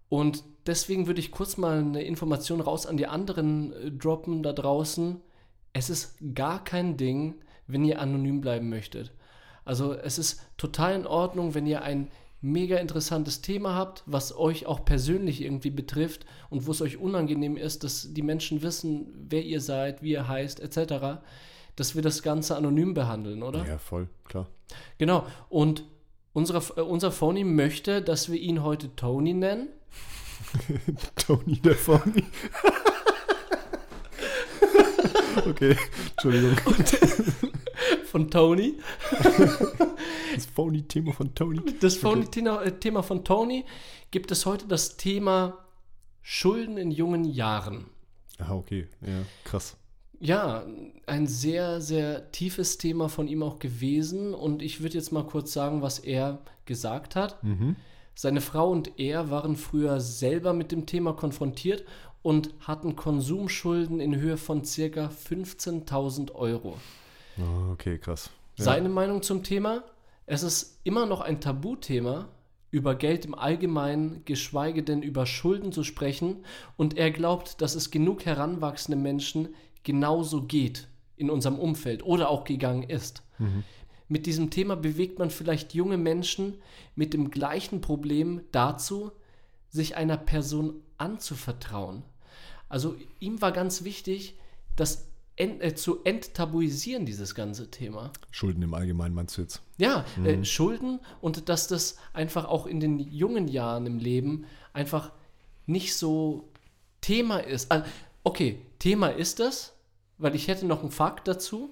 Und 0.07 0.45
deswegen 0.67 1.05
würde 1.05 1.19
ich 1.19 1.31
kurz 1.31 1.57
mal 1.57 1.79
eine 1.79 2.03
Information 2.03 2.61
raus 2.61 2.85
an 2.85 2.95
die 2.95 3.07
anderen 3.07 3.73
äh, 3.73 3.91
droppen 3.91 4.41
da 4.41 4.53
draußen. 4.53 5.19
Es 5.73 5.89
ist 5.89 6.15
gar 6.33 6.63
kein 6.63 6.95
Ding, 6.95 7.35
wenn 7.69 7.85
ihr 7.85 8.01
anonym 8.01 8.41
bleiben 8.41 8.69
möchtet. 8.69 9.13
Also 9.63 9.93
es 9.93 10.17
ist 10.17 10.41
total 10.57 10.95
in 10.95 11.07
Ordnung, 11.07 11.53
wenn 11.53 11.65
ihr 11.65 11.83
ein 11.83 12.09
mega 12.41 12.77
interessantes 12.77 13.41
Thema 13.41 13.75
habt, 13.75 14.03
was 14.05 14.35
euch 14.35 14.65
auch 14.65 14.85
persönlich 14.85 15.41
irgendwie 15.41 15.69
betrifft 15.69 16.25
und 16.49 16.65
wo 16.67 16.71
es 16.71 16.81
euch 16.81 16.97
unangenehm 16.97 17.57
ist, 17.57 17.83
dass 17.83 18.13
die 18.13 18.21
Menschen 18.21 18.61
wissen, 18.61 19.07
wer 19.29 19.43
ihr 19.43 19.61
seid, 19.61 20.01
wie 20.01 20.11
ihr 20.11 20.27
heißt, 20.27 20.59
etc., 20.59 21.21
dass 21.75 21.95
wir 21.95 22.01
das 22.01 22.23
Ganze 22.23 22.55
anonym 22.55 22.93
behandeln, 22.93 23.43
oder? 23.43 23.65
Ja, 23.65 23.77
voll, 23.77 24.09
klar. 24.25 24.47
Genau. 24.97 25.25
Und 25.49 25.85
unsere, 26.33 26.61
äh, 26.77 26.81
unser 26.81 27.11
Phony 27.11 27.43
möchte, 27.43 28.01
dass 28.01 28.31
wir 28.31 28.39
ihn 28.39 28.63
heute 28.63 28.95
Tony 28.95 29.33
nennen. 29.33 29.69
Tony 31.15 31.59
der 31.59 31.75
Phony. 31.75 32.23
okay, 35.47 35.75
Entschuldigung. 36.11 36.57
Von 38.05 38.29
Tony. 38.29 38.77
Das 40.35 40.45
Phony-Thema 40.47 41.13
von 41.13 41.35
Tony. 41.35 41.61
Das 41.79 41.95
Phony-Thema 41.95 42.63
äh, 42.63 42.71
Thema 42.79 43.03
von 43.03 43.23
Tony 43.23 43.65
gibt 44.11 44.31
es 44.31 44.45
heute 44.45 44.67
das 44.67 44.97
Thema 44.97 45.59
Schulden 46.21 46.77
in 46.77 46.91
jungen 46.91 47.23
Jahren. 47.23 47.85
Ah, 48.37 48.53
okay. 48.53 48.87
Ja, 49.01 49.21
krass. 49.43 49.77
Ja, 50.19 50.65
ein 51.05 51.27
sehr, 51.27 51.81
sehr 51.81 52.31
tiefes 52.31 52.77
Thema 52.77 53.09
von 53.09 53.27
ihm 53.27 53.43
auch 53.43 53.59
gewesen. 53.59 54.33
Und 54.33 54.61
ich 54.61 54.81
würde 54.81 54.95
jetzt 54.95 55.11
mal 55.11 55.25
kurz 55.25 55.53
sagen, 55.53 55.81
was 55.81 55.99
er 55.99 56.39
gesagt 56.65 57.15
hat. 57.15 57.41
Mhm. 57.43 57.75
Seine 58.15 58.41
Frau 58.41 58.69
und 58.69 58.99
er 58.99 59.29
waren 59.29 59.55
früher 59.55 60.01
selber 60.01 60.53
mit 60.53 60.71
dem 60.73 60.85
Thema 60.85 61.13
konfrontiert 61.13 61.85
und 62.21 62.53
hatten 62.59 62.95
Konsumschulden 62.95 63.99
in 63.99 64.15
Höhe 64.15 64.37
von 64.37 64.65
circa 64.65 65.07
15.000 65.07 66.33
Euro. 66.33 66.77
Ah, 67.37 67.71
okay, 67.71 67.97
krass. 67.97 68.29
Ja. 68.57 68.65
Seine 68.65 68.89
Meinung 68.89 69.21
zum 69.21 69.43
Thema? 69.43 69.83
Es 70.25 70.43
ist 70.43 70.79
immer 70.83 71.05
noch 71.05 71.21
ein 71.21 71.41
Tabuthema, 71.41 72.27
über 72.71 72.93
Geld 72.95 73.25
im 73.25 73.33
Allgemeinen, 73.33 74.23
geschweige 74.25 74.83
denn 74.83 75.01
über 75.01 75.25
Schulden 75.25 75.71
zu 75.71 75.83
sprechen. 75.83 76.45
Und 76.77 76.97
er 76.97 77.11
glaubt, 77.11 77.61
dass 77.61 77.75
es 77.75 77.89
genug 77.89 78.25
heranwachsende 78.25 78.97
Menschen 78.97 79.55
genauso 79.83 80.43
geht 80.43 80.87
in 81.15 81.29
unserem 81.29 81.57
Umfeld 81.57 82.03
oder 82.03 82.29
auch 82.29 82.43
gegangen 82.43 82.83
ist. 82.83 83.23
Mit 84.07 84.25
diesem 84.25 84.49
Thema 84.49 84.75
bewegt 84.75 85.19
man 85.19 85.29
vielleicht 85.29 85.73
junge 85.73 85.97
Menschen 85.97 86.61
mit 86.95 87.13
dem 87.13 87.31
gleichen 87.31 87.81
Problem 87.81 88.41
dazu, 88.51 89.11
sich 89.69 89.95
einer 89.95 90.17
Person 90.17 90.81
anzuvertrauen. 90.97 92.03
Also 92.69 92.95
ihm 93.19 93.41
war 93.41 93.51
ganz 93.51 93.83
wichtig, 93.83 94.35
das 94.75 95.07
ent, 95.35 95.61
äh, 95.61 95.73
zu 95.75 96.03
enttabuisieren, 96.03 97.05
dieses 97.05 97.33
ganze 97.33 97.71
Thema. 97.71 98.11
Schulden 98.31 98.61
im 98.61 98.73
Allgemeinen 98.73 99.15
meinst 99.15 99.37
du 99.37 99.41
jetzt? 99.41 99.61
Ja, 99.77 100.05
äh, 100.23 100.43
Schulden 100.45 100.99
und 101.21 101.49
dass 101.49 101.67
das 101.67 101.97
einfach 102.13 102.45
auch 102.45 102.67
in 102.67 102.79
den 102.79 102.99
jungen 102.99 103.47
Jahren 103.47 103.85
im 103.85 103.97
Leben 103.97 104.45
einfach 104.73 105.11
nicht 105.65 105.95
so 105.95 106.49
Thema 107.01 107.39
ist. 107.39 107.71
Ah, 107.71 107.85
okay, 108.23 108.61
Thema 108.79 109.07
ist 109.07 109.39
das, 109.39 109.73
weil 110.17 110.35
ich 110.35 110.47
hätte 110.47 110.65
noch 110.65 110.81
einen 110.81 110.91
Fakt 110.91 111.27
dazu. 111.27 111.69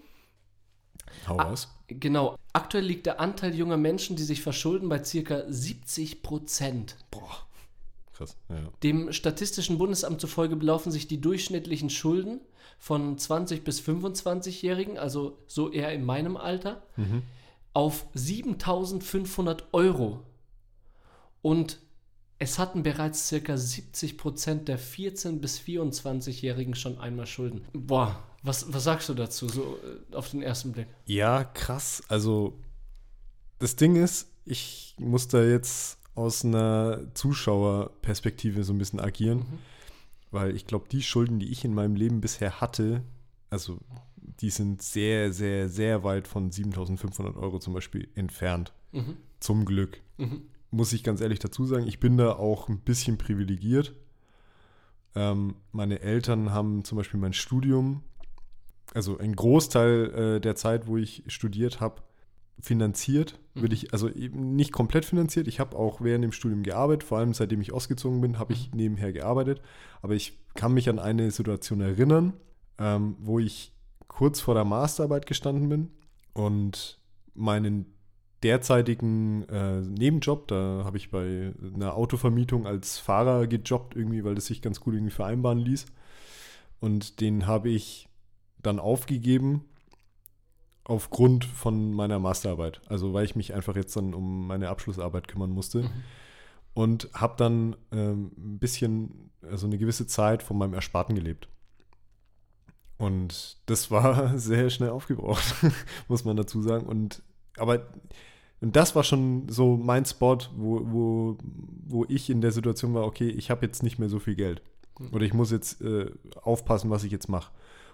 Hau 1.27 1.37
raus. 1.37 1.69
Genau. 1.87 2.35
Aktuell 2.53 2.85
liegt 2.85 3.05
der 3.05 3.19
Anteil 3.19 3.55
junger 3.55 3.77
Menschen, 3.77 4.15
die 4.15 4.23
sich 4.23 4.41
verschulden, 4.41 4.89
bei 4.89 5.03
circa 5.03 5.43
70 5.47 6.21
Prozent. 6.21 6.97
Boah. 7.11 7.46
Krass. 8.17 8.35
Ja. 8.49 8.69
Dem 8.83 9.11
Statistischen 9.13 9.77
Bundesamt 9.77 10.19
zufolge 10.19 10.55
belaufen 10.55 10.91
sich 10.91 11.07
die 11.07 11.21
durchschnittlichen 11.21 11.89
Schulden 11.89 12.41
von 12.79 13.17
20 13.17 13.63
bis 13.63 13.79
25-Jährigen, 13.81 14.97
also 14.97 15.37
so 15.47 15.71
eher 15.71 15.91
in 15.93 16.03
meinem 16.03 16.35
Alter, 16.37 16.81
Mhm. 16.95 17.21
auf 17.73 18.05
7500 18.13 19.65
Euro. 19.73 20.23
Und 21.41 21.79
es 22.39 22.59
hatten 22.59 22.83
bereits 22.83 23.27
circa 23.27 23.57
70 23.57 24.17
Prozent 24.17 24.67
der 24.67 24.79
14- 24.79 25.39
bis 25.39 25.59
24-Jährigen 25.59 26.75
schon 26.75 26.99
einmal 26.99 27.25
Schulden. 27.25 27.65
Boah, 27.73 28.23
was, 28.43 28.71
was 28.73 28.83
sagst 28.83 29.09
du 29.09 29.13
dazu, 29.13 29.47
so 29.49 29.77
äh, 30.11 30.15
auf 30.15 30.29
den 30.31 30.41
ersten 30.43 30.71
Blick? 30.71 30.87
Ja, 31.05 31.43
krass. 31.43 32.03
Also, 32.07 32.53
das 33.59 33.75
Ding 33.75 33.95
ist, 33.95 34.27
ich 34.45 34.95
muss 34.99 35.27
da 35.27 35.43
jetzt 35.43 35.97
aus 36.17 36.43
einer 36.43 37.13
Zuschauerperspektive 37.13 38.63
so 38.63 38.73
ein 38.73 38.77
bisschen 38.77 38.99
agieren, 38.99 39.39
Mhm. 39.39 39.57
weil 40.31 40.55
ich 40.55 40.65
glaube, 40.67 40.87
die 40.91 41.01
Schulden, 41.03 41.39
die 41.39 41.51
ich 41.51 41.63
in 41.63 41.73
meinem 41.73 41.95
Leben 41.95 42.21
bisher 42.21 42.59
hatte, 42.59 43.03
also 43.49 43.77
die 44.41 44.49
sind 44.49 44.81
sehr, 44.81 45.31
sehr, 45.31 45.69
sehr 45.69 46.03
weit 46.03 46.27
von 46.27 46.51
7500 46.51 47.35
Euro 47.37 47.59
zum 47.59 47.73
Beispiel 47.73 48.07
entfernt. 48.15 48.73
Mhm. 48.91 49.17
Zum 49.39 49.65
Glück. 49.65 50.01
Mhm. 50.17 50.41
Muss 50.71 50.91
ich 50.93 51.03
ganz 51.03 51.21
ehrlich 51.21 51.39
dazu 51.39 51.65
sagen, 51.65 51.87
ich 51.87 51.99
bin 51.99 52.17
da 52.17 52.33
auch 52.33 52.67
ein 52.67 52.79
bisschen 52.79 53.17
privilegiert. 53.17 53.93
Ähm, 55.15 55.55
meine 55.71 56.01
Eltern 56.01 56.51
haben 56.51 56.83
zum 56.83 56.97
Beispiel 56.97 57.19
mein 57.19 57.33
Studium, 57.33 58.03
also 58.93 59.17
ein 59.17 59.35
Großteil 59.35 60.35
äh, 60.37 60.41
der 60.41 60.55
Zeit, 60.55 60.87
wo 60.87 60.97
ich 60.97 61.23
studiert 61.27 61.79
habe, 61.79 62.01
finanziert. 62.59 63.39
Mhm. 63.57 63.61
Würde 63.61 63.75
ich, 63.75 63.93
also 63.93 64.09
eben 64.09 64.55
nicht 64.55 64.71
komplett 64.71 65.05
finanziert. 65.05 65.47
Ich 65.47 65.59
habe 65.59 65.77
auch 65.77 66.01
während 66.01 66.23
dem 66.23 66.31
Studium 66.31 66.63
gearbeitet, 66.63 67.03
vor 67.03 67.17
allem 67.17 67.33
seitdem 67.33 67.61
ich 67.61 67.73
ausgezogen 67.73 68.21
bin, 68.21 68.39
habe 68.39 68.53
ich 68.53 68.73
nebenher 68.73 69.11
gearbeitet. 69.13 69.61
Aber 70.01 70.13
ich 70.13 70.37
kann 70.53 70.73
mich 70.73 70.89
an 70.89 70.99
eine 70.99 71.31
Situation 71.31 71.81
erinnern, 71.81 72.33
ähm, 72.77 73.15
wo 73.19 73.39
ich 73.39 73.73
kurz 74.07 74.39
vor 74.39 74.53
der 74.53 74.65
Masterarbeit 74.65 75.25
gestanden 75.25 75.69
bin 75.69 75.89
und 76.33 76.99
meinen 77.33 77.85
derzeitigen 78.43 79.43
äh, 79.49 79.81
Nebenjob, 79.81 80.47
da 80.47 80.83
habe 80.83 80.97
ich 80.97 81.09
bei 81.09 81.53
einer 81.73 81.95
Autovermietung 81.95 82.67
als 82.67 82.97
Fahrer 82.99 83.47
gejobbt 83.47 83.95
irgendwie, 83.95 84.23
weil 84.23 84.35
das 84.35 84.45
sich 84.45 84.61
ganz 84.61 84.79
gut 84.79 84.93
irgendwie 84.93 85.11
vereinbaren 85.11 85.59
ließ. 85.59 85.85
Und 86.79 87.19
den 87.21 87.47
habe 87.47 87.69
ich 87.69 88.07
dann 88.61 88.79
aufgegeben 88.79 89.65
aufgrund 90.87 91.43
von 91.43 91.93
meiner 91.93 92.17
Masterarbeit. 92.17 92.81
Also 92.87 93.13
weil 93.13 93.25
ich 93.25 93.35
mich 93.35 93.53
einfach 93.53 93.75
jetzt 93.75 93.95
dann 93.95 94.13
um 94.13 94.47
meine 94.47 94.69
Abschlussarbeit 94.69 95.27
kümmern 95.27 95.51
musste. 95.51 95.83
Mhm. 95.83 95.89
Und 96.73 97.09
habe 97.13 97.35
dann 97.37 97.75
ähm, 97.91 98.31
ein 98.37 98.59
bisschen, 98.59 99.31
also 99.41 99.67
eine 99.67 99.77
gewisse 99.77 100.07
Zeit 100.07 100.43
von 100.43 100.57
meinem 100.57 100.75
Ersparten 100.75 101.15
gelebt. 101.15 101.49
Und 102.97 103.57
das 103.65 103.91
war 103.91 104.37
sehr 104.37 104.69
schnell 104.69 104.89
aufgebraucht, 104.89 105.55
muss 106.07 106.23
man 106.23 106.37
dazu 106.37 106.61
sagen. 106.61 106.85
Und 106.85 107.21
aber 107.57 107.87
und 108.59 108.75
das 108.75 108.95
war 108.95 109.03
schon 109.03 109.49
so 109.49 109.77
mein 109.77 110.05
Spot, 110.05 110.37
wo, 110.55 110.81
wo, 110.83 111.37
wo 111.85 112.05
ich 112.07 112.29
in 112.29 112.41
der 112.41 112.51
Situation 112.51 112.93
war, 112.93 113.05
okay, 113.05 113.29
ich 113.29 113.51
habe 113.51 113.65
jetzt 113.65 113.83
nicht 113.83 113.99
mehr 113.99 114.09
so 114.09 114.19
viel 114.19 114.35
Geld. 114.35 114.61
Mhm. 114.99 115.13
Oder 115.13 115.25
ich 115.25 115.33
muss 115.33 115.51
jetzt 115.51 115.81
äh, 115.81 116.11
aufpassen, 116.41 116.89
was 116.89 117.03
ich 117.03 117.11
jetzt 117.11 117.29
mache. 117.29 117.51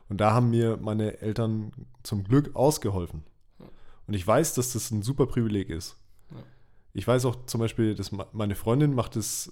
Und 0.09 0.19
da 0.19 0.33
haben 0.33 0.49
mir 0.49 0.77
meine 0.77 1.21
Eltern 1.21 1.71
zum 2.03 2.23
Glück 2.23 2.55
ausgeholfen. 2.55 3.23
Und 4.07 4.13
ich 4.13 4.25
weiß, 4.25 4.53
dass 4.53 4.73
das 4.73 4.91
ein 4.91 5.01
super 5.01 5.25
Privileg 5.25 5.69
ist. 5.69 5.97
Ich 6.93 7.07
weiß 7.07 7.25
auch 7.25 7.45
zum 7.45 7.59
Beispiel, 7.59 7.95
dass 7.95 8.11
meine 8.33 8.55
Freundin 8.55 8.93
macht 8.93 9.15
es 9.15 9.51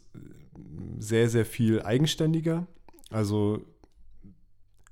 sehr, 1.00 1.30
sehr 1.30 1.46
viel 1.46 1.82
eigenständiger. 1.82 2.68
Also 3.10 3.66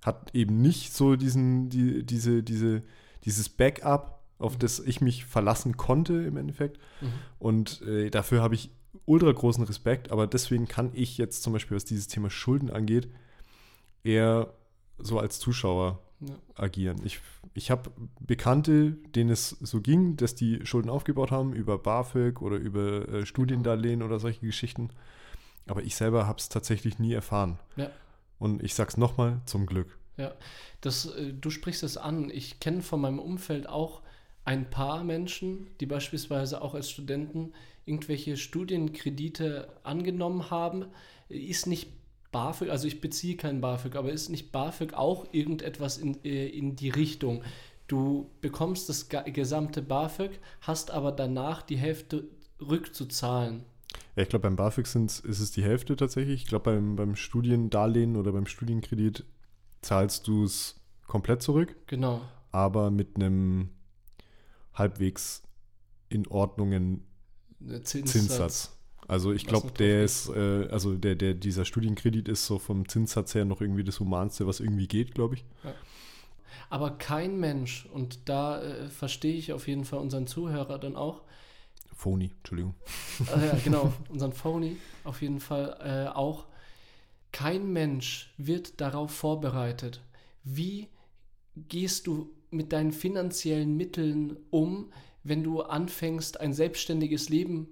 hat 0.02 0.34
eben 0.34 0.62
nicht 0.62 0.94
so 0.94 1.16
diesen, 1.16 1.70
die, 1.70 2.04
diese, 2.04 2.42
diese, 2.42 2.82
dieses 3.26 3.50
Backup, 3.50 4.24
auf 4.40 4.58
das 4.58 4.80
ich 4.80 5.02
mich 5.02 5.26
verlassen 5.26 5.78
konnte 5.78 6.14
im 6.14 6.38
Endeffekt. 6.38 6.80
Mhm. 7.02 7.08
Und 7.38 7.82
äh, 7.84 8.10
dafür 8.10 8.42
habe 8.42 8.56
ich 8.56 8.72
ultra 9.06 9.32
großen 9.32 9.64
Respekt, 9.66 10.12
aber 10.12 10.26
deswegen 10.26 10.68
kann 10.68 10.92
ich 10.94 11.18
jetzt 11.18 11.44
zum 11.44 11.54
Beispiel, 11.54 11.76
was 11.76 11.86
dieses 11.86 12.08
Thema 12.08 12.30
Schulden 12.30 12.70
angeht, 12.70 13.10
eher 14.04 14.54
so 15.02 15.20
als 15.20 15.40
Zuschauer 15.40 16.00
Ja. 16.22 16.36
agieren. 16.56 17.00
Ich, 17.06 17.20
ich 17.54 17.72
habe 17.72 17.92
Bekannte, 18.20 18.92
denen 19.16 19.30
es 19.30 19.50
so 19.50 19.80
ging, 19.82 20.18
dass 20.18 20.36
die 20.36 20.66
Schulden 20.66 20.90
aufgebaut 20.90 21.32
haben 21.32 21.54
über 21.54 21.78
BAföG 21.78 22.42
oder 22.42 22.58
über 22.58 23.08
äh, 23.08 23.26
Studiendarlehen 23.26 24.04
oder 24.04 24.20
solche 24.20 24.42
Geschichten. 24.46 24.90
Aber 25.68 25.82
ich 25.84 25.96
selber 25.96 26.28
habe 26.28 26.40
es 26.40 26.50
tatsächlich 26.50 27.00
nie 27.00 27.14
erfahren. 27.14 27.58
Ja. 27.78 27.90
Und 28.38 28.64
ich 28.64 28.74
sag's 28.74 28.98
nochmal, 28.98 29.42
zum 29.46 29.66
Glück. 29.66 29.98
Ja, 30.18 30.34
das, 30.82 31.06
äh, 31.06 31.34
du 31.34 31.50
sprichst 31.50 31.84
es 31.84 31.96
an. 31.98 32.30
Ich 32.30 32.60
kenne 32.60 32.82
von 32.82 33.00
meinem 33.02 33.20
Umfeld 33.20 33.68
auch 33.70 34.02
ein 34.44 34.70
paar 34.70 35.04
Menschen, 35.04 35.68
die 35.80 35.86
beispielsweise 35.86 36.62
auch 36.62 36.74
als 36.74 36.90
Studenten 36.90 37.54
irgendwelche 37.86 38.36
Studienkredite 38.36 39.70
angenommen 39.84 40.50
haben. 40.52 40.86
Ist 41.30 41.68
nicht 41.68 41.90
BAföG, 42.32 42.70
also 42.70 42.88
ich 42.88 43.02
beziehe 43.02 43.36
kein 43.38 43.62
BAföG, 43.62 43.96
aber 43.96 44.12
ist 44.12 44.30
nicht 44.30 44.52
BAföG 44.52 44.94
auch 44.94 45.28
irgendetwas 45.32 45.98
in, 45.98 46.24
äh, 46.24 46.48
in 46.48 46.76
die 46.76 46.90
Richtung? 46.90 47.44
Du 47.88 48.30
bekommst 48.42 48.88
das 48.88 49.10
gesamte 49.10 49.82
BAföG, 49.82 50.40
hast 50.62 50.92
aber 50.92 51.12
danach 51.12 51.64
die 51.64 51.78
Hälfte 51.78 52.28
rückzuzahlen. 52.62 53.64
Ja, 54.16 54.24
ich 54.24 54.30
glaube, 54.30 54.44
beim 54.44 54.56
BAföG 54.56 54.86
ist 54.86 55.26
es 55.26 55.52
die 55.52 55.64
Hälfte 55.64 55.96
tatsächlich. 55.96 56.44
Ich 56.44 56.48
glaube, 56.48 56.72
beim, 56.72 56.96
beim 56.96 57.16
Studiendarlehen 57.16 58.16
oder 58.16 58.32
beim 58.32 58.46
Studienkredit 58.46 59.26
zahlst 59.82 60.28
du 60.28 60.44
es 60.44 60.76
komplett 61.08 61.42
zurück, 61.42 61.76
Genau. 61.88 62.22
aber 62.52 62.92
mit 62.92 63.16
einem 63.16 63.70
halbwegs 64.74 65.42
in 66.10 66.28
Ordnungen 66.28 67.04
Zinssatz. 67.84 68.12
Zinssatz. 68.12 68.79
Also 69.10 69.34
ich 69.34 69.48
glaube, 69.48 69.72
der 69.72 70.04
ist, 70.04 70.30
äh, 70.30 70.68
also 70.70 70.94
der, 70.94 71.16
der, 71.16 71.34
dieser 71.34 71.66
Studienkredit 71.66 72.28
ist 72.28 72.46
so 72.46 72.60
vom 72.60 72.88
Zinssatz 72.88 73.34
her 73.34 73.44
noch 73.44 73.60
irgendwie 73.60 73.84
das 73.84 74.00
Humanste, 74.00 74.46
was 74.46 74.60
irgendwie 74.60 74.88
geht, 74.88 75.16
glaube 75.16 75.34
ich. 75.34 75.46
Aber 76.70 76.92
kein 76.92 77.40
Mensch, 77.40 77.88
und 77.92 78.30
da 78.30 78.62
äh, 78.62 78.88
verstehe 78.88 79.34
ich 79.34 79.52
auf 79.52 79.68
jeden 79.68 79.84
Fall 79.84 80.00
unseren 80.00 80.28
Zuhörer 80.28 80.78
dann 80.78 80.96
auch, 80.96 81.24
Phony, 81.96 82.30
Entschuldigung. 82.38 82.76
äh, 83.36 83.48
ja, 83.48 83.58
genau, 83.64 83.92
unseren 84.10 84.32
Phony 84.32 84.78
auf 85.04 85.24
jeden 85.24 85.40
Fall 85.40 85.78
äh, 85.84 86.16
auch, 86.16 86.46
kein 87.32 87.74
Mensch 87.74 88.32
wird 88.38 88.80
darauf 88.80 89.12
vorbereitet. 89.12 90.02
Wie 90.44 90.88
gehst 91.56 92.06
du 92.06 92.30
mit 92.52 92.74
deinen 92.74 92.92
finanziellen 92.92 93.76
Mitteln 93.76 94.38
um, 94.52 94.94
wenn 95.24 95.44
du 95.44 95.62
anfängst, 95.64 96.40
ein 96.40 96.54
selbstständiges 96.54 97.30
Leben 97.30 97.70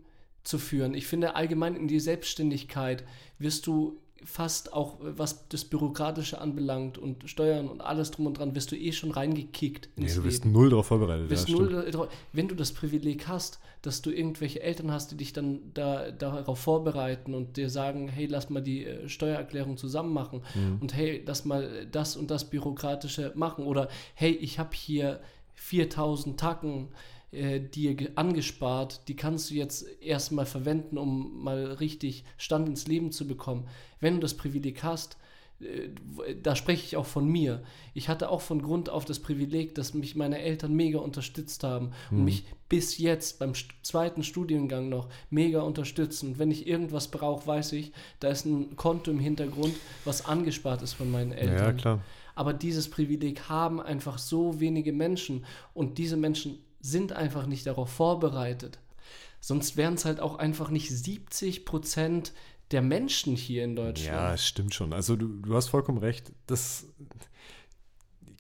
zu 0.48 0.58
führen? 0.58 0.94
Ich 0.94 1.08
finde 1.08 1.36
allgemein 1.36 1.76
in 1.76 1.88
die 1.88 2.00
Selbstständigkeit 2.00 3.04
wirst 3.40 3.68
du 3.68 4.00
fast 4.24 4.74
auch, 4.74 5.00
äh, 5.02 5.18
was 5.18 5.48
das 5.50 5.64
Bürokratische 5.66 6.42
anbelangt 6.42 6.98
und 6.98 7.30
Steuern 7.30 7.68
und 7.70 7.82
alles 7.82 8.10
drum 8.10 8.26
und 8.26 8.40
dran, 8.40 8.56
wirst 8.56 8.72
du 8.72 8.76
eh 8.76 8.92
schon 8.92 9.12
reingekickt 9.12 9.90
Nee, 9.96 10.08
du 10.12 10.24
bist 10.24 10.44
Leben. 10.44 10.54
null 10.54 10.72
darauf 10.72 10.88
vorbereitet. 10.88 11.30
Bist 11.30 11.48
ja, 11.48 11.56
null 11.56 11.92
drauf- 11.92 12.10
wenn 12.34 12.48
du 12.48 12.56
das 12.56 12.72
Privileg 12.72 13.28
hast, 13.28 13.60
dass 13.84 14.02
du 14.02 14.10
irgendwelche 14.10 14.62
Eltern 14.64 14.92
hast, 14.92 15.12
die 15.12 15.18
dich 15.18 15.34
dann 15.34 15.60
da, 15.76 16.10
darauf 16.10 16.58
vorbereiten 16.60 17.36
und 17.36 17.58
dir 17.58 17.70
sagen, 17.70 18.08
hey, 18.08 18.26
lass 18.26 18.50
mal 18.50 18.62
die 18.64 18.86
äh, 18.86 19.08
Steuererklärung 19.08 19.78
zusammen 19.78 20.12
machen 20.14 20.42
Mhm. 20.56 20.80
und 20.82 20.96
hey, 20.96 21.22
lass 21.26 21.46
mal 21.46 21.86
das 21.92 22.18
und 22.18 22.32
das 22.32 22.50
Bürokratische 22.50 23.32
machen 23.36 23.66
oder 23.68 23.88
hey, 24.16 24.32
ich 24.32 24.58
habe 24.58 24.72
hier 24.76 25.20
4000 25.54 26.40
Tacken 26.40 26.88
äh, 27.32 27.60
dir 27.60 27.96
ge- 27.96 28.12
angespart, 28.16 29.08
die 29.08 29.16
kannst 29.16 29.50
du 29.50 29.56
jetzt 29.56 29.86
erstmal 30.02 30.46
verwenden, 30.46 30.98
um 30.98 31.44
mal 31.44 31.66
richtig 31.74 32.24
Stand 32.38 32.70
ins 32.70 32.88
Leben 32.88 33.12
zu 33.12 33.28
bekommen. 33.28 33.68
Wenn 34.00 34.16
du 34.16 34.20
das 34.22 34.36
Privileg 34.36 34.84
hast, 34.84 35.18
äh, 35.60 35.90
da 36.42 36.56
spreche 36.56 36.86
ich 36.86 36.98
auch 36.98 37.06
von 37.06 37.28
mir. 37.28 37.64
Ich 37.94 38.10
hatte 38.10 38.30
auch 38.30 38.42
von 38.42 38.62
Grund 38.62 38.90
auf 38.90 39.06
das 39.06 39.20
Privileg, 39.20 39.76
dass 39.76 39.94
mich 39.94 40.16
meine 40.16 40.40
Eltern 40.40 40.74
mega 40.74 41.00
unterstützt 41.00 41.64
haben 41.64 41.92
und 42.12 42.26
mich 42.26 42.46
bis 42.70 42.98
jetzt 42.98 43.40
beim 43.40 43.54
zweiten 43.82 44.24
Studiengang 44.24 44.88
noch 44.90 45.10
mega 45.30 45.62
unterstützen. 45.62 46.32
Und 46.32 46.40
wenn 46.40 46.52
ich 46.52 46.68
irgendwas 46.68 47.10
brauche, 47.10 47.48
weiß 47.48 47.74
ich, 47.74 47.92
da 48.20 48.30
ist 48.30 48.46
ein 48.46 48.76
Konto 48.76 49.10
im 49.12 49.20
Hintergrund, 49.20 49.74
was 50.06 50.26
angespart 50.26 50.82
ist 50.82 50.94
von 50.94 51.10
meinen 51.10 51.32
Eltern. 51.32 51.58
Ja, 51.58 51.74
klar. 51.74 52.02
Aber 52.36 52.54
dieses 52.54 52.88
Privileg 52.90 53.50
haben 53.50 53.82
einfach 53.82 54.20
so 54.20 54.60
wenige 54.60 54.94
Menschen 54.94 55.44
und 55.74 55.98
diese 55.98 56.18
Menschen 56.18 56.60
sind 56.80 57.14
einfach 57.14 57.46
nicht 57.46 57.66
darauf 57.66 57.90
vorbereitet. 57.90 58.80
Sonst 59.40 59.78
wären 59.78 59.96
es 59.96 60.06
halt 60.06 60.20
auch 60.20 60.38
einfach 60.38 60.70
nicht 60.70 60.90
70 60.90 61.66
Prozent 61.66 62.34
der 62.72 62.82
Menschen 62.82 63.36
hier 63.36 63.64
in 63.64 63.76
Deutschland. 63.76 64.08
Ja, 64.08 64.34
es 64.34 64.46
stimmt 64.46 64.74
schon. 64.74 64.94
Also 64.94 65.16
du, 65.16 65.28
du 65.28 65.56
hast 65.56 65.70
vollkommen 65.70 66.00
recht. 66.00 66.34
Das, 66.48 66.86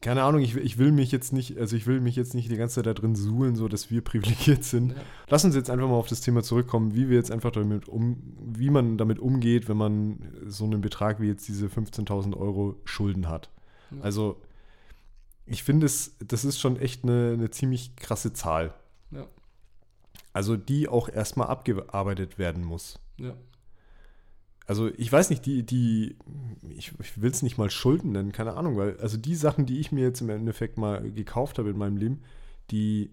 keine 0.01 0.23
Ahnung, 0.23 0.41
ich, 0.41 0.55
ich 0.55 0.77
will 0.77 0.91
mich 0.91 1.11
jetzt 1.11 1.33
nicht, 1.33 1.57
also 1.57 1.75
ich 1.75 1.87
will 1.87 2.01
mich 2.01 2.15
jetzt 2.15 2.33
nicht 2.33 2.51
die 2.51 2.57
ganze 2.57 2.75
Zeit 2.75 2.87
da 2.87 2.93
drin 2.93 3.15
suhlen, 3.15 3.55
so 3.55 3.67
dass 3.67 3.89
wir 3.89 4.01
privilegiert 4.03 4.63
sind. 4.63 4.91
Ja. 4.91 4.95
Lass 5.29 5.45
uns 5.45 5.55
jetzt 5.55 5.69
einfach 5.69 5.87
mal 5.87 5.95
auf 5.95 6.07
das 6.07 6.21
Thema 6.21 6.43
zurückkommen, 6.43 6.93
wie 6.93 7.09
wir 7.09 7.15
jetzt 7.15 7.31
einfach 7.31 7.51
damit 7.51 7.87
um, 7.87 8.17
wie 8.39 8.69
man 8.69 8.97
damit 8.97 9.19
umgeht, 9.19 9.69
wenn 9.69 9.77
man 9.77 10.19
so 10.45 10.65
einen 10.65 10.81
Betrag 10.81 11.21
wie 11.21 11.27
jetzt 11.27 11.47
diese 11.47 11.67
15.000 11.67 12.35
Euro 12.35 12.75
Schulden 12.83 13.29
hat. 13.29 13.49
Ja. 13.91 14.01
Also 14.01 14.41
ich 15.47 15.63
finde 15.63 15.85
es, 15.85 16.15
das 16.19 16.45
ist 16.45 16.59
schon 16.59 16.77
echt 16.77 17.03
eine, 17.03 17.31
eine 17.33 17.49
ziemlich 17.49 17.95
krasse 17.95 18.33
Zahl. 18.33 18.73
Ja. 19.11 19.25
Also 20.33 20.57
die 20.57 20.87
auch 20.87 21.09
erstmal 21.09 21.47
abgearbeitet 21.47 22.37
werden 22.37 22.63
muss. 22.63 22.99
Ja. 23.17 23.35
Also 24.65 24.91
ich 24.97 25.11
weiß 25.11 25.29
nicht, 25.29 25.45
die, 25.45 25.63
die, 25.63 26.17
ich, 26.69 26.91
ich 26.99 27.21
will 27.21 27.31
es 27.31 27.41
nicht 27.41 27.57
mal 27.57 27.69
Schulden 27.69 28.11
nennen, 28.11 28.33
keine 28.33 28.55
Ahnung, 28.55 28.75
weil, 28.75 28.97
also 28.99 29.17
die 29.17 29.35
Sachen, 29.35 29.65
die 29.65 29.79
ich 29.79 29.93
mir 29.93 30.03
jetzt 30.03 30.19
im 30.19 30.29
Endeffekt 30.29 30.77
mal 30.77 31.09
gekauft 31.11 31.57
habe 31.57 31.69
in 31.69 31.77
meinem 31.77 31.95
Leben, 31.95 32.21
die 32.69 33.09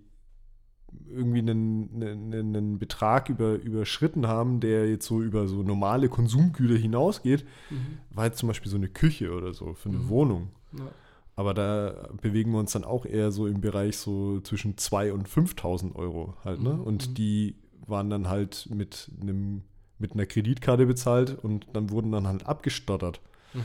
irgendwie 1.09 1.39
einen, 1.39 2.03
einen, 2.03 2.57
einen 2.57 2.79
Betrag 2.81 3.29
über, 3.29 3.55
überschritten 3.55 4.27
haben, 4.27 4.59
der 4.59 4.89
jetzt 4.89 5.07
so 5.07 5.23
über 5.23 5.47
so 5.47 5.63
normale 5.63 6.09
Konsumgüter 6.09 6.77
hinausgeht, 6.77 7.45
mhm. 7.71 7.99
war 8.11 8.27
jetzt 8.27 8.39
zum 8.39 8.49
Beispiel 8.49 8.71
so 8.71 8.77
eine 8.77 8.89
Küche 8.89 9.33
oder 9.33 9.55
so 9.55 9.75
für 9.75 9.89
eine 9.89 9.99
mhm. 9.99 10.09
Wohnung. 10.09 10.49
Ja. 10.77 10.91
Aber 11.37 11.53
da 11.53 12.09
bewegen 12.21 12.53
wir 12.53 12.61
uns 12.61 12.73
dann 12.73 12.85
auch 12.85 13.05
eher 13.07 13.33
so 13.33 13.47
im 13.47 13.61
Bereich 13.61 13.97
so 13.97 14.41
zwischen 14.41 14.77
2.000 14.77 15.11
und 15.13 15.29
5.000 15.29 15.97
Euro 15.97 16.35
halt, 16.45 16.63
ne? 16.63 16.75
Mhm. 16.75 16.83
Und 16.83 17.09
mhm. 17.09 17.15
die 17.15 17.57
waren 17.87 18.09
dann 18.09 18.29
halt 18.29 18.69
mit 18.71 19.11
einem 19.21 19.63
mit 19.99 20.13
einer 20.13 20.27
Kreditkarte 20.27 20.87
bezahlt 20.87 21.39
und 21.43 21.67
dann 21.73 21.91
wurden 21.91 22.13
dann 22.13 22.27
halt 22.27 22.47
abgestottert. 22.47 23.21
Mhm. 23.53 23.63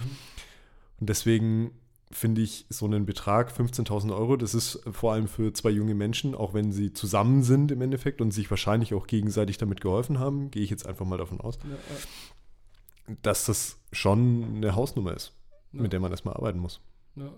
Und 1.00 1.10
deswegen 1.10 1.72
finde 2.12 2.42
ich 2.42 2.66
so 2.70 2.86
einen 2.86 3.06
Betrag, 3.06 3.52
15.000 3.52 4.16
Euro, 4.16 4.36
das 4.36 4.56
ist 4.56 4.82
vor 4.92 5.14
allem 5.14 5.28
für 5.28 5.54
zwei 5.54 5.70
junge 5.70 5.94
Menschen, 5.94 6.34
auch 6.34 6.54
wenn 6.54 6.72
sie 6.72 6.94
zusammen 6.94 7.44
sind 7.44 7.72
im 7.72 7.82
Endeffekt 7.82 8.22
und 8.22 8.32
sich 8.32 8.50
wahrscheinlich 8.50 8.94
auch 8.94 9.06
gegenseitig 9.06 9.58
damit 9.58 9.82
geholfen 9.82 10.20
haben, 10.20 10.50
gehe 10.50 10.64
ich 10.64 10.70
jetzt 10.70 10.88
einfach 10.88 11.06
mal 11.06 11.18
davon 11.18 11.40
aus, 11.40 11.60
ja, 11.64 11.70
ja. 11.70 13.16
dass 13.22 13.46
das 13.46 13.78
schon 13.92 14.56
eine 14.56 14.76
Hausnummer 14.76 15.14
ist, 15.14 15.34
ja. 15.72 15.82
mit 15.82 15.94
der 15.94 16.00
man 16.00 16.12
erstmal 16.12 16.34
arbeiten 16.34 16.60
muss. 16.60 16.82
Ja, 17.16 17.32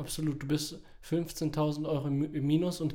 absolut. 0.00 0.42
Du 0.42 0.46
bist 0.46 0.80
15.000 1.08 1.88
Euro 1.88 2.08
im 2.08 2.46
Minus 2.46 2.80
und 2.80 2.94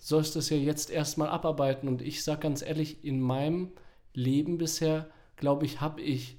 sollst 0.00 0.36
das 0.36 0.50
ja 0.50 0.56
jetzt 0.56 0.90
erstmal 0.90 1.28
abarbeiten. 1.28 1.88
Und 1.88 2.02
ich 2.02 2.22
sage 2.22 2.40
ganz 2.40 2.62
ehrlich, 2.62 3.04
in 3.04 3.20
meinem 3.20 3.72
Leben 4.12 4.58
bisher, 4.58 5.10
glaube 5.36 5.64
ich, 5.64 5.80
habe 5.80 6.00
ich, 6.00 6.38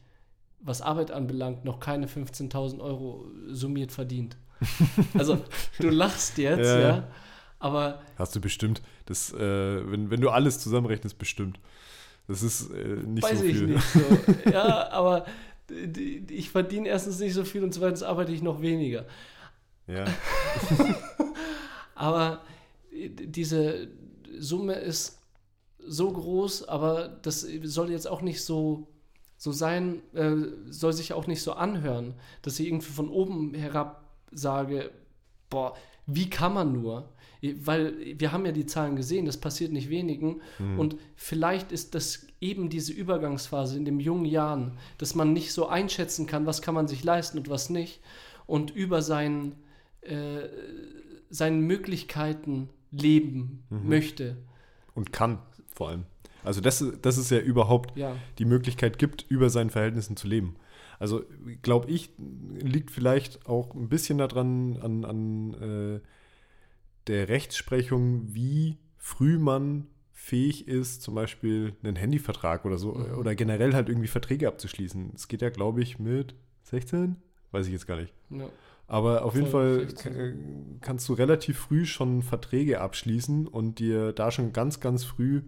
was 0.60 0.82
Arbeit 0.82 1.12
anbelangt, 1.12 1.66
noch 1.66 1.80
keine 1.80 2.08
15.000 2.08 2.80
Euro 2.80 3.28
summiert 3.48 3.92
verdient. 3.92 4.38
Also, 5.18 5.44
du 5.80 5.90
lachst 5.90 6.38
jetzt, 6.38 6.66
ja. 6.66 6.80
ja. 6.80 7.08
Aber. 7.60 8.02
Hast 8.18 8.36
du 8.36 8.42
bestimmt. 8.42 8.82
Das, 9.06 9.34
äh, 9.34 9.40
wenn, 9.40 10.10
wenn 10.10 10.22
du 10.22 10.30
alles 10.30 10.60
zusammenrechnest, 10.60 11.18
bestimmt. 11.18 11.60
Das 12.28 12.42
ist 12.42 12.72
äh, 12.72 12.98
nicht 13.06 13.24
weiß 13.24 13.40
so 13.40 13.46
viel. 13.46 13.76
Weiß 13.76 13.96
ich 13.96 14.04
nicht 14.04 14.34
so. 14.46 14.50
ja, 14.52 14.90
aber 14.92 15.26
ich 16.30 16.50
verdiene 16.50 16.88
erstens 16.88 17.20
nicht 17.20 17.34
so 17.34 17.44
viel 17.44 17.64
und 17.64 17.74
zweitens 17.74 18.04
arbeite 18.04 18.32
ich 18.32 18.42
noch 18.42 18.62
weniger. 18.62 19.06
Ja. 19.88 20.06
aber 21.96 22.42
diese 22.92 23.88
Summe 24.38 24.74
ist 24.74 25.22
so 25.88 26.12
groß, 26.12 26.68
aber 26.68 27.08
das 27.22 27.42
soll 27.64 27.92
jetzt 27.92 28.08
auch 28.08 28.22
nicht 28.22 28.44
so, 28.44 28.88
so 29.38 29.52
sein, 29.52 30.02
äh, 30.14 30.36
soll 30.70 30.94
sich 30.94 31.14
auch 31.14 31.28
nicht 31.28 31.42
so 31.42 31.54
anhören, 31.54 32.16
dass 32.42 32.60
ich 32.60 32.68
irgendwie 32.68 32.92
von 32.92 33.10
oben 33.10 33.54
herab 33.54 34.04
sage, 34.32 34.92
boah, 35.50 35.76
wie 36.08 36.30
kann 36.30 36.54
man 36.54 36.74
nur? 36.74 37.10
Weil 37.42 38.20
wir 38.20 38.32
haben 38.32 38.46
ja 38.46 38.52
die 38.52 38.66
Zahlen 38.66 38.96
gesehen, 38.96 39.26
das 39.26 39.38
passiert 39.38 39.72
nicht 39.72 39.90
wenigen. 39.90 40.42
Mhm. 40.58 40.80
Und 40.80 40.96
vielleicht 41.16 41.72
ist 41.72 41.94
das 41.94 42.26
eben 42.42 42.70
diese 42.70 42.94
Übergangsphase 42.94 43.78
in 43.78 43.86
den 43.86 44.00
jungen 44.00 44.26
Jahren, 44.26 44.78
dass 44.98 45.16
man 45.16 45.34
nicht 45.34 45.54
so 45.54 45.68
einschätzen 45.68 46.26
kann, 46.26 46.46
was 46.46 46.62
kann 46.62 46.74
man 46.74 46.88
sich 46.88 47.04
leisten 47.04 47.38
und 47.38 47.50
was 47.50 47.70
nicht. 47.70 48.02
Und 48.48 48.72
über 48.72 49.02
seinen, 49.02 49.56
äh, 50.06 50.50
seinen 51.30 51.62
Möglichkeiten 51.62 52.70
leben 52.92 53.64
mhm. 53.70 53.90
möchte. 53.90 54.38
Und 54.94 55.12
kann 55.12 55.40
vor 55.74 55.90
allem. 55.90 56.06
Also, 56.44 56.62
dass, 56.62 56.84
dass 57.02 57.18
es 57.18 57.30
ja 57.30 57.40
überhaupt 57.40 57.98
ja. 57.98 58.16
die 58.38 58.46
Möglichkeit 58.46 59.00
gibt, 59.00 59.26
über 59.30 59.50
seinen 59.50 59.72
Verhältnissen 59.72 60.16
zu 60.16 60.28
leben. 60.28 60.56
Also, 61.00 61.24
glaube 61.62 61.90
ich, 61.90 62.12
liegt 62.18 62.92
vielleicht 62.92 63.48
auch 63.48 63.74
ein 63.74 63.90
bisschen 63.90 64.18
daran, 64.18 64.78
an, 64.78 65.06
an 65.06 65.54
äh, 65.56 66.00
der 67.08 67.28
Rechtsprechung, 67.28 68.34
wie 68.34 68.78
früh 68.98 69.38
man 69.38 69.88
fähig 70.14 70.68
ist, 70.68 71.02
zum 71.02 71.16
Beispiel 71.16 71.74
einen 71.84 71.96
Handyvertrag 71.96 72.64
oder 72.66 72.78
so, 72.78 72.94
mhm. 72.94 73.18
oder 73.18 73.36
generell 73.36 73.74
halt 73.74 73.90
irgendwie 73.90 74.08
Verträge 74.08 74.48
abzuschließen. 74.48 75.12
Es 75.16 75.28
geht 75.28 75.42
ja, 75.42 75.50
glaube 75.50 75.82
ich, 75.82 76.00
mit 76.00 76.36
16? 76.64 77.18
Weiß 77.52 77.68
ich 77.68 77.74
jetzt 77.74 77.88
gar 77.88 77.98
nicht. 77.98 78.14
Ja. 78.30 78.50
Aber 78.88 79.26
auf 79.26 79.36
jeden 79.36 79.48
Fall 79.48 79.88
kannst 80.82 81.10
du 81.10 81.14
relativ 81.14 81.58
früh 81.58 81.86
schon 81.86 82.22
Verträge 82.22 82.82
abschließen 82.82 83.48
und 83.48 83.80
dir 83.80 84.14
da 84.14 84.32
schon 84.32 84.54
ganz, 84.54 84.80
ganz 84.80 85.04
früh 85.04 85.42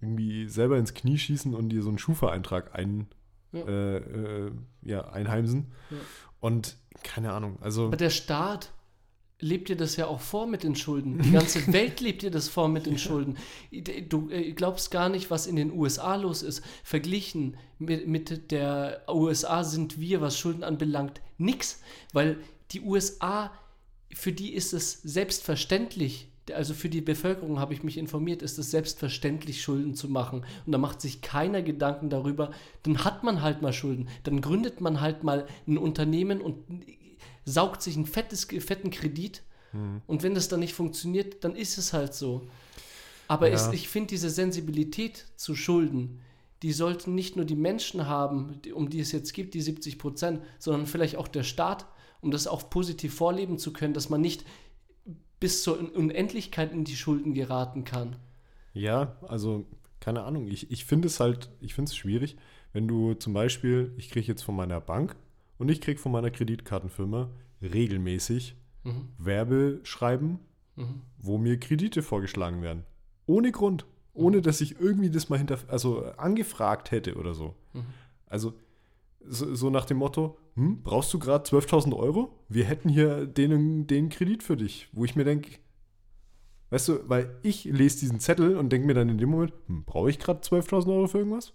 irgendwie 0.00 0.48
selber 0.48 0.78
ins 0.78 0.94
Knie 0.94 1.16
schießen 1.16 1.54
und 1.54 1.68
dir 1.68 1.82
so 1.82 1.88
einen 1.88 1.98
Schufa-Eintrag 1.98 2.74
ein, 2.74 3.06
ja. 3.52 3.60
Äh, 3.60 3.96
äh, 3.96 4.52
ja, 4.82 5.08
einheimsen. 5.08 5.72
Ja. 5.90 5.96
Und 6.40 6.76
keine 7.04 7.32
Ahnung, 7.32 7.58
also. 7.60 7.86
Aber 7.86 7.96
der 7.96 8.10
Staat 8.10 8.72
lebt 9.42 9.68
dir 9.68 9.76
das 9.76 9.96
ja 9.96 10.06
auch 10.06 10.20
vor 10.20 10.46
mit 10.46 10.62
den 10.62 10.76
Schulden. 10.76 11.18
Die 11.22 11.32
ganze 11.32 11.70
Welt 11.72 12.00
lebt 12.00 12.22
dir 12.22 12.30
das 12.30 12.48
vor 12.48 12.68
mit 12.68 12.86
den. 12.86 12.96
Schulden. 12.96 13.36
Du 14.08 14.30
äh, 14.30 14.52
glaubst 14.52 14.90
gar 14.90 15.08
nicht, 15.08 15.30
was 15.30 15.46
in 15.46 15.56
den 15.56 15.72
USA 15.72 16.14
los 16.16 16.42
ist. 16.42 16.62
Verglichen 16.84 17.56
mit, 17.78 18.06
mit 18.06 18.50
der 18.50 19.02
USA 19.08 19.64
sind 19.64 20.00
wir, 20.00 20.20
was 20.20 20.38
Schulden 20.38 20.62
anbelangt, 20.62 21.20
nix. 21.38 21.80
Weil 22.12 22.38
die 22.70 22.80
USA, 22.80 23.50
für 24.14 24.32
die 24.32 24.54
ist 24.54 24.72
es 24.72 25.02
selbstverständlich, 25.02 26.28
also 26.54 26.74
für 26.74 26.88
die 26.88 27.00
Bevölkerung 27.00 27.58
habe 27.58 27.74
ich 27.74 27.82
mich 27.82 27.98
informiert, 27.98 28.42
ist 28.42 28.58
es 28.58 28.70
selbstverständlich, 28.70 29.62
Schulden 29.62 29.94
zu 29.94 30.08
machen. 30.08 30.44
Und 30.66 30.72
da 30.72 30.78
macht 30.78 31.00
sich 31.00 31.20
keiner 31.20 31.62
Gedanken 31.62 32.10
darüber. 32.10 32.52
Dann 32.84 33.04
hat 33.04 33.24
man 33.24 33.42
halt 33.42 33.62
mal 33.62 33.72
Schulden. 33.72 34.08
Dann 34.22 34.40
gründet 34.40 34.80
man 34.80 35.00
halt 35.00 35.24
mal 35.24 35.46
ein 35.66 35.78
Unternehmen 35.78 36.40
und 36.40 36.56
saugt 37.44 37.82
sich 37.82 37.96
einen 37.96 38.06
fettes, 38.06 38.44
fetten 38.44 38.90
Kredit. 38.90 39.42
Mhm. 39.72 40.02
Und 40.06 40.22
wenn 40.22 40.34
das 40.34 40.48
dann 40.48 40.60
nicht 40.60 40.74
funktioniert, 40.74 41.44
dann 41.44 41.56
ist 41.56 41.78
es 41.78 41.92
halt 41.92 42.14
so. 42.14 42.48
Aber 43.28 43.48
ja. 43.48 43.54
es, 43.54 43.68
ich 43.72 43.88
finde 43.88 44.08
diese 44.08 44.30
Sensibilität 44.30 45.26
zu 45.36 45.54
Schulden, 45.54 46.20
die 46.62 46.72
sollten 46.72 47.14
nicht 47.14 47.34
nur 47.34 47.44
die 47.44 47.56
Menschen 47.56 48.06
haben, 48.06 48.60
um 48.74 48.88
die 48.88 49.00
es 49.00 49.10
jetzt 49.10 49.32
gibt, 49.32 49.54
die 49.54 49.60
70 49.60 49.98
Prozent, 49.98 50.42
sondern 50.58 50.86
vielleicht 50.86 51.16
auch 51.16 51.28
der 51.28 51.42
Staat, 51.42 51.86
um 52.20 52.30
das 52.30 52.46
auch 52.46 52.70
positiv 52.70 53.14
vorleben 53.14 53.58
zu 53.58 53.72
können, 53.72 53.94
dass 53.94 54.08
man 54.08 54.20
nicht 54.20 54.44
bis 55.40 55.64
zur 55.64 55.78
Unendlichkeit 55.96 56.72
in 56.72 56.84
die 56.84 56.94
Schulden 56.94 57.34
geraten 57.34 57.84
kann. 57.84 58.14
Ja, 58.74 59.16
also 59.26 59.66
keine 59.98 60.22
Ahnung. 60.22 60.46
Ich, 60.46 60.70
ich 60.70 60.84
finde 60.84 61.08
es 61.08 61.18
halt, 61.18 61.50
ich 61.60 61.74
finde 61.74 61.88
es 61.88 61.96
schwierig, 61.96 62.36
wenn 62.72 62.86
du 62.86 63.14
zum 63.14 63.32
Beispiel, 63.32 63.92
ich 63.96 64.10
kriege 64.10 64.26
jetzt 64.26 64.42
von 64.42 64.54
meiner 64.54 64.80
Bank 64.80 65.16
und 65.62 65.68
ich 65.68 65.80
kriege 65.80 66.00
von 66.00 66.10
meiner 66.10 66.32
Kreditkartenfirma 66.32 67.30
regelmäßig 67.62 68.56
mhm. 68.82 69.10
Werbeschreiben, 69.16 70.40
mhm. 70.74 71.02
wo 71.18 71.38
mir 71.38 71.58
Kredite 71.60 72.02
vorgeschlagen 72.02 72.62
werden. 72.62 72.82
Ohne 73.26 73.52
Grund. 73.52 73.86
Ohne 74.12 74.38
mhm. 74.38 74.42
dass 74.42 74.60
ich 74.60 74.80
irgendwie 74.80 75.08
das 75.08 75.28
mal 75.28 75.38
hinter, 75.38 75.58
also 75.68 76.04
angefragt 76.16 76.90
hätte 76.90 77.14
oder 77.14 77.32
so. 77.34 77.54
Mhm. 77.74 77.84
Also 78.26 78.54
so, 79.24 79.54
so, 79.54 79.70
nach 79.70 79.84
dem 79.84 79.98
Motto, 79.98 80.36
hm, 80.56 80.82
brauchst 80.82 81.14
du 81.14 81.20
gerade 81.20 81.48
12.000 81.48 81.96
Euro? 81.96 82.40
Wir 82.48 82.64
hätten 82.64 82.88
hier 82.88 83.24
den, 83.24 83.86
den 83.86 84.08
Kredit 84.08 84.42
für 84.42 84.56
dich. 84.56 84.88
Wo 84.90 85.04
ich 85.04 85.14
mir 85.14 85.22
denke, 85.22 85.60
weißt 86.70 86.88
du, 86.88 87.08
weil 87.08 87.38
ich 87.44 87.62
lese 87.66 88.00
diesen 88.00 88.18
Zettel 88.18 88.56
und 88.56 88.70
denke 88.70 88.88
mir 88.88 88.94
dann 88.94 89.08
in 89.08 89.18
dem 89.18 89.30
Moment, 89.30 89.52
hm, 89.68 89.84
brauche 89.84 90.10
ich 90.10 90.18
gerade 90.18 90.40
12.000 90.40 90.92
Euro 90.92 91.06
für 91.06 91.18
irgendwas? 91.18 91.52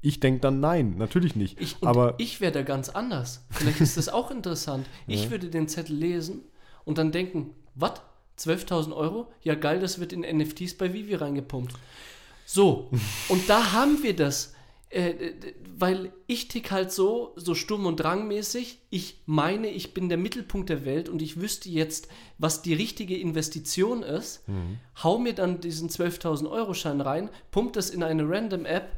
Ich 0.00 0.20
denke 0.20 0.40
dann 0.40 0.60
nein, 0.60 0.94
natürlich 0.96 1.34
nicht. 1.34 1.60
Ich, 1.60 1.76
aber 1.80 2.14
ich 2.18 2.40
wäre 2.40 2.52
da 2.52 2.62
ganz 2.62 2.88
anders. 2.88 3.44
Vielleicht 3.50 3.80
ist 3.80 3.96
das 3.96 4.08
auch 4.08 4.30
interessant. 4.30 4.86
Ich 5.06 5.30
würde 5.30 5.48
den 5.48 5.68
Zettel 5.68 5.96
lesen 5.96 6.42
und 6.84 6.98
dann 6.98 7.12
denken, 7.12 7.54
was? 7.74 8.00
12.000 8.38 8.94
Euro? 8.94 9.32
Ja 9.42 9.54
geil, 9.54 9.80
das 9.80 9.98
wird 9.98 10.12
in 10.12 10.20
NFTs 10.20 10.74
bei 10.74 10.92
Vivi 10.92 11.14
reingepumpt. 11.14 11.74
So, 12.44 12.90
und 13.28 13.48
da 13.48 13.72
haben 13.72 14.02
wir 14.02 14.14
das. 14.14 14.54
Äh, 14.90 15.34
weil 15.76 16.12
ich 16.26 16.48
tick 16.48 16.70
halt 16.70 16.90
so, 16.90 17.34
so 17.36 17.54
Sturm- 17.54 17.84
und 17.84 17.96
Drangmäßig. 17.98 18.78
Ich 18.88 19.20
meine, 19.26 19.68
ich 19.68 19.92
bin 19.92 20.08
der 20.08 20.16
Mittelpunkt 20.16 20.70
der 20.70 20.86
Welt 20.86 21.10
und 21.10 21.20
ich 21.20 21.38
wüsste 21.38 21.68
jetzt, 21.68 22.08
was 22.38 22.62
die 22.62 22.72
richtige 22.72 23.18
Investition 23.18 24.02
ist. 24.02 24.48
Mhm. 24.48 24.78
Hau 25.02 25.18
mir 25.18 25.34
dann 25.34 25.60
diesen 25.60 25.90
12.000 25.90 26.50
Euro 26.50 26.72
Schein 26.72 27.02
rein, 27.02 27.28
pump 27.50 27.74
das 27.74 27.90
in 27.90 28.02
eine 28.02 28.26
Random 28.26 28.64
App 28.64 28.88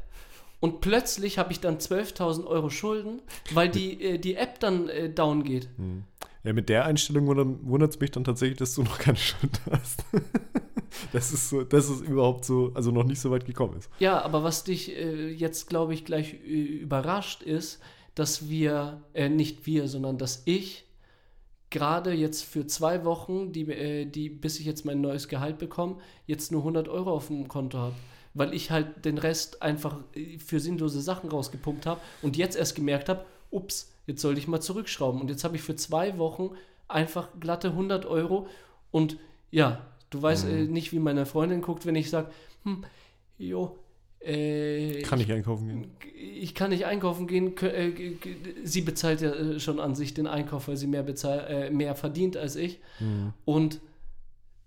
und 0.61 0.79
plötzlich 0.79 1.37
habe 1.37 1.51
ich 1.51 1.59
dann 1.59 1.79
12.000 1.79 2.45
Euro 2.45 2.69
Schulden, 2.69 3.21
weil 3.53 3.67
die, 3.67 4.01
äh, 4.01 4.17
die 4.17 4.35
App 4.35 4.61
dann 4.61 4.87
äh, 4.87 5.09
down 5.09 5.43
geht. 5.43 5.67
Mhm. 5.77 6.03
Ja, 6.43 6.53
mit 6.53 6.69
der 6.69 6.85
Einstellung 6.85 7.27
wundert 7.27 7.91
es 7.91 7.99
mich 7.99 8.11
dann 8.11 8.23
tatsächlich, 8.23 8.57
dass 8.57 8.73
du 8.73 8.83
noch 8.83 8.97
keine 8.97 9.17
Schuld 9.17 9.61
hast. 9.69 10.05
das 11.13 11.31
ist 11.31 11.49
so, 11.49 11.63
dass 11.63 11.89
es 11.89 12.01
überhaupt 12.01 12.45
so, 12.45 12.71
also 12.73 12.91
noch 12.91 13.03
nicht 13.03 13.19
so 13.19 13.29
weit 13.29 13.45
gekommen 13.45 13.77
ist. 13.77 13.89
Ja, 13.99 14.21
aber 14.21 14.43
was 14.43 14.63
dich 14.63 14.95
äh, 14.95 15.29
jetzt, 15.29 15.67
glaube 15.67 15.93
ich, 15.93 16.05
gleich 16.05 16.33
äh, 16.33 16.37
überrascht 16.37 17.43
ist, 17.43 17.79
dass 18.15 18.49
wir, 18.49 19.03
äh, 19.13 19.29
nicht 19.29 19.65
wir, 19.65 19.87
sondern 19.87 20.17
dass 20.17 20.41
ich 20.45 20.85
gerade 21.69 22.11
jetzt 22.11 22.43
für 22.43 22.67
zwei 22.67 23.05
Wochen, 23.05 23.51
die, 23.51 23.71
äh, 23.71 24.05
die, 24.05 24.29
bis 24.29 24.59
ich 24.59 24.65
jetzt 24.65 24.85
mein 24.85 24.99
neues 24.99 25.27
Gehalt 25.27 25.57
bekomme, 25.57 25.97
jetzt 26.25 26.51
nur 26.51 26.61
100 26.61 26.89
Euro 26.89 27.11
auf 27.11 27.27
dem 27.27 27.47
Konto 27.47 27.77
habe. 27.77 27.95
Weil 28.33 28.53
ich 28.53 28.71
halt 28.71 29.05
den 29.05 29.17
Rest 29.17 29.61
einfach 29.61 29.97
äh, 30.15 30.39
für 30.39 30.59
sinnlose 30.59 31.01
Sachen 31.01 31.29
rausgepumpt 31.29 31.85
habe 31.85 32.01
und 32.21 32.37
jetzt 32.37 32.55
erst 32.55 32.75
gemerkt 32.75 33.09
habe, 33.09 33.25
ups, 33.49 33.91
jetzt 34.07 34.21
sollte 34.21 34.39
ich 34.39 34.47
mal 34.47 34.61
zurückschrauben. 34.61 35.21
Und 35.21 35.29
jetzt 35.29 35.43
habe 35.43 35.55
ich 35.55 35.61
für 35.61 35.75
zwei 35.75 36.17
Wochen 36.17 36.51
einfach 36.87 37.29
glatte 37.39 37.69
100 37.69 38.05
Euro 38.05 38.47
und 38.91 39.17
ja, 39.51 39.85
du 40.09 40.21
weißt 40.21 40.45
mhm. 40.45 40.51
äh, 40.51 40.63
nicht, 40.63 40.91
wie 40.91 40.99
meine 40.99 41.25
Freundin 41.25 41.61
guckt, 41.61 41.85
wenn 41.85 41.95
ich 41.95 42.09
sage, 42.09 42.31
hm, 42.63 42.83
jo, 43.37 43.77
äh, 44.23 45.01
kann 45.01 45.19
ich 45.19 45.31
einkaufen 45.31 45.67
gehen? 45.67 45.91
Ich 46.15 46.53
kann 46.53 46.69
nicht 46.69 46.85
einkaufen 46.85 47.25
gehen. 47.25 47.57
Äh, 47.57 47.91
sie 48.63 48.81
bezahlt 48.81 49.21
ja 49.21 49.33
äh, 49.33 49.59
schon 49.59 49.79
an 49.79 49.95
sich 49.95 50.13
den 50.13 50.27
Einkauf, 50.27 50.67
weil 50.67 50.77
sie 50.77 50.87
mehr, 50.87 51.01
bezahl, 51.01 51.39
äh, 51.49 51.69
mehr 51.71 51.95
verdient 51.95 52.37
als 52.37 52.55
ich. 52.55 52.79
Mhm. 52.99 53.33
Und 53.45 53.81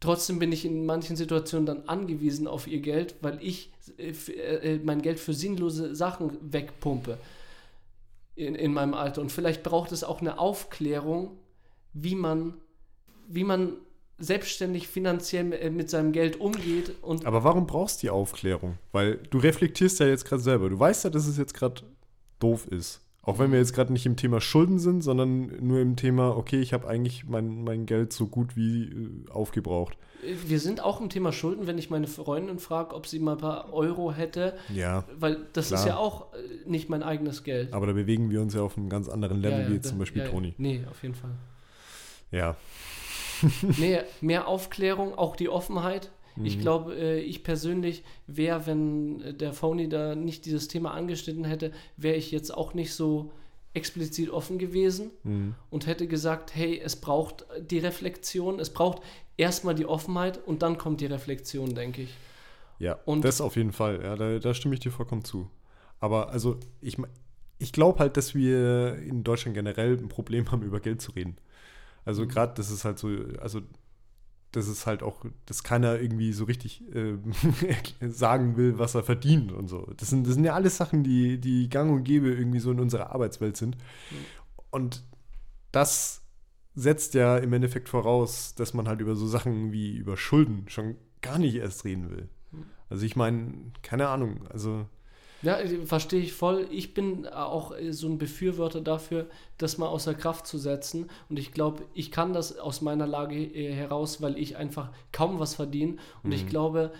trotzdem 0.00 0.38
bin 0.38 0.52
ich 0.52 0.64
in 0.64 0.86
manchen 0.86 1.16
Situationen 1.16 1.66
dann 1.66 1.88
angewiesen 1.88 2.46
auf 2.46 2.66
ihr 2.66 2.80
Geld, 2.80 3.16
weil 3.20 3.38
ich 3.42 3.72
äh, 3.98 4.78
mein 4.82 5.02
Geld 5.02 5.20
für 5.20 5.34
sinnlose 5.34 5.94
Sachen 5.94 6.38
wegpumpe 6.40 7.18
in, 8.36 8.54
in 8.54 8.72
meinem 8.72 8.94
Alter. 8.94 9.20
Und 9.20 9.32
vielleicht 9.32 9.62
braucht 9.62 9.92
es 9.92 10.04
auch 10.04 10.20
eine 10.20 10.38
Aufklärung, 10.38 11.32
wie 11.92 12.14
man, 12.14 12.54
wie 13.28 13.44
man 13.44 13.74
selbstständig 14.18 14.88
finanziell 14.88 15.52
äh, 15.52 15.70
mit 15.70 15.90
seinem 15.90 16.12
Geld 16.12 16.40
umgeht. 16.40 16.92
Und 17.02 17.26
Aber 17.26 17.44
warum 17.44 17.66
brauchst 17.66 18.02
du 18.02 18.06
die 18.06 18.10
Aufklärung? 18.10 18.78
Weil 18.92 19.18
du 19.30 19.38
reflektierst 19.38 20.00
ja 20.00 20.06
jetzt 20.06 20.24
gerade 20.24 20.42
selber. 20.42 20.68
Du 20.68 20.78
weißt 20.78 21.04
ja, 21.04 21.10
dass 21.10 21.26
es 21.26 21.36
jetzt 21.36 21.54
gerade 21.54 21.82
doof 22.38 22.66
ist. 22.68 23.00
Auch 23.24 23.38
wenn 23.38 23.52
wir 23.52 23.58
jetzt 23.58 23.72
gerade 23.72 23.92
nicht 23.92 24.06
im 24.06 24.16
Thema 24.16 24.40
Schulden 24.40 24.78
sind, 24.78 25.02
sondern 25.02 25.50
nur 25.66 25.80
im 25.80 25.96
Thema, 25.96 26.36
okay, 26.36 26.60
ich 26.60 26.72
habe 26.72 26.86
eigentlich 26.86 27.26
mein, 27.26 27.64
mein 27.64 27.86
Geld 27.86 28.12
so 28.12 28.26
gut 28.26 28.56
wie 28.56 28.84
äh, 28.84 29.30
aufgebraucht. 29.30 29.96
Wir 30.46 30.60
sind 30.60 30.82
auch 30.82 31.00
im 31.00 31.10
Thema 31.10 31.32
Schulden, 31.32 31.66
wenn 31.66 31.78
ich 31.78 31.90
meine 31.90 32.06
Freundin 32.06 32.58
frage, 32.58 32.94
ob 32.94 33.06
sie 33.06 33.18
mal 33.18 33.32
ein 33.32 33.38
paar 33.38 33.72
Euro 33.72 34.12
hätte. 34.12 34.54
Ja. 34.72 35.04
Weil 35.18 35.46
das 35.52 35.68
klar. 35.68 35.80
ist 35.80 35.86
ja 35.86 35.96
auch 35.96 36.32
äh, 36.34 36.68
nicht 36.68 36.88
mein 36.88 37.02
eigenes 37.02 37.44
Geld. 37.44 37.72
Aber 37.72 37.86
da 37.86 37.92
bewegen 37.92 38.30
wir 38.30 38.40
uns 38.40 38.54
ja 38.54 38.62
auf 38.62 38.76
einem 38.76 38.88
ganz 38.88 39.08
anderen 39.08 39.40
Level, 39.40 39.58
ja, 39.58 39.64
ja, 39.64 39.70
wie 39.70 39.74
jetzt 39.74 39.88
zum 39.88 39.98
Beispiel 39.98 40.22
ja, 40.22 40.28
Toni. 40.28 40.54
Nee, 40.58 40.84
auf 40.90 41.02
jeden 41.02 41.14
Fall. 41.14 41.32
Ja. 42.30 42.56
mehr, 43.78 44.04
mehr 44.20 44.48
Aufklärung, 44.48 45.16
auch 45.16 45.36
die 45.36 45.48
Offenheit. 45.48 46.10
Ich 46.42 46.56
mhm. 46.56 46.60
glaube, 46.60 46.94
äh, 46.96 47.20
ich 47.20 47.44
persönlich 47.44 48.02
wäre, 48.26 48.66
wenn 48.66 49.20
äh, 49.20 49.34
der 49.34 49.52
Phony 49.52 49.88
da 49.88 50.14
nicht 50.14 50.46
dieses 50.46 50.68
Thema 50.68 50.92
angeschnitten 50.92 51.44
hätte, 51.44 51.72
wäre 51.96 52.16
ich 52.16 52.30
jetzt 52.30 52.52
auch 52.52 52.74
nicht 52.74 52.92
so 52.92 53.30
explizit 53.72 54.30
offen 54.30 54.58
gewesen 54.58 55.10
mhm. 55.24 55.54
und 55.70 55.86
hätte 55.86 56.06
gesagt, 56.06 56.54
hey, 56.54 56.80
es 56.82 56.96
braucht 56.96 57.44
die 57.60 57.78
Reflexion, 57.78 58.60
es 58.60 58.70
braucht 58.70 59.02
erstmal 59.36 59.74
die 59.74 59.86
Offenheit 59.86 60.40
und 60.46 60.62
dann 60.62 60.78
kommt 60.78 61.00
die 61.00 61.06
Reflexion, 61.06 61.74
denke 61.74 62.02
ich. 62.02 62.14
Ja, 62.78 62.98
und 63.04 63.24
das 63.24 63.40
auf 63.40 63.56
jeden 63.56 63.72
Fall, 63.72 64.00
ja, 64.02 64.16
da, 64.16 64.38
da 64.38 64.54
stimme 64.54 64.74
ich 64.74 64.80
dir 64.80 64.90
vollkommen 64.90 65.24
zu. 65.24 65.48
Aber 66.00 66.30
also 66.30 66.58
ich, 66.80 66.96
ich 67.58 67.72
glaube 67.72 67.98
halt, 67.98 68.16
dass 68.16 68.34
wir 68.34 68.96
in 68.96 69.24
Deutschland 69.24 69.54
generell 69.54 69.96
ein 69.96 70.08
Problem 70.08 70.50
haben, 70.50 70.62
über 70.64 70.80
Geld 70.80 71.00
zu 71.00 71.12
reden. 71.12 71.36
Also 72.04 72.22
mhm. 72.22 72.28
gerade, 72.28 72.54
das 72.54 72.70
ist 72.70 72.84
halt 72.84 72.98
so, 72.98 73.08
also 73.40 73.60
das 74.56 74.68
ist 74.68 74.86
halt 74.86 75.02
auch, 75.02 75.24
dass 75.46 75.64
keiner 75.64 76.00
irgendwie 76.00 76.32
so 76.32 76.44
richtig 76.44 76.82
äh, 76.94 77.16
sagen 78.08 78.56
will, 78.56 78.78
was 78.78 78.94
er 78.94 79.02
verdient 79.02 79.52
und 79.52 79.68
so. 79.68 79.90
Das 79.96 80.10
sind, 80.10 80.26
das 80.26 80.34
sind 80.34 80.44
ja 80.44 80.54
alles 80.54 80.76
Sachen, 80.76 81.02
die, 81.02 81.38
die 81.38 81.68
gang 81.68 81.90
und 81.90 82.04
gäbe 82.04 82.32
irgendwie 82.32 82.60
so 82.60 82.70
in 82.70 82.80
unserer 82.80 83.12
Arbeitswelt 83.12 83.56
sind. 83.56 83.76
Mhm. 83.76 84.16
Und 84.70 85.04
das 85.72 86.22
setzt 86.74 87.14
ja 87.14 87.38
im 87.38 87.52
Endeffekt 87.52 87.88
voraus, 87.88 88.54
dass 88.54 88.74
man 88.74 88.88
halt 88.88 89.00
über 89.00 89.16
so 89.16 89.26
Sachen 89.26 89.72
wie 89.72 89.96
über 89.96 90.16
Schulden 90.16 90.68
schon 90.68 90.96
gar 91.20 91.38
nicht 91.38 91.56
erst 91.56 91.84
reden 91.84 92.10
will. 92.10 92.28
Mhm. 92.52 92.64
Also 92.88 93.04
ich 93.04 93.16
meine, 93.16 93.52
keine 93.82 94.08
Ahnung, 94.08 94.46
also 94.48 94.86
ja, 95.44 95.58
äh, 95.58 95.86
verstehe 95.86 96.20
ich 96.20 96.32
voll. 96.32 96.66
Ich 96.70 96.94
bin 96.94 97.26
auch 97.26 97.76
äh, 97.76 97.92
so 97.92 98.08
ein 98.08 98.18
Befürworter 98.18 98.80
dafür, 98.80 99.26
das 99.58 99.78
mal 99.78 99.88
außer 99.88 100.14
Kraft 100.14 100.46
zu 100.46 100.58
setzen. 100.58 101.10
Und 101.28 101.38
ich 101.38 101.52
glaube, 101.52 101.84
ich 101.94 102.10
kann 102.10 102.32
das 102.32 102.58
aus 102.58 102.80
meiner 102.80 103.06
Lage 103.06 103.36
äh, 103.36 103.72
heraus, 103.72 104.22
weil 104.22 104.38
ich 104.38 104.56
einfach 104.56 104.90
kaum 105.12 105.38
was 105.38 105.54
verdiene. 105.54 105.96
Und 106.22 106.30
mhm. 106.30 106.36
ich 106.36 106.46
glaube, 106.46 106.92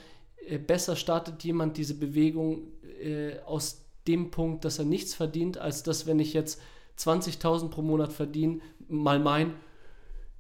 besser 0.66 0.94
startet 0.94 1.42
jemand 1.42 1.76
diese 1.78 1.94
Bewegung 1.94 2.68
äh, 3.02 3.38
aus 3.46 3.82
dem 4.06 4.30
Punkt, 4.30 4.64
dass 4.64 4.78
er 4.78 4.84
nichts 4.84 5.14
verdient, 5.14 5.58
als 5.58 5.82
dass, 5.82 6.06
wenn 6.06 6.18
ich 6.18 6.34
jetzt 6.34 6.60
20.000 6.98 7.70
pro 7.70 7.82
Monat 7.82 8.12
verdiene, 8.12 8.60
mal 8.88 9.18
mein, 9.18 9.54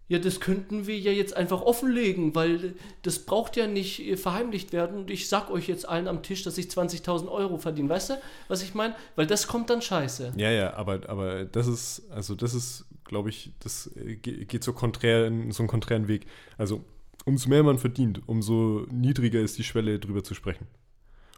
ja, 0.06 0.18
das 0.18 0.40
könnten 0.40 0.86
wir 0.86 0.98
ja 0.98 1.12
jetzt 1.12 1.34
einfach 1.34 1.62
offenlegen, 1.62 2.34
weil 2.34 2.74
das 3.02 3.20
braucht 3.20 3.56
ja 3.56 3.66
nicht 3.66 4.00
äh, 4.00 4.16
verheimlicht 4.16 4.72
werden. 4.72 4.98
Und 4.98 5.10
ich 5.10 5.28
sag 5.28 5.50
euch 5.50 5.66
jetzt 5.66 5.88
allen 5.88 6.08
am 6.08 6.22
Tisch, 6.22 6.42
dass 6.42 6.58
ich 6.58 6.66
20.000 6.66 7.30
Euro 7.30 7.56
verdiene. 7.56 7.88
Weißt 7.88 8.10
du, 8.10 8.14
was 8.48 8.62
ich 8.62 8.74
meine? 8.74 8.94
Weil 9.16 9.26
das 9.26 9.46
kommt 9.46 9.70
dann 9.70 9.80
scheiße. 9.80 10.34
Ja, 10.36 10.50
ja, 10.50 10.74
aber, 10.74 11.08
aber 11.08 11.46
das 11.46 11.66
ist, 11.66 12.02
also 12.10 12.34
das 12.34 12.52
ist, 12.52 12.84
glaube 13.04 13.30
ich, 13.30 13.52
das 13.60 13.90
äh, 13.96 14.16
geht 14.16 14.62
so 14.62 14.74
konträr, 14.74 15.32
so 15.50 15.62
einen 15.62 15.68
konträren 15.68 16.06
Weg. 16.06 16.26
Also, 16.58 16.84
umso 17.24 17.48
mehr 17.48 17.62
man 17.62 17.78
verdient, 17.78 18.20
umso 18.26 18.86
niedriger 18.90 19.40
ist 19.40 19.56
die 19.56 19.64
Schwelle, 19.64 19.98
drüber 19.98 20.22
zu 20.22 20.34
sprechen. 20.34 20.66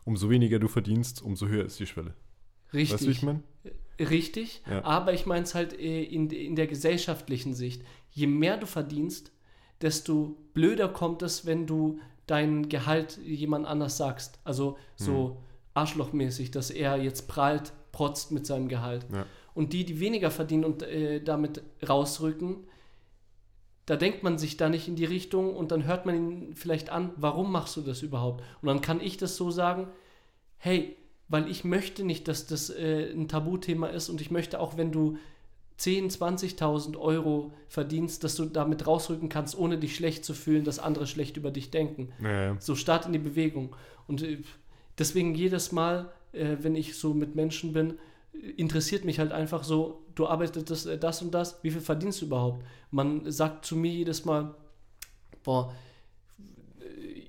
Umso 0.05 0.29
weniger 0.29 0.59
du 0.59 0.67
verdienst, 0.67 1.23
umso 1.23 1.47
höher 1.47 1.65
ist 1.65 1.79
die 1.79 1.87
Schwelle. 1.87 2.15
Richtig. 2.73 2.95
Weißt 2.95 3.03
du, 3.03 3.07
wie 3.07 3.13
ich 3.13 3.23
meine? 3.23 3.43
Richtig, 3.99 4.63
ja. 4.71 4.85
aber 4.85 5.15
ich 5.15 5.25
meine 5.25 5.45
es 5.45 5.55
halt 5.55 5.79
äh, 5.79 6.03
in, 6.03 6.29
in 6.31 6.55
der 6.55 6.67
gesellschaftlichen 6.67 7.55
Sicht 7.55 7.83
je 8.17 8.27
mehr 8.27 8.57
du 8.57 8.67
verdienst, 8.67 9.31
desto 9.83 10.39
blöder 10.55 10.89
kommt 10.89 11.23
es, 11.23 11.45
wenn 11.45 11.67
du 11.67 12.01
dein 12.27 12.71
Gehalt 12.71 13.19
jemand 13.19 13.67
anders 13.67 13.99
sagst. 13.99 14.41
Also 14.43 14.79
so 14.97 15.29
hm. 15.29 15.37
arschlochmäßig, 15.75 16.51
dass 16.51 16.71
er 16.71 16.97
jetzt 16.97 17.29
prallt, 17.29 17.75
protzt 17.93 18.33
mit 18.33 18.47
seinem 18.47 18.69
Gehalt. 18.69 19.07
Ja. 19.13 19.27
Und 19.53 19.75
die, 19.75 19.85
die 19.85 20.01
weniger 20.01 20.31
verdienen 20.31 20.65
und 20.65 20.83
äh, 20.83 21.23
damit 21.23 21.63
rausrücken, 21.87 22.67
da 23.85 23.97
denkt 23.97 24.23
man 24.23 24.39
sich 24.39 24.57
da 24.57 24.71
nicht 24.71 24.89
in 24.89 24.97
die 24.97 25.05
Richtung 25.05 25.55
und 25.55 25.71
dann 25.71 25.85
hört 25.85 26.07
man 26.07 26.15
ihn 26.17 26.55
vielleicht 26.55 26.89
an, 26.89 27.13
warum 27.17 27.53
machst 27.53 27.77
du 27.77 27.83
das 27.83 28.01
überhaupt? 28.01 28.43
Und 28.63 28.69
dann 28.69 28.81
kann 28.81 29.01
ich 29.01 29.19
das 29.19 29.37
so 29.37 29.51
sagen, 29.51 29.89
hey, 30.57 30.97
weil 31.29 31.49
ich 31.51 31.65
möchte 31.65 32.05
nicht, 32.05 32.29
dass 32.29 32.47
das 32.47 32.71
äh, 32.71 33.13
ein 33.13 33.29
Tabuthema 33.29 33.89
ist 33.89 34.09
und 34.09 34.21
ich 34.21 34.31
möchte 34.31 34.61
auch, 34.61 34.77
wenn 34.77 34.93
du 34.93 35.19
10, 35.79 36.11
20.000 36.11 36.97
Euro 36.97 37.53
verdienst, 37.69 38.25
dass 38.25 38.35
du 38.35 38.47
damit 38.47 38.87
rausrücken 38.87 39.29
kannst, 39.29 39.59
ohne 39.59 39.79
dich 39.79 39.95
schlecht 39.95 40.25
zu 40.25 40.33
fühlen, 40.33 40.65
dass 40.65 40.79
andere 40.79 41.07
schlecht 41.07 41.37
über 41.37 41.51
dich 41.51 41.71
denken. 41.71 42.13
Ja. 42.23 42.57
So 42.61 42.75
start 42.75 43.07
in 43.07 43.13
die 43.13 43.19
Bewegung. 43.19 43.77
Und 44.07 44.23
äh, 44.23 44.39
deswegen 44.99 45.35
jedes 45.35 45.73
Mal, 45.73 46.11
äh, 46.33 46.57
wenn 46.61 46.77
ich 46.77 46.97
so 46.97 47.13
mit 47.13 47.35
Menschen 47.35 47.73
bin, 47.73 47.99
interessiert 48.57 49.05
mich 49.05 49.19
halt 49.19 49.33
einfach 49.33 49.65
so, 49.65 50.03
du 50.15 50.27
arbeitest 50.27 50.71
das, 50.71 50.87
äh, 50.87 50.99
das 50.99 51.21
und 51.21 51.33
das, 51.33 51.63
wie 51.63 51.71
viel 51.71 51.83
verdienst 51.83 52.23
du 52.23 52.27
überhaupt? 52.27 52.65
Man 52.91 53.31
sagt 53.31 53.67
zu 53.67 53.77
mir 53.77 53.93
jedes 53.93 54.25
Mal, 54.25 54.55
boah, 55.43 55.75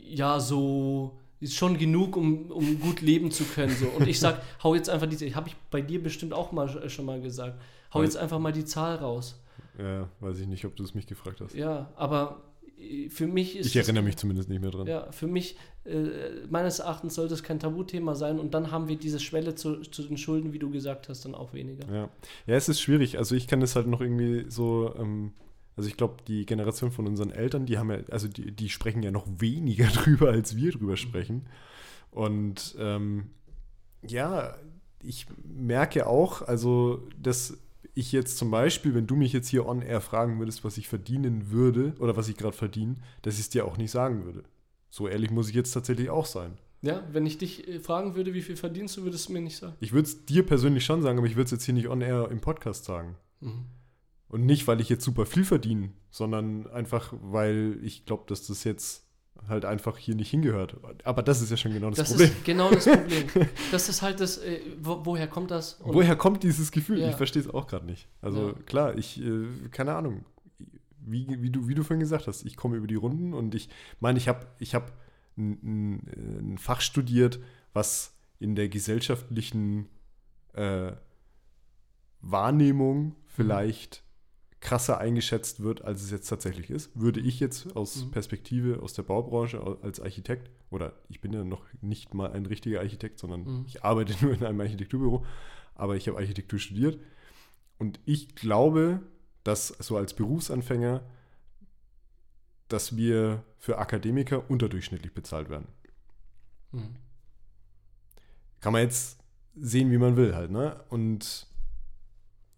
ja, 0.01 0.39
so 0.39 1.17
ist 1.39 1.55
schon 1.55 1.77
genug, 1.77 2.17
um, 2.17 2.51
um 2.51 2.79
gut 2.79 3.01
leben 3.01 3.31
zu 3.31 3.43
können. 3.43 3.75
So. 3.75 3.87
Und 3.87 4.07
ich 4.07 4.19
sag, 4.19 4.41
hau 4.63 4.75
jetzt 4.75 4.89
einfach 4.89 5.07
diese, 5.07 5.33
habe 5.35 5.49
ich 5.49 5.55
bei 5.71 5.81
dir 5.81 6.01
bestimmt 6.01 6.33
auch 6.33 6.51
mal 6.51 6.89
schon 6.89 7.05
mal 7.05 7.21
gesagt 7.21 7.59
Hau 7.93 8.03
jetzt 8.03 8.17
einfach 8.17 8.39
mal 8.39 8.51
die 8.51 8.65
Zahl 8.65 8.95
raus. 8.95 9.39
Ja, 9.77 10.09
weiß 10.19 10.39
ich 10.39 10.47
nicht, 10.47 10.65
ob 10.65 10.75
du 10.75 10.83
es 10.83 10.93
mich 10.93 11.07
gefragt 11.07 11.41
hast. 11.41 11.55
Ja, 11.55 11.91
aber 11.95 12.43
äh, 12.79 13.09
für 13.09 13.27
mich 13.27 13.55
ist. 13.55 13.67
Ich 13.67 13.75
erinnere 13.75 14.03
mich 14.03 14.17
zumindest 14.17 14.49
nicht 14.49 14.61
mehr 14.61 14.71
dran. 14.71 14.87
Ja, 14.87 15.11
für 15.11 15.27
mich, 15.27 15.57
äh, 15.85 16.45
meines 16.49 16.79
Erachtens 16.79 17.15
sollte 17.15 17.33
es 17.33 17.43
kein 17.43 17.59
Tabuthema 17.59 18.15
sein 18.15 18.39
und 18.39 18.53
dann 18.53 18.71
haben 18.71 18.87
wir 18.87 18.97
diese 18.97 19.19
Schwelle 19.19 19.55
zu, 19.55 19.81
zu, 19.81 20.03
den 20.03 20.17
Schulden, 20.17 20.53
wie 20.53 20.59
du 20.59 20.69
gesagt 20.69 21.09
hast, 21.09 21.25
dann 21.25 21.35
auch 21.35 21.53
weniger. 21.53 21.87
Ja, 21.93 22.09
ja 22.47 22.55
es 22.55 22.69
ist 22.69 22.81
schwierig. 22.81 23.17
Also 23.17 23.35
ich 23.35 23.47
kann 23.47 23.59
das 23.59 23.75
halt 23.75 23.87
noch 23.87 24.01
irgendwie 24.01 24.45
so. 24.49 24.93
Ähm, 24.97 25.33
also 25.77 25.87
ich 25.87 25.95
glaube, 25.95 26.17
die 26.27 26.45
Generation 26.45 26.91
von 26.91 27.05
unseren 27.05 27.31
Eltern, 27.31 27.67
die 27.67 27.77
haben 27.77 27.91
ja, 27.91 27.99
also 28.09 28.27
die, 28.27 28.51
die 28.51 28.69
sprechen 28.69 29.03
ja 29.03 29.11
noch 29.11 29.27
weniger 29.37 29.85
drüber, 29.93 30.29
als 30.29 30.55
wir 30.55 30.71
drüber 30.71 30.97
sprechen. 30.97 31.45
Und 32.11 32.75
ähm, 32.79 33.29
ja, 34.05 34.55
ich 35.03 35.27
merke 35.45 36.07
auch, 36.07 36.41
also 36.41 37.07
dass 37.21 37.57
ich 37.93 38.11
jetzt 38.11 38.37
zum 38.37 38.51
Beispiel, 38.51 38.95
wenn 38.95 39.07
du 39.07 39.15
mich 39.15 39.33
jetzt 39.33 39.49
hier 39.49 39.67
on 39.67 39.81
air 39.81 40.01
fragen 40.01 40.39
würdest, 40.39 40.63
was 40.63 40.77
ich 40.77 40.87
verdienen 40.87 41.51
würde 41.51 41.93
oder 41.99 42.17
was 42.17 42.27
ich 42.27 42.37
gerade 42.37 42.55
verdiene, 42.55 42.95
dass 43.21 43.35
ich 43.35 43.41
es 43.41 43.49
dir 43.49 43.65
auch 43.65 43.77
nicht 43.77 43.91
sagen 43.91 44.25
würde. 44.25 44.43
So 44.89 45.07
ehrlich 45.07 45.31
muss 45.31 45.49
ich 45.49 45.55
jetzt 45.55 45.71
tatsächlich 45.71 46.09
auch 46.09 46.25
sein. 46.25 46.57
Ja, 46.81 47.03
wenn 47.11 47.25
ich 47.25 47.37
dich 47.37 47.67
äh, 47.67 47.79
fragen 47.79 48.15
würde, 48.15 48.33
wie 48.33 48.41
viel 48.41 48.55
verdienst 48.55 48.97
du, 48.97 49.03
würdest 49.03 49.29
du 49.29 49.33
mir 49.33 49.41
nicht 49.41 49.57
sagen. 49.57 49.75
Ich 49.79 49.93
würde 49.93 50.07
es 50.07 50.25
dir 50.25 50.45
persönlich 50.45 50.85
schon 50.85 51.01
sagen, 51.01 51.17
aber 51.17 51.27
ich 51.27 51.35
würde 51.35 51.45
es 51.45 51.51
jetzt 51.51 51.65
hier 51.65 51.73
nicht 51.73 51.87
on 51.87 52.01
air 52.01 52.29
im 52.31 52.39
Podcast 52.39 52.85
sagen. 52.85 53.15
Mhm. 53.41 53.65
Und 54.29 54.45
nicht, 54.45 54.67
weil 54.67 54.81
ich 54.81 54.89
jetzt 54.89 55.05
super 55.05 55.25
viel 55.25 55.45
verdiene, 55.45 55.91
sondern 56.09 56.67
einfach, 56.67 57.13
weil 57.21 57.79
ich 57.81 58.05
glaube, 58.05 58.23
dass 58.27 58.47
das 58.47 58.63
jetzt 58.65 59.05
halt 59.47 59.65
einfach 59.65 59.97
hier 59.97 60.15
nicht 60.15 60.29
hingehört. 60.29 60.75
Aber 61.03 61.23
das 61.23 61.41
ist 61.41 61.49
ja 61.49 61.57
schon 61.57 61.73
genau 61.73 61.89
das, 61.89 61.99
das 61.99 62.09
Problem. 62.09 62.29
Das 62.29 62.37
ist 62.37 62.45
genau 62.45 62.71
das 62.71 62.85
Problem. 62.85 63.49
das 63.71 63.89
ist 63.89 64.01
halt 64.01 64.19
das, 64.19 64.37
äh, 64.39 64.59
wo, 64.81 65.05
woher 65.05 65.27
kommt 65.27 65.51
das? 65.51 65.75
Und 65.75 65.93
woher 65.93 66.15
kommt 66.15 66.43
dieses 66.43 66.71
Gefühl? 66.71 66.99
Ja. 66.99 67.09
Ich 67.09 67.15
verstehe 67.15 67.41
es 67.41 67.49
auch 67.49 67.67
gerade 67.67 67.85
nicht. 67.85 68.07
Also 68.21 68.49
ja. 68.49 68.53
klar, 68.65 68.97
ich, 68.97 69.21
äh, 69.21 69.45
keine 69.71 69.95
Ahnung, 69.95 70.25
wie, 70.99 71.25
wie, 71.41 71.49
du, 71.49 71.67
wie 71.67 71.75
du 71.75 71.83
vorhin 71.83 72.01
gesagt 72.01 72.27
hast, 72.27 72.45
ich 72.45 72.57
komme 72.57 72.75
über 72.75 72.87
die 72.87 72.95
Runden 72.95 73.33
und 73.33 73.55
ich 73.55 73.69
meine, 73.99 74.17
ich 74.17 74.27
habe 74.27 74.45
ich 74.59 74.75
hab 74.75 74.91
ein, 75.37 76.01
ein, 76.53 76.57
Fach 76.57 76.81
studiert, 76.81 77.39
was 77.73 78.13
in 78.39 78.55
der 78.55 78.67
gesellschaftlichen 78.67 79.87
äh, 80.53 80.91
Wahrnehmung 82.21 83.15
vielleicht 83.25 84.03
krasser 84.67 84.97
eingeschätzt 84.97 85.63
wird, 85.63 85.85
als 85.85 86.03
es 86.03 86.11
jetzt 86.11 86.27
tatsächlich 86.27 86.69
ist. 86.69 86.91
Würde 86.93 87.21
ich 87.21 87.39
jetzt 87.39 87.73
aus 87.77 88.03
mhm. 88.03 88.11
Perspektive 88.11 88.83
aus 88.83 88.91
der 88.91 89.03
Baubranche 89.03 89.61
als 89.81 90.01
Architekt, 90.01 90.51
oder 90.71 90.91
ich 91.07 91.21
bin 91.21 91.31
ja 91.31 91.45
noch 91.45 91.63
nicht 91.79 92.13
mal 92.13 92.33
ein 92.33 92.45
richtiger 92.45 92.81
Architekt, 92.81 93.17
sondern 93.17 93.45
mhm. 93.45 93.63
ich 93.65 93.85
arbeite 93.85 94.13
nur 94.25 94.33
in 94.33 94.43
einem 94.43 94.59
Architekturbüro, 94.59 95.25
aber 95.73 95.95
ich 95.95 96.09
habe 96.09 96.17
Architektur 96.17 96.59
studiert. 96.59 96.99
Und 97.77 98.01
ich 98.03 98.35
glaube, 98.35 98.99
dass 99.45 99.69
so 99.69 99.95
als 99.95 100.13
Berufsanfänger, 100.13 101.01
dass 102.67 102.97
wir 102.97 103.45
für 103.59 103.77
Akademiker 103.77 104.51
unterdurchschnittlich 104.51 105.13
bezahlt 105.13 105.49
werden. 105.49 105.69
Mhm. 106.73 106.97
Kann 108.59 108.73
man 108.73 108.81
jetzt 108.81 109.17
sehen, 109.55 109.91
wie 109.91 109.97
man 109.97 110.17
will 110.17 110.35
halt, 110.35 110.51
ne? 110.51 110.83
Und 110.89 111.47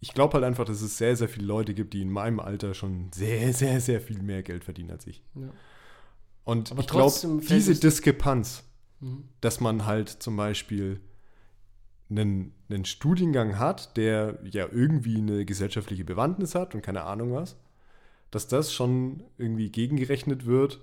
ich 0.02 0.14
glaube 0.14 0.36
halt 0.36 0.46
einfach, 0.46 0.66
dass 0.66 0.82
es 0.82 0.98
sehr, 0.98 1.16
sehr 1.16 1.30
viele 1.30 1.46
Leute 1.46 1.74
gibt, 1.74 1.94
die 1.94 2.02
in 2.02 2.10
meinem 2.10 2.40
Alter 2.40 2.74
schon 2.74 3.12
sehr, 3.14 3.54
sehr, 3.54 3.82
sehr 3.82 4.00
viel 4.00 4.22
mehr 4.22 4.44
Geld 4.44 4.64
verdienen 4.64 4.92
als 4.92 5.08
ich. 5.08 5.24
Ja. 5.36 5.50
Und 6.46 6.72
Aber 6.72 6.82
ich 6.82 6.88
glaube, 6.88 7.42
diese 7.48 7.76
Diskrepanz, 7.76 8.64
mhm. 9.02 9.26
dass 9.42 9.60
man 9.60 9.86
halt 9.86 10.10
zum 10.10 10.38
Beispiel 10.38 11.02
einen, 12.10 12.54
einen 12.70 12.86
Studiengang 12.86 13.60
hat, 13.60 13.98
der 13.98 14.40
ja 14.44 14.68
irgendwie 14.72 15.18
eine 15.18 15.46
gesellschaftliche 15.46 16.06
Bewandtnis 16.06 16.56
hat 16.56 16.74
und 16.74 16.82
keine 16.82 17.04
Ahnung 17.04 17.34
was, 17.34 17.58
dass 18.32 18.48
das 18.48 18.74
schon 18.74 19.24
irgendwie 19.38 19.70
gegengerechnet 19.70 20.46
wird 20.46 20.82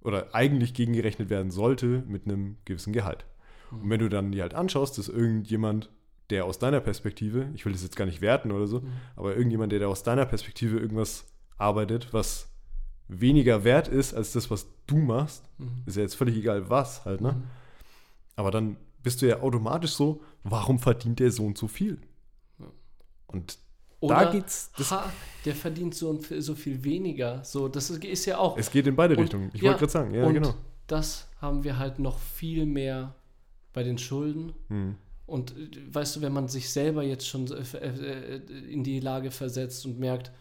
oder 0.00 0.34
eigentlich 0.34 0.74
gegengerechnet 0.74 1.30
werden 1.30 1.50
sollte 1.50 2.04
mit 2.06 2.24
einem 2.24 2.58
gewissen 2.64 2.92
Gehalt. 2.92 3.24
Mhm. 3.70 3.80
Und 3.82 3.90
wenn 3.90 4.00
du 4.00 4.08
dann 4.08 4.32
dir 4.32 4.42
halt 4.42 4.54
anschaust, 4.54 4.98
dass 4.98 5.08
irgendjemand 5.08 5.90
der 6.30 6.44
aus 6.44 6.58
deiner 6.58 6.80
Perspektive, 6.80 7.48
ich 7.54 7.64
will 7.64 7.72
das 7.72 7.82
jetzt 7.82 7.96
gar 7.96 8.04
nicht 8.04 8.20
werten 8.20 8.52
oder 8.52 8.66
so, 8.66 8.80
mhm. 8.80 8.92
aber 9.16 9.34
irgendjemand, 9.34 9.72
der 9.72 9.88
aus 9.88 10.02
deiner 10.02 10.26
Perspektive 10.26 10.78
irgendwas 10.78 11.26
arbeitet, 11.56 12.12
was 12.12 12.48
weniger 13.08 13.64
wert 13.64 13.88
ist 13.88 14.14
als 14.14 14.32
das, 14.32 14.50
was 14.50 14.66
du 14.86 14.98
machst, 14.98 15.48
mhm. 15.58 15.82
ist 15.86 15.96
ja 15.96 16.02
jetzt 16.02 16.14
völlig 16.14 16.36
egal 16.36 16.68
was 16.68 17.04
halt, 17.04 17.20
ne? 17.20 17.32
Mhm. 17.32 17.42
Aber 18.36 18.50
dann 18.50 18.76
bist 19.02 19.22
du 19.22 19.26
ja 19.26 19.40
automatisch 19.40 19.92
so, 19.92 20.22
warum 20.44 20.78
verdient 20.78 21.18
der 21.18 21.30
so 21.30 21.44
und 21.44 21.56
so 21.56 21.66
viel? 21.66 21.98
Ja. 22.58 22.66
Und 23.26 23.58
oder, 24.00 24.14
da 24.14 24.30
geht's. 24.30 24.70
Ha, 24.90 25.10
der 25.44 25.54
verdient 25.54 25.94
so, 25.94 26.10
und 26.10 26.24
so 26.24 26.54
viel 26.54 26.84
weniger. 26.84 27.42
So, 27.44 27.68
das 27.68 27.90
ist 27.90 28.26
ja 28.26 28.38
auch. 28.38 28.56
Es 28.56 28.70
geht 28.70 28.86
in 28.86 28.94
beide 28.94 29.14
und, 29.14 29.22
Richtungen. 29.22 29.50
Ich 29.52 29.60
ja, 29.60 29.68
wollte 29.70 29.80
gerade 29.80 29.92
sagen, 29.92 30.14
ja, 30.14 30.30
genau. 30.30 30.54
Das 30.86 31.28
haben 31.40 31.64
wir 31.64 31.78
halt 31.78 31.98
noch 31.98 32.18
viel 32.18 32.64
mehr 32.64 33.14
bei 33.72 33.82
den 33.82 33.98
Schulden. 33.98 34.52
Mhm. 34.68 34.96
Und 35.28 35.52
äh, 35.52 35.94
weißt 35.94 36.16
du, 36.16 36.20
wenn 36.22 36.32
man 36.32 36.48
sich 36.48 36.70
selber 36.70 37.04
jetzt 37.04 37.28
schon 37.28 37.46
äh, 37.52 37.86
äh, 37.86 38.40
in 38.68 38.82
die 38.82 38.98
Lage 38.98 39.30
versetzt 39.30 39.86
und 39.86 40.00
merkt, 40.00 40.32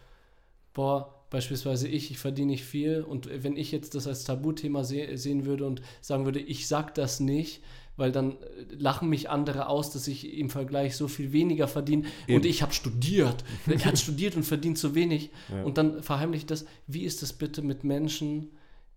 boah, 0.74 1.14
beispielsweise 1.30 1.88
ich, 1.88 2.10
ich 2.10 2.18
verdiene 2.18 2.52
nicht 2.52 2.64
viel 2.64 3.02
und 3.02 3.30
wenn 3.44 3.58
ich 3.58 3.72
jetzt 3.72 3.96
das 3.96 4.08
als 4.08 4.24
Tabuthema 4.24 4.86
se 4.86 5.18
sehen 5.18 5.46
würde 5.46 5.66
und 5.66 5.82
sagen 6.00 6.24
würde, 6.24 6.40
ich 6.40 6.68
sag 6.68 6.96
das 6.96 7.20
nicht, 7.20 7.62
weil 7.98 8.14
dann 8.14 8.38
lachen 8.70 9.10
mich 9.10 9.30
andere 9.30 9.68
aus, 9.68 9.90
dass 9.90 10.08
ich 10.08 10.38
im 10.38 10.50
Vergleich 10.50 10.96
so 10.96 11.10
viel 11.10 11.34
weniger 11.34 11.68
verdiene 11.68 12.08
und 12.30 12.46
ich 12.46 12.62
habe 12.62 12.72
studiert. 12.72 13.44
Er 13.68 13.84
hat 13.84 13.98
studiert 13.98 14.38
und 14.38 14.44
verdient 14.44 14.78
zu 14.78 14.96
wenig 14.96 15.32
ja. 15.52 15.64
und 15.64 15.78
dann 15.78 16.02
verheimlicht 16.02 16.50
das, 16.50 16.66
wie 16.86 17.04
ist 17.04 17.22
das 17.22 17.34
bitte 17.34 17.62
mit 17.62 17.84
Menschen, 17.84 18.52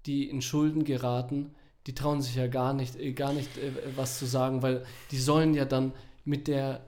die 0.07 0.28
in 0.28 0.43
Schulden 0.43 0.84
geraten, 0.84 1.51
die 1.87 1.95
trauen 1.95 2.20
sich 2.22 2.35
ja 2.35 2.47
gar 2.47 2.74
nicht, 2.74 2.97
äh, 2.97 3.12
gar 3.12 3.33
nicht 3.33 3.57
äh, 3.59 3.72
was 3.97 4.18
zu 4.18 4.26
sagen, 4.26 4.62
weil 4.62 4.85
die 5.11 5.18
sollen 5.18 5.55
ja 5.55 5.64
dann 5.64 5.93
mit 6.24 6.49
der 6.49 6.87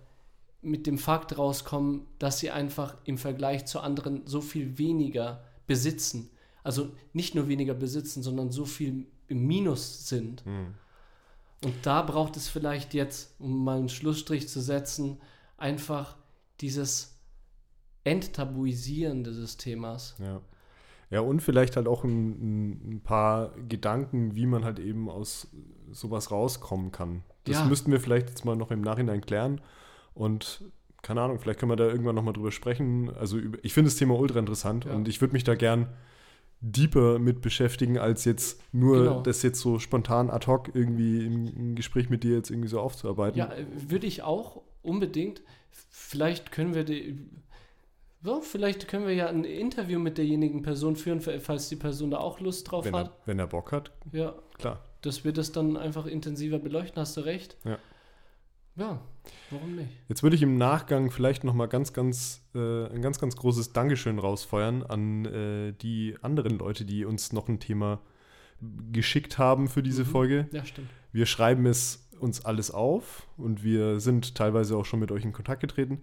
mit 0.65 0.87
dem 0.87 0.97
Fakt 0.97 1.37
rauskommen, 1.37 2.07
dass 2.21 2.39
sie 2.39 2.53
einfach 2.53 2.97
im 3.05 3.19
Vergleich 3.19 3.67
zu 3.67 3.81
anderen 3.81 4.25
so 4.27 4.41
viel 4.41 4.79
weniger 4.79 5.43
besitzen. 5.67 6.31
Also 6.63 6.93
nicht 7.13 7.35
nur 7.35 7.49
weniger 7.49 7.75
besitzen, 7.75 8.23
sondern 8.23 8.53
so 8.53 8.65
viel 8.65 9.07
im 9.27 9.47
Minus 9.47 10.09
sind. 10.09 10.47
Mhm. 10.47 10.75
Und 11.65 11.75
da 11.83 12.03
braucht 12.03 12.37
es 12.37 12.49
vielleicht 12.49 12.95
jetzt, 12.95 13.35
um 13.41 13.65
mal 13.65 13.79
einen 13.79 13.89
Schlussstrich 13.89 14.49
zu 14.49 14.61
setzen, 14.61 15.21
einfach 15.57 16.17
dieses 16.61 17.19
Enttabuisieren 18.05 19.25
dieses 19.25 19.57
Themas. 19.57 20.15
Ja. 20.19 20.41
Ja, 21.13 21.21
und 21.21 21.41
vielleicht 21.41 21.77
halt 21.77 21.87
auch 21.87 22.05
ein, 22.05 22.95
ein, 22.95 23.01
paar 23.05 23.53
Gedanken, 23.69 24.35
wie 24.35 24.47
man 24.47 24.65
halt 24.65 24.79
eben 24.79 25.11
aus 25.11 25.47
sowas 25.91 26.31
rauskommen 26.31 26.91
kann. 26.91 27.23
Das 27.45 27.59
ja. 27.59 27.65
müssten 27.67 27.93
wir 27.93 28.01
vielleicht 28.01 28.31
jetzt 28.31 28.47
mal 28.47 28.57
noch 28.57 28.71
im 28.71 28.81
Nachhinein 28.81 29.21
klären. 29.21 29.61
Und 30.15 30.65
keine 31.03 31.21
Ahnung, 31.21 31.39
vielleicht 31.39 31.61
können 31.61 31.71
wir 31.71 31.77
da 31.77 31.87
irgendwann 31.87 32.15
nochmal 32.15 32.33
drüber 32.33 32.51
sprechen. 32.51 33.15
Also 33.15 33.39
ich 33.63 33.75
finde 33.75 33.91
das 33.91 33.99
Thema 33.99 34.19
ultra 34.19 34.39
interessant 34.39 34.87
ja. 34.87 34.95
und 34.95 35.07
ich 35.07 35.21
würde 35.21 35.35
mich 35.35 35.45
da 35.45 35.55
gern 35.55 35.89
deeper 36.63 37.19
mit 37.19 37.43
beschäftigen, 37.43 37.99
als 37.99 38.25
jetzt 38.25 38.63
nur 38.73 38.99
genau. 38.99 39.21
das 39.21 39.43
jetzt 39.43 39.61
so 39.61 39.79
spontan 39.79 40.31
ad 40.31 40.47
hoc 40.47 40.75
irgendwie 40.75 41.27
im, 41.27 41.47
im 41.49 41.75
Gespräch 41.75 42.09
mit 42.09 42.23
dir 42.23 42.37
jetzt 42.37 42.51
irgendwie 42.51 42.69
so 42.69 42.81
aufzuarbeiten. 42.81 43.39
Ja, 43.39 43.51
würde 43.77 44.07
ich 44.07 44.23
auch 44.23 44.63
unbedingt. 44.81 45.43
Vielleicht 45.91 46.53
können 46.53 46.75
wir 46.75 46.85
die 46.85 47.19
so, 48.23 48.41
vielleicht 48.41 48.87
können 48.87 49.07
wir 49.07 49.15
ja 49.15 49.27
ein 49.27 49.45
Interview 49.45 49.99
mit 49.99 50.17
derjenigen 50.17 50.63
Person 50.63 50.95
führen, 50.97 51.21
falls 51.21 51.69
die 51.69 51.77
Person 51.77 52.11
da 52.13 52.19
auch 52.19 52.39
Lust 52.41 52.71
drauf 52.71 52.85
wenn 52.85 52.95
hat. 52.95 53.09
Er, 53.09 53.17
wenn 53.27 53.39
er 53.39 53.49
Bock 53.49 53.73
hat. 53.73 53.91
Ja. 54.13 54.35
Klar. 54.59 54.81
Dass 55.01 55.25
wir 55.25 55.33
das 55.33 55.51
dann 55.51 55.77
einfach 55.77 56.07
intensiver 56.07 56.61
beleuchten, 56.61 57.01
hast 57.01 57.17
du 57.17 57.23
recht. 57.23 57.57
Ja. 57.65 57.79
Ja, 58.75 59.01
warum 59.51 59.77
nicht? 59.77 59.91
Jetzt 60.09 60.23
würde 60.23 60.35
ich 60.35 60.43
im 60.43 60.57
Nachgang 60.57 61.11
vielleicht 61.11 61.45
nochmal 61.45 61.69
ganz, 61.69 61.93
ganz, 61.93 62.43
äh, 62.55 62.87
ein 62.87 63.03
ganz, 63.03 63.19
ganz 63.19 63.37
großes 63.37 63.73
Dankeschön 63.73 64.19
rausfeuern 64.19 64.83
an 64.83 65.27
äh, 65.27 65.73
die 65.73 66.17
anderen 66.23 66.59
Leute, 66.59 66.87
die 66.87 67.05
uns 67.05 67.33
noch 67.33 67.49
ein 67.49 67.61
Thema 67.61 68.01
geschickt 68.91 69.37
haben 69.39 69.69
für 69.69 69.83
diese 69.83 70.05
mhm. 70.05 70.09
Folge. 70.09 70.49
Ja, 70.53 70.65
stimmt. 70.65 70.89
Wir 71.13 71.27
schreiben 71.27 71.67
es 71.67 72.09
uns 72.19 72.45
alles 72.45 72.71
auf 72.71 73.27
und 73.37 73.63
wir 73.63 74.01
sind 74.01 74.37
teilweise 74.37 74.77
auch 74.77 74.85
schon 74.85 75.01
mit 75.01 75.11
euch 75.11 75.25
in 75.25 75.33
Kontakt 75.33 75.61
getreten. 75.61 76.03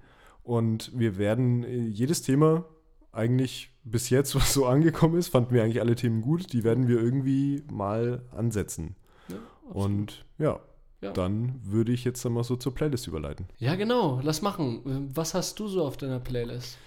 Und 0.49 0.91
wir 0.97 1.19
werden 1.19 1.63
äh, 1.63 1.77
jedes 1.77 2.23
Thema 2.23 2.65
eigentlich 3.11 3.69
bis 3.83 4.09
jetzt, 4.09 4.33
was 4.35 4.51
so 4.51 4.65
angekommen 4.65 5.15
ist, 5.15 5.27
fanden 5.27 5.53
wir 5.53 5.63
eigentlich 5.63 5.79
alle 5.79 5.93
Themen 5.93 6.21
gut, 6.21 6.51
die 6.53 6.63
werden 6.63 6.87
wir 6.87 6.99
irgendwie 6.99 7.61
mal 7.71 8.23
ansetzen. 8.35 8.95
Ja, 9.27 9.35
und 9.71 10.25
ja, 10.39 10.59
ja, 11.01 11.11
dann 11.11 11.61
würde 11.63 11.91
ich 11.91 12.03
jetzt 12.03 12.25
einmal 12.25 12.43
so 12.43 12.55
zur 12.55 12.73
Playlist 12.73 13.05
überleiten. 13.05 13.45
Ja, 13.59 13.75
genau, 13.75 14.21
lass 14.23 14.41
machen. 14.41 15.11
Was 15.13 15.35
hast 15.35 15.59
du 15.59 15.67
so 15.67 15.85
auf 15.85 15.97
deiner 15.97 16.19
Playlist? 16.19 16.79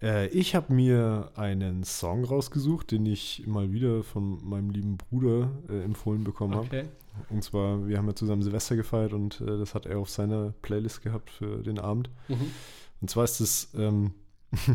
Äh, 0.00 0.28
ich 0.28 0.54
habe 0.54 0.72
mir 0.72 1.32
einen 1.34 1.84
Song 1.84 2.24
rausgesucht, 2.24 2.92
den 2.92 3.04
ich 3.04 3.46
mal 3.46 3.72
wieder 3.72 4.04
von 4.04 4.42
meinem 4.42 4.70
lieben 4.70 4.96
Bruder 4.96 5.50
äh, 5.68 5.82
empfohlen 5.82 6.24
bekommen 6.24 6.54
okay. 6.54 6.78
habe. 6.78 6.88
Und 7.28 7.44
zwar, 7.44 7.86
wir 7.86 7.98
haben 7.98 8.06
ja 8.06 8.14
zusammen 8.14 8.40
Silvester 8.40 8.74
gefeiert 8.74 9.12
und 9.12 9.42
äh, 9.42 9.58
das 9.58 9.74
hat 9.74 9.84
er 9.84 9.98
auf 9.98 10.08
seiner 10.08 10.54
Playlist 10.62 11.02
gehabt 11.02 11.28
für 11.28 11.58
den 11.58 11.78
Abend. 11.78 12.08
Mhm. 12.28 12.50
Und 13.02 13.10
zwar 13.10 13.24
ist 13.24 13.68
ähm, 13.76 14.14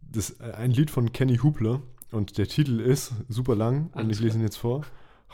das, 0.00 0.40
äh, 0.40 0.52
ein 0.56 0.72
Lied 0.72 0.90
von 0.90 1.12
Kenny 1.12 1.36
Hoopler 1.36 1.82
und 2.10 2.38
der 2.38 2.48
Titel 2.48 2.80
ist 2.80 3.12
super 3.28 3.54
lang 3.54 3.90
Alles 3.92 4.04
und 4.04 4.10
ich 4.10 4.20
lese 4.20 4.38
ihn 4.38 4.42
jetzt 4.42 4.56
vor. 4.56 4.84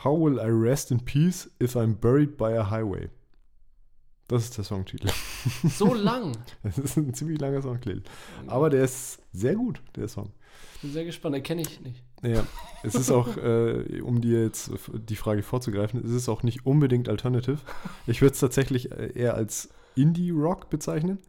How 0.03 0.19
will 0.19 0.37
I 0.37 0.51
rest 0.51 0.91
in 0.91 1.03
peace 1.03 1.49
if 1.63 1.75
I'm 1.75 1.95
buried 1.95 2.37
by 2.37 2.53
a 2.53 2.69
highway? 2.69 3.09
Das 4.27 4.43
ist 4.43 4.57
der 4.57 4.65
Songtitel. 4.65 5.09
So 5.69 5.93
lang? 5.93 6.33
Das 6.63 6.77
ist 6.77 6.97
ein 6.97 7.13
ziemlich 7.13 7.39
langer 7.39 7.61
Songtitel. 7.61 8.03
Aber 8.45 8.69
der 8.69 8.83
ist 8.83 9.19
sehr 9.31 9.55
gut, 9.55 9.81
der 9.95 10.09
Song. 10.09 10.33
Bin 10.81 10.91
sehr 10.91 11.05
gespannt, 11.05 11.33
den 11.33 11.43
kenne 11.43 11.61
ich 11.61 11.79
nicht. 11.79 12.03
Ja, 12.21 12.45
es 12.83 12.95
ist 12.95 13.09
auch, 13.09 13.37
äh, 13.37 14.01
um 14.01 14.19
dir 14.19 14.43
jetzt 14.43 14.69
die 14.93 15.15
Frage 15.15 15.43
vorzugreifen, 15.43 16.03
es 16.03 16.11
ist 16.11 16.27
auch 16.27 16.43
nicht 16.43 16.65
unbedingt 16.65 17.07
Alternative. 17.07 17.59
Ich 18.05 18.21
würde 18.21 18.33
es 18.33 18.39
tatsächlich 18.41 18.91
äh, 18.91 19.13
eher 19.13 19.35
als 19.35 19.69
Indie-Rock 19.95 20.69
bezeichnen. 20.69 21.19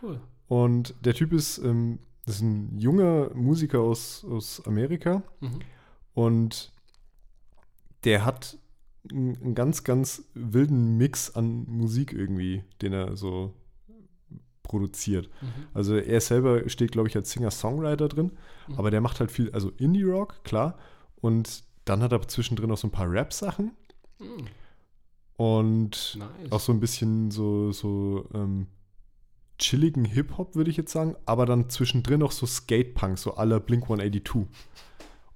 Cool. 0.00 0.20
Und 0.52 0.94
der 1.02 1.14
Typ 1.14 1.32
ist, 1.32 1.56
ähm, 1.56 1.98
das 2.26 2.34
ist 2.34 2.40
ein 2.42 2.76
junger 2.78 3.30
Musiker 3.34 3.80
aus, 3.80 4.22
aus 4.22 4.62
Amerika. 4.66 5.22
Mhm. 5.40 5.60
Und 6.12 6.72
der 8.04 8.26
hat 8.26 8.58
einen 9.10 9.54
ganz, 9.54 9.82
ganz 9.82 10.24
wilden 10.34 10.98
Mix 10.98 11.34
an 11.34 11.64
Musik 11.66 12.12
irgendwie, 12.12 12.64
den 12.82 12.92
er 12.92 13.16
so 13.16 13.54
produziert. 14.62 15.30
Mhm. 15.40 15.68
Also 15.72 15.96
er 15.96 16.20
selber 16.20 16.68
steht, 16.68 16.92
glaube 16.92 17.08
ich, 17.08 17.16
als 17.16 17.30
Singer-Songwriter 17.30 18.08
drin, 18.08 18.32
mhm. 18.68 18.74
aber 18.74 18.90
der 18.90 19.00
macht 19.00 19.20
halt 19.20 19.30
viel, 19.30 19.50
also 19.52 19.70
Indie-Rock, 19.78 20.44
klar. 20.44 20.76
Und 21.22 21.64
dann 21.86 22.02
hat 22.02 22.12
er 22.12 22.28
zwischendrin 22.28 22.70
auch 22.70 22.76
so 22.76 22.88
ein 22.88 22.92
paar 22.92 23.10
Rap-Sachen. 23.10 23.70
Mhm. 24.18 24.48
Und 25.38 26.18
nice. 26.18 26.52
auch 26.52 26.60
so 26.60 26.72
ein 26.72 26.80
bisschen 26.80 27.30
so, 27.30 27.72
so 27.72 28.28
ähm, 28.34 28.66
chilligen 29.62 30.04
Hip-Hop, 30.04 30.54
würde 30.54 30.70
ich 30.70 30.76
jetzt 30.76 30.92
sagen, 30.92 31.16
aber 31.24 31.46
dann 31.46 31.70
zwischendrin 31.70 32.22
auch 32.22 32.32
so 32.32 32.46
Skate-Punk, 32.46 33.18
so 33.18 33.34
aller 33.34 33.60
Blink 33.60 33.84
182. 33.84 34.46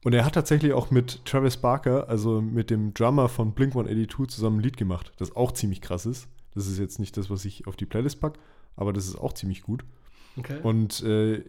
Und 0.05 0.13
er 0.13 0.25
hat 0.25 0.35
tatsächlich 0.35 0.73
auch 0.73 0.91
mit 0.91 1.25
Travis 1.25 1.57
Barker, 1.57 2.09
also 2.09 2.41
mit 2.41 2.71
dem 2.71 2.93
Drummer 2.93 3.29
von 3.29 3.55
Blink 3.55 3.73
182, 3.73 4.35
zusammen 4.35 4.59
ein 4.59 4.63
Lied 4.63 4.77
gemacht, 4.77 5.13
das 5.17 5.35
auch 5.35 5.53
ziemlich 5.53 5.81
krass 5.81 6.07
ist. 6.07 6.29
Das 6.55 6.67
ist 6.67 6.79
jetzt 6.79 6.99
nicht 6.99 7.17
das, 7.17 7.31
was 7.31 7.45
ich 7.45 7.67
auf 7.67 7.77
die 7.77 7.87
Playlist 7.87 8.21
packe, 8.21 8.39
aber 8.77 8.93
das 8.93 9.07
ist 9.07 9.17
auch 9.17 9.33
ziemlich 9.33 9.63
gut. 9.63 9.85
Okay. 10.37 10.59
Und 10.63 11.03
äh, 11.03 11.43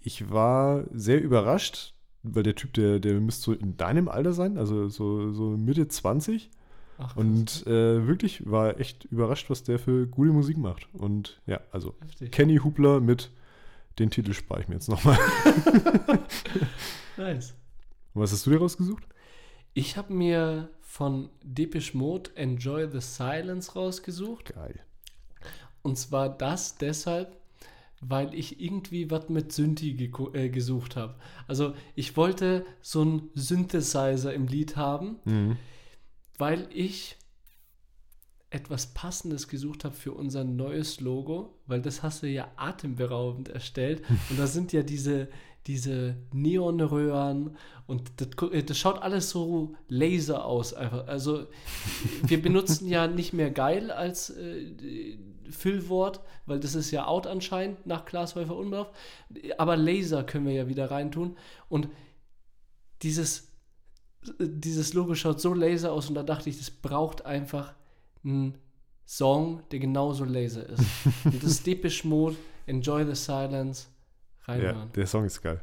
ich 0.00 0.30
war 0.30 0.84
sehr 0.92 1.22
überrascht, 1.22 1.94
weil 2.22 2.42
der 2.42 2.54
Typ, 2.54 2.74
der, 2.74 3.00
der 3.00 3.20
müsste 3.20 3.42
so 3.42 3.52
in 3.52 3.76
deinem 3.76 4.08
Alter 4.08 4.32
sein, 4.32 4.58
also 4.58 4.88
so, 4.88 5.32
so 5.32 5.56
Mitte 5.56 5.88
20. 5.88 6.50
Ach, 7.02 7.16
und 7.16 7.66
äh, 7.66 8.06
wirklich 8.06 8.48
war 8.48 8.78
echt 8.78 9.06
überrascht, 9.06 9.48
was 9.48 9.62
der 9.62 9.78
für 9.78 10.06
gute 10.06 10.32
Musik 10.32 10.58
macht. 10.58 10.86
Und 10.92 11.40
ja, 11.46 11.60
also 11.72 11.94
Heftig. 12.00 12.30
Kenny 12.32 12.58
Hubler 12.58 13.00
mit 13.00 13.30
den 13.98 14.10
Titel 14.10 14.34
spare 14.34 14.60
ich 14.60 14.68
mir 14.68 14.74
jetzt 14.74 14.88
nochmal. 14.88 15.18
nice. 17.16 17.54
was 18.14 18.32
hast 18.32 18.46
du 18.46 18.50
dir 18.50 18.58
rausgesucht? 18.58 19.04
Ich 19.72 19.96
habe 19.96 20.12
mir 20.12 20.68
von 20.80 21.30
Depeche 21.42 21.96
Mode 21.96 22.30
Enjoy 22.34 22.88
the 22.90 23.00
Silence 23.00 23.72
rausgesucht. 23.74 24.54
Geil. 24.54 24.80
Und 25.82 25.96
zwar 25.96 26.28
das 26.28 26.76
deshalb, 26.76 27.36
weil 28.00 28.34
ich 28.34 28.60
irgendwie 28.60 29.10
was 29.10 29.28
mit 29.28 29.52
Synthi 29.52 30.10
äh, 30.34 30.48
gesucht 30.48 30.96
habe. 30.96 31.14
Also 31.46 31.74
ich 31.94 32.16
wollte 32.16 32.66
so 32.82 33.02
einen 33.02 33.30
Synthesizer 33.34 34.34
im 34.34 34.46
Lied 34.46 34.76
haben, 34.76 35.16
mhm. 35.24 35.56
Weil 36.40 36.68
ich 36.72 37.16
etwas 38.50 38.88
Passendes 38.88 39.46
gesucht 39.46 39.84
habe 39.84 39.94
für 39.94 40.12
unser 40.12 40.42
neues 40.42 41.00
Logo, 41.00 41.54
weil 41.66 41.80
das 41.80 42.02
hast 42.02 42.22
du 42.22 42.26
ja 42.26 42.50
atemberaubend 42.56 43.48
erstellt. 43.48 44.02
Und 44.30 44.38
da 44.38 44.48
sind 44.48 44.72
ja 44.72 44.82
diese, 44.82 45.28
diese 45.66 46.16
Neonröhren 46.32 47.56
und 47.86 48.12
das, 48.16 48.28
das, 48.64 48.78
schaut 48.78 49.02
alles 49.02 49.30
so 49.30 49.74
laser 49.88 50.44
aus 50.44 50.72
einfach. 50.72 51.06
Also 51.06 51.46
wir 52.22 52.40
benutzen 52.40 52.88
ja 52.88 53.06
nicht 53.08 53.34
mehr 53.34 53.50
geil 53.50 53.90
als 53.90 54.30
äh, 54.30 55.18
Füllwort, 55.50 56.20
weil 56.46 56.60
das 56.60 56.74
ist 56.74 56.90
ja 56.92 57.06
out 57.06 57.26
anscheinend 57.26 57.86
nach 57.86 58.06
Glashäufer 58.06 58.56
Umlauf. 58.56 58.90
Aber 59.58 59.76
Laser 59.76 60.24
können 60.24 60.46
wir 60.46 60.54
ja 60.54 60.68
wieder 60.68 60.90
reintun. 60.90 61.36
Und 61.68 61.88
dieses, 63.02 63.49
dieses 64.38 64.92
Logo 64.92 65.14
schaut 65.14 65.40
so 65.40 65.54
laser 65.54 65.92
aus 65.92 66.08
und 66.08 66.14
da 66.14 66.22
dachte 66.22 66.50
ich, 66.50 66.58
das 66.58 66.70
braucht 66.70 67.24
einfach 67.24 67.74
einen 68.24 68.58
Song, 69.06 69.62
der 69.70 69.78
genauso 69.78 70.24
laser 70.24 70.68
ist. 70.68 70.84
und 71.24 71.42
das 71.42 71.50
ist 71.50 71.66
Deepish 71.66 72.04
Mode, 72.04 72.36
Enjoy 72.66 73.04
the 73.04 73.14
Silence 73.14 73.88
reinhören. 74.42 74.76
Ja, 74.76 74.86
der 74.94 75.06
Song 75.06 75.24
ist 75.24 75.40
geil. 75.40 75.62